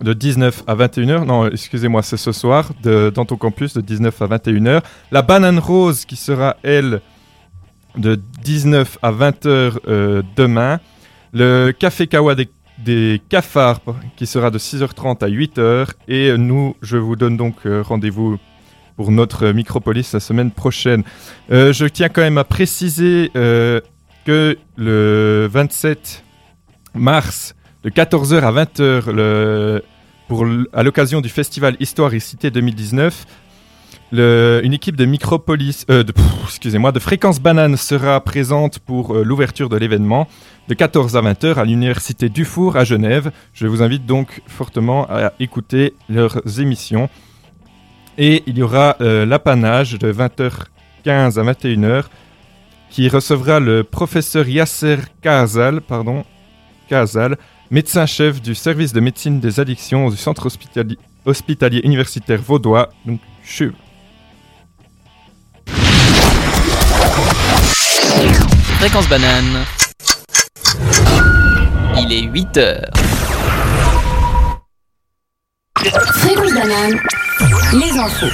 de 0.02 0.14
19 0.14 0.64
à 0.68 0.76
21h. 0.76 1.26
Non, 1.26 1.48
excusez-moi, 1.50 2.02
c'est 2.02 2.16
ce 2.16 2.32
soir 2.32 2.72
dans 2.82 3.26
ton 3.26 3.36
campus 3.36 3.74
de 3.74 3.82
19 3.82 4.22
à 4.22 4.28
21h. 4.28 4.82
La 5.12 5.22
banane 5.22 5.60
rose 5.60 6.06
qui 6.06 6.16
sera, 6.16 6.56
elle, 6.64 7.02
de 7.98 8.18
19 8.44 9.00
à 9.02 9.12
20h 9.12 9.80
euh, 9.86 10.24
demain. 10.38 10.80
Le 11.34 11.72
café 11.72 12.08
kawa 12.08 12.36
des, 12.36 12.48
des 12.78 13.22
cafards 13.28 13.82
qui 14.16 14.26
sera 14.26 14.50
de 14.50 14.58
6h30 14.58 15.26
à 15.26 15.28
8h. 15.28 15.90
Et 16.08 16.38
nous, 16.38 16.78
je 16.82 16.96
vous 16.96 17.18
donne 17.18 17.36
donc 17.36 17.56
euh, 17.66 17.82
rendez-vous 17.86 18.38
pour 19.00 19.12
notre 19.14 19.48
micropolis 19.54 20.12
la 20.12 20.20
semaine 20.20 20.52
prochaine. 20.52 21.04
Euh, 21.54 21.72
je 21.72 21.86
tiens 21.86 22.10
quand 22.10 22.20
même 22.22 22.38
à 22.38 22.44
préciser 22.44 23.32
euh, 23.38 23.80
que 24.26 24.58
le 24.76 25.48
27 25.50 26.26
mars, 26.96 27.56
de 27.86 27.90
14h 27.90 28.42
à 28.42 28.52
20h, 28.52 29.10
le, 29.10 29.82
pour, 30.28 30.46
l- 30.46 30.66
à 30.74 30.84
l'occasion 30.84 31.22
du 31.22 31.30
festival 31.30 31.78
Histoire 31.80 32.14
et 32.14 32.20
Cité 32.20 32.52
2019, 32.52 33.26
le- 34.12 34.60
une 34.66 34.74
équipe 34.74 34.98
de 34.98 35.06
Micropolis, 35.06 35.86
euh, 35.90 36.04
de, 36.04 36.12
excusez-moi, 36.44 36.92
de 36.92 37.00
Fréquence 37.00 37.40
Banane 37.40 37.78
sera 37.78 38.20
présente 38.20 38.80
pour 38.80 39.14
l'ouverture 39.14 39.70
de 39.70 39.78
l'événement 39.78 40.28
de 40.68 40.74
14 40.74 41.16
à 41.16 41.22
20h 41.22 41.54
à 41.56 41.64
l'université 41.64 42.28
Dufour 42.28 42.76
à 42.76 42.84
Genève. 42.84 43.32
Je 43.54 43.66
vous 43.66 43.82
invite 43.82 44.06
donc 44.06 44.42
fortement 44.46 45.08
à 45.10 45.32
écouter 45.40 45.94
leurs 46.10 46.60
émissions. 46.60 47.08
Et 48.18 48.44
il 48.48 48.58
y 48.58 48.62
aura 48.64 48.98
euh, 49.02 49.26
l'apanage 49.26 49.94
de 49.98 50.12
20h15 50.12 51.40
à 51.40 51.54
21h 51.54 52.04
qui 52.90 53.08
recevra 53.08 53.60
le 53.60 53.84
professeur 53.84 54.48
Yasser 54.48 54.98
Kazal, 55.22 55.80
pardon, 55.82 56.26
Kazal, 56.90 57.38
médecin-chef 57.72 58.42
du 58.42 58.56
service 58.56 58.94
de 58.94 59.00
médecine 59.00 59.40
des 59.40 59.60
addictions 59.60 60.10
du 60.10 60.18
centre 60.18 60.48
hospitali- 60.48 60.98
hospitalier 61.26 61.82
universitaire 61.84 62.42
vaudois, 62.42 62.90
donc. 63.06 63.20
Fréquence 68.80 69.08
banane. 69.10 69.66
Il 71.98 72.12
est 72.14 72.22
8 72.24 72.58
heures. 72.58 72.92
Fréquence 75.80 76.54
banane, 76.54 77.00
les 77.72 77.98
infos. 77.98 78.26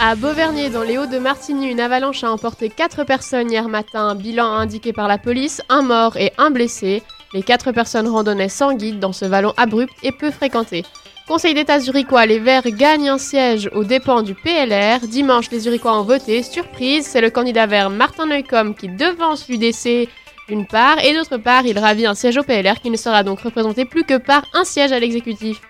À 0.00 0.16
Beauvernier, 0.16 0.68
dans 0.68 0.82
les 0.82 0.98
Hauts-de-Martigny, 0.98 1.70
une 1.70 1.78
avalanche 1.78 2.24
a 2.24 2.32
emporté 2.32 2.68
4 2.68 3.04
personnes 3.04 3.48
hier 3.48 3.68
matin. 3.68 4.16
Bilan 4.16 4.54
indiqué 4.54 4.92
par 4.92 5.06
la 5.06 5.18
police, 5.18 5.62
un 5.68 5.82
mort 5.82 6.16
et 6.16 6.32
un 6.36 6.50
blessé. 6.50 7.04
Les 7.32 7.44
4 7.44 7.70
personnes 7.70 8.08
randonnaient 8.08 8.48
sans 8.48 8.74
guide 8.74 8.98
dans 8.98 9.12
ce 9.12 9.24
vallon 9.24 9.54
abrupt 9.56 9.92
et 10.02 10.10
peu 10.10 10.32
fréquenté. 10.32 10.84
Conseil 11.28 11.54
d'État 11.54 11.78
zurichois, 11.78 12.26
les 12.26 12.40
Verts 12.40 12.70
gagnent 12.70 13.10
un 13.10 13.18
siège 13.18 13.70
aux 13.72 13.84
dépens 13.84 14.22
du 14.22 14.34
PLR. 14.34 14.98
Dimanche, 15.06 15.48
les 15.52 15.60
Zurichois 15.60 15.96
ont 15.96 16.02
voté. 16.02 16.42
Surprise, 16.42 17.06
c'est 17.06 17.20
le 17.20 17.30
candidat 17.30 17.66
vert 17.66 17.90
Martin 17.90 18.26
Neukomm 18.26 18.74
qui 18.74 18.88
devance 18.88 19.48
l'UDC 19.48 20.08
d'une 20.48 20.66
part, 20.66 20.98
et 21.02 21.14
d'autre 21.14 21.38
part, 21.38 21.64
il 21.64 21.78
ravit 21.78 22.04
un 22.04 22.14
siège 22.14 22.36
au 22.36 22.42
PLR 22.42 22.80
qui 22.82 22.90
ne 22.90 22.98
sera 22.98 23.22
donc 23.22 23.40
représenté 23.40 23.84
plus 23.86 24.04
que 24.04 24.18
par 24.18 24.44
un 24.52 24.64
siège 24.64 24.92
à 24.92 24.98
l'exécutif. 24.98 25.60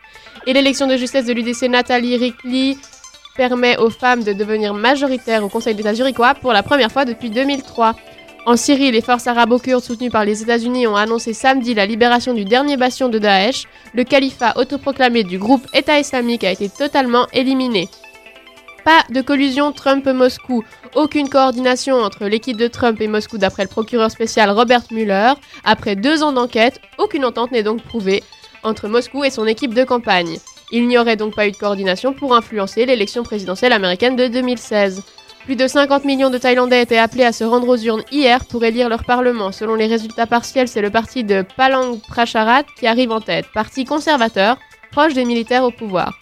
Et 0.47 0.53
l'élection 0.53 0.87
de 0.87 0.97
justesse 0.97 1.27
de 1.27 1.33
l'UDC 1.33 1.69
Nathalie 1.71 2.17
Rickley 2.17 2.77
permet 3.37 3.79
aux 3.79 3.91
femmes 3.91 4.23
de 4.23 4.33
devenir 4.33 4.75
majoritaires 4.75 5.43
au 5.43 5.49
Conseil 5.49 5.75
d'État 5.75 5.95
zurichois 5.95 6.35
pour 6.35 6.53
la 6.53 6.63
première 6.63 6.93
fois 6.93 7.05
depuis 7.05 7.31
2003. 7.31 7.95
En 8.47 8.57
Syrie, 8.57 8.91
les 8.91 9.01
forces 9.01 9.27
arabo-kurdes 9.27 9.83
soutenues 9.83 10.11
par 10.11 10.27
les 10.27 10.43
États-Unis 10.43 10.87
ont 10.87 10.97
annoncé 10.97 11.33
samedi 11.33 11.73
la 11.73 11.87
libération 11.87 12.35
du 12.35 12.45
dernier 12.45 12.77
bastion 12.77 13.09
de 13.09 13.19
Daesh. 13.19 13.65
Le 13.95 14.05
califat 14.05 14.53
autoproclamé 14.57 15.25
du 15.25 15.39
groupe 15.39 15.67
État 15.73 15.99
islamique 15.99 16.45
a 16.45 16.51
été 16.51 16.69
totalement 16.69 17.27
éliminé. 17.33 17.89
Pas 18.85 19.03
de 19.09 19.23
collusion 19.23 19.73
Trump-Moscou. 19.73 20.63
Aucune 20.95 21.31
coordination 21.31 21.97
entre 21.97 22.27
l'équipe 22.27 22.59
de 22.59 22.69
Trump 22.69 23.01
et 23.01 23.09
Moscou 23.09 23.39
d'après 23.39 23.63
le 23.63 23.71
procureur 23.71 24.11
spécial 24.11 24.51
Robert 24.51 24.83
Mueller. 24.91 25.33
Après 25.65 25.97
deux 25.97 26.23
ans 26.23 26.33
d'enquête, 26.33 26.83
aucune 26.99 27.25
entente 27.25 27.51
n'est 27.51 27.63
donc 27.63 27.83
prouvée 27.83 28.23
entre 28.65 28.89
Moscou 28.89 29.25
et 29.25 29.31
son 29.31 29.47
équipe 29.47 29.75
de 29.75 29.85
campagne. 29.85 30.39
Il 30.73 30.89
n'y 30.89 30.99
aurait 30.99 31.17
donc 31.17 31.35
pas 31.35 31.47
eu 31.47 31.53
de 31.53 31.57
coordination 31.57 32.13
pour 32.13 32.35
influencer 32.35 32.87
l'élection 32.87 33.23
présidentielle 33.23 33.73
américaine 33.73 34.17
de 34.17 34.27
2016. 34.27 35.03
Plus 35.45 35.57
de 35.57 35.67
50 35.67 36.07
millions 36.07 36.31
de 36.31 36.39
Thaïlandais 36.39 36.83
étaient 36.83 36.97
appelés 36.97 37.25
à 37.25 37.33
se 37.33 37.45
rendre 37.45 37.69
aux 37.69 37.77
urnes 37.77 38.03
hier 38.11 38.47
pour 38.47 38.65
élire 38.65 38.89
leur 38.89 39.05
parlement. 39.05 39.53
Selon 39.53 39.75
les 39.75 39.87
résultats 39.87 40.27
partiels, 40.27 40.69
c'est 40.69 40.81
le 40.81 40.91
parti 40.91 41.23
de 41.23 41.45
Palang 41.57 42.01
Pracharat 42.09 42.63
qui 42.79 42.87
arrive 42.87 43.13
en 43.13 43.21
tête, 43.21 43.47
parti 43.53 43.85
conservateur, 43.85 44.57
proche 44.91 45.13
des 45.13 45.27
militaires 45.27 45.65
au 45.65 45.71
pouvoir. 45.71 46.19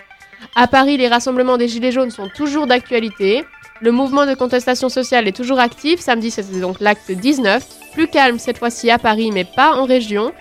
À 0.56 0.66
Paris, 0.66 0.96
les 0.96 1.06
rassemblements 1.06 1.56
des 1.56 1.68
Gilets 1.68 1.92
jaunes 1.92 2.10
sont 2.10 2.28
toujours 2.34 2.66
d'actualité. 2.66 3.44
Le 3.80 3.92
mouvement 3.92 4.26
de 4.26 4.34
contestation 4.34 4.88
sociale 4.88 5.28
est 5.28 5.36
toujours 5.36 5.60
actif. 5.60 6.00
Samedi, 6.00 6.30
c'était 6.30 6.60
donc 6.60 6.80
l'acte 6.80 7.10
19. 7.10 7.64
Plus 7.92 8.08
calme 8.08 8.38
cette 8.38 8.58
fois-ci 8.58 8.90
à 8.90 8.98
Paris, 8.98 9.30
mais 9.32 9.44
pas 9.44 9.74
en 9.74 9.84
région. 9.84 10.32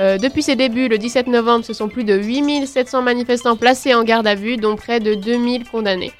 Euh, 0.00 0.16
depuis 0.16 0.42
ses 0.42 0.54
débuts, 0.54 0.88
le 0.88 0.98
17 0.98 1.26
novembre, 1.26 1.64
ce 1.64 1.72
sont 1.72 1.88
plus 1.88 2.04
de 2.04 2.14
8700 2.14 3.02
manifestants 3.02 3.56
placés 3.56 3.94
en 3.94 4.04
garde 4.04 4.26
à 4.26 4.34
vue, 4.34 4.56
dont 4.56 4.76
près 4.76 5.00
de 5.00 5.14
2000 5.14 5.64
condamnés. 5.68 6.12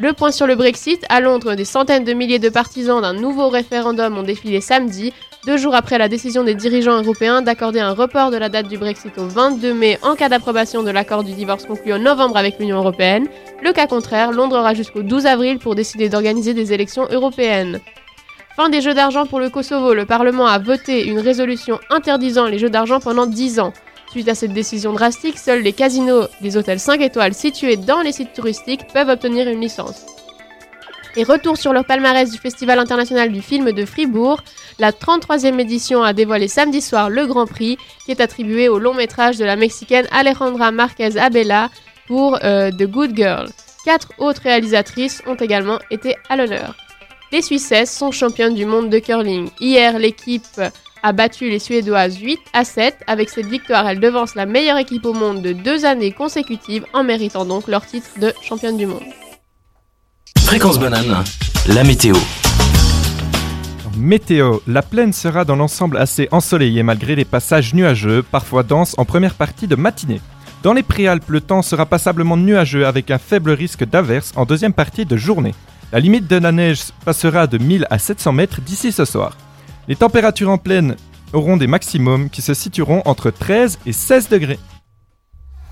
Le 0.00 0.12
point 0.12 0.32
sur 0.32 0.46
le 0.46 0.56
Brexit, 0.56 1.04
à 1.10 1.20
Londres, 1.20 1.54
des 1.54 1.66
centaines 1.66 2.04
de 2.04 2.14
milliers 2.14 2.38
de 2.38 2.48
partisans 2.48 3.02
d'un 3.02 3.12
nouveau 3.12 3.48
référendum 3.48 4.16
ont 4.16 4.22
défilé 4.22 4.60
samedi, 4.60 5.12
deux 5.46 5.58
jours 5.58 5.74
après 5.74 5.98
la 5.98 6.08
décision 6.08 6.44
des 6.44 6.54
dirigeants 6.54 7.02
européens 7.02 7.42
d'accorder 7.42 7.80
un 7.80 7.92
report 7.92 8.30
de 8.30 8.38
la 8.38 8.48
date 8.48 8.68
du 8.68 8.78
Brexit 8.78 9.18
au 9.18 9.26
22 9.26 9.74
mai 9.74 9.98
en 10.02 10.14
cas 10.14 10.28
d'approbation 10.28 10.82
de 10.82 10.90
l'accord 10.90 11.24
du 11.24 11.32
divorce 11.32 11.66
conclu 11.66 11.92
en 11.92 11.98
novembre 11.98 12.36
avec 12.36 12.58
l'Union 12.58 12.78
européenne. 12.78 13.28
Le 13.62 13.72
cas 13.72 13.86
contraire, 13.86 14.32
Londres 14.32 14.58
aura 14.58 14.72
jusqu'au 14.72 15.02
12 15.02 15.26
avril 15.26 15.58
pour 15.58 15.74
décider 15.74 16.08
d'organiser 16.08 16.54
des 16.54 16.72
élections 16.72 17.06
européennes. 17.10 17.80
Fin 18.54 18.68
des 18.68 18.82
jeux 18.82 18.92
d'argent 18.92 19.24
pour 19.24 19.40
le 19.40 19.48
Kosovo, 19.48 19.94
le 19.94 20.04
Parlement 20.04 20.46
a 20.46 20.58
voté 20.58 21.06
une 21.06 21.20
résolution 21.20 21.80
interdisant 21.88 22.46
les 22.46 22.58
jeux 22.58 22.68
d'argent 22.68 23.00
pendant 23.00 23.26
10 23.26 23.60
ans. 23.60 23.72
Suite 24.10 24.28
à 24.28 24.34
cette 24.34 24.52
décision 24.52 24.92
drastique, 24.92 25.38
seuls 25.38 25.62
les 25.62 25.72
casinos 25.72 26.26
des 26.42 26.58
hôtels 26.58 26.78
5 26.78 27.00
étoiles 27.00 27.32
situés 27.32 27.78
dans 27.78 28.02
les 28.02 28.12
sites 28.12 28.34
touristiques 28.34 28.86
peuvent 28.92 29.08
obtenir 29.08 29.48
une 29.48 29.62
licence. 29.62 30.04
Et 31.16 31.24
retour 31.24 31.56
sur 31.56 31.72
le 31.72 31.82
palmarès 31.82 32.30
du 32.30 32.36
Festival 32.36 32.78
international 32.78 33.32
du 33.32 33.40
film 33.40 33.72
de 33.72 33.86
Fribourg, 33.86 34.42
la 34.78 34.92
33e 34.92 35.58
édition 35.58 36.02
a 36.02 36.12
dévoilé 36.12 36.46
samedi 36.46 36.82
soir 36.82 37.08
le 37.08 37.26
Grand 37.26 37.46
Prix 37.46 37.78
qui 38.04 38.10
est 38.10 38.20
attribué 38.20 38.68
au 38.68 38.78
long 38.78 38.92
métrage 38.92 39.38
de 39.38 39.46
la 39.46 39.56
Mexicaine 39.56 40.06
Alejandra 40.10 40.72
Marquez 40.72 41.18
Abela 41.18 41.70
pour 42.06 42.38
euh, 42.44 42.70
The 42.70 42.84
Good 42.84 43.16
Girl. 43.16 43.48
Quatre 43.86 44.08
autres 44.18 44.42
réalisatrices 44.42 45.22
ont 45.26 45.36
également 45.36 45.78
été 45.90 46.16
à 46.28 46.36
l'honneur. 46.36 46.74
Les 47.32 47.40
Suissesses 47.40 47.90
sont 47.90 48.10
championnes 48.10 48.54
du 48.54 48.66
monde 48.66 48.90
de 48.90 48.98
curling. 48.98 49.48
Hier, 49.58 49.98
l'équipe 49.98 50.60
a 51.02 51.12
battu 51.12 51.48
les 51.48 51.58
Suédoises 51.58 52.18
8 52.18 52.38
à 52.52 52.62
7. 52.62 52.94
Avec 53.06 53.30
cette 53.30 53.46
victoire, 53.46 53.88
elle 53.88 54.00
devance 54.00 54.34
la 54.34 54.44
meilleure 54.44 54.76
équipe 54.76 55.06
au 55.06 55.14
monde 55.14 55.40
de 55.40 55.54
deux 55.54 55.86
années 55.86 56.12
consécutives 56.12 56.84
en 56.92 57.04
méritant 57.04 57.46
donc 57.46 57.68
leur 57.68 57.86
titre 57.86 58.08
de 58.20 58.34
championne 58.42 58.76
du 58.76 58.84
monde. 58.84 59.00
Fréquence 60.40 60.78
banane, 60.78 61.24
la 61.68 61.84
météo. 61.84 62.16
Météo. 63.96 64.58
La 64.66 64.82
plaine 64.82 65.14
sera 65.14 65.46
dans 65.46 65.56
l'ensemble 65.56 65.96
assez 65.96 66.28
ensoleillée 66.32 66.82
malgré 66.82 67.16
les 67.16 67.24
passages 67.24 67.72
nuageux, 67.72 68.22
parfois 68.22 68.62
denses 68.62 68.94
en 68.98 69.06
première 69.06 69.36
partie 69.36 69.66
de 69.66 69.74
matinée. 69.74 70.20
Dans 70.62 70.74
les 70.74 70.82
Préalpes, 70.82 71.30
le 71.30 71.40
temps 71.40 71.62
sera 71.62 71.86
passablement 71.86 72.36
nuageux 72.36 72.86
avec 72.86 73.10
un 73.10 73.18
faible 73.18 73.52
risque 73.52 73.84
d'averse 73.84 74.32
en 74.36 74.44
deuxième 74.44 74.74
partie 74.74 75.06
de 75.06 75.16
journée. 75.16 75.54
La 75.92 76.00
limite 76.00 76.26
de 76.26 76.36
la 76.36 76.52
neige 76.52 76.84
passera 77.04 77.46
de 77.46 77.58
1000 77.58 77.86
à 77.90 77.98
700 77.98 78.32
mètres 78.32 78.62
d'ici 78.62 78.92
ce 78.92 79.04
soir. 79.04 79.36
Les 79.88 79.96
températures 79.96 80.48
en 80.48 80.56
plaine 80.56 80.96
auront 81.34 81.58
des 81.58 81.66
maximums 81.66 82.30
qui 82.30 82.40
se 82.40 82.54
situeront 82.54 83.02
entre 83.04 83.30
13 83.30 83.78
et 83.84 83.92
16 83.92 84.30
degrés. 84.30 84.58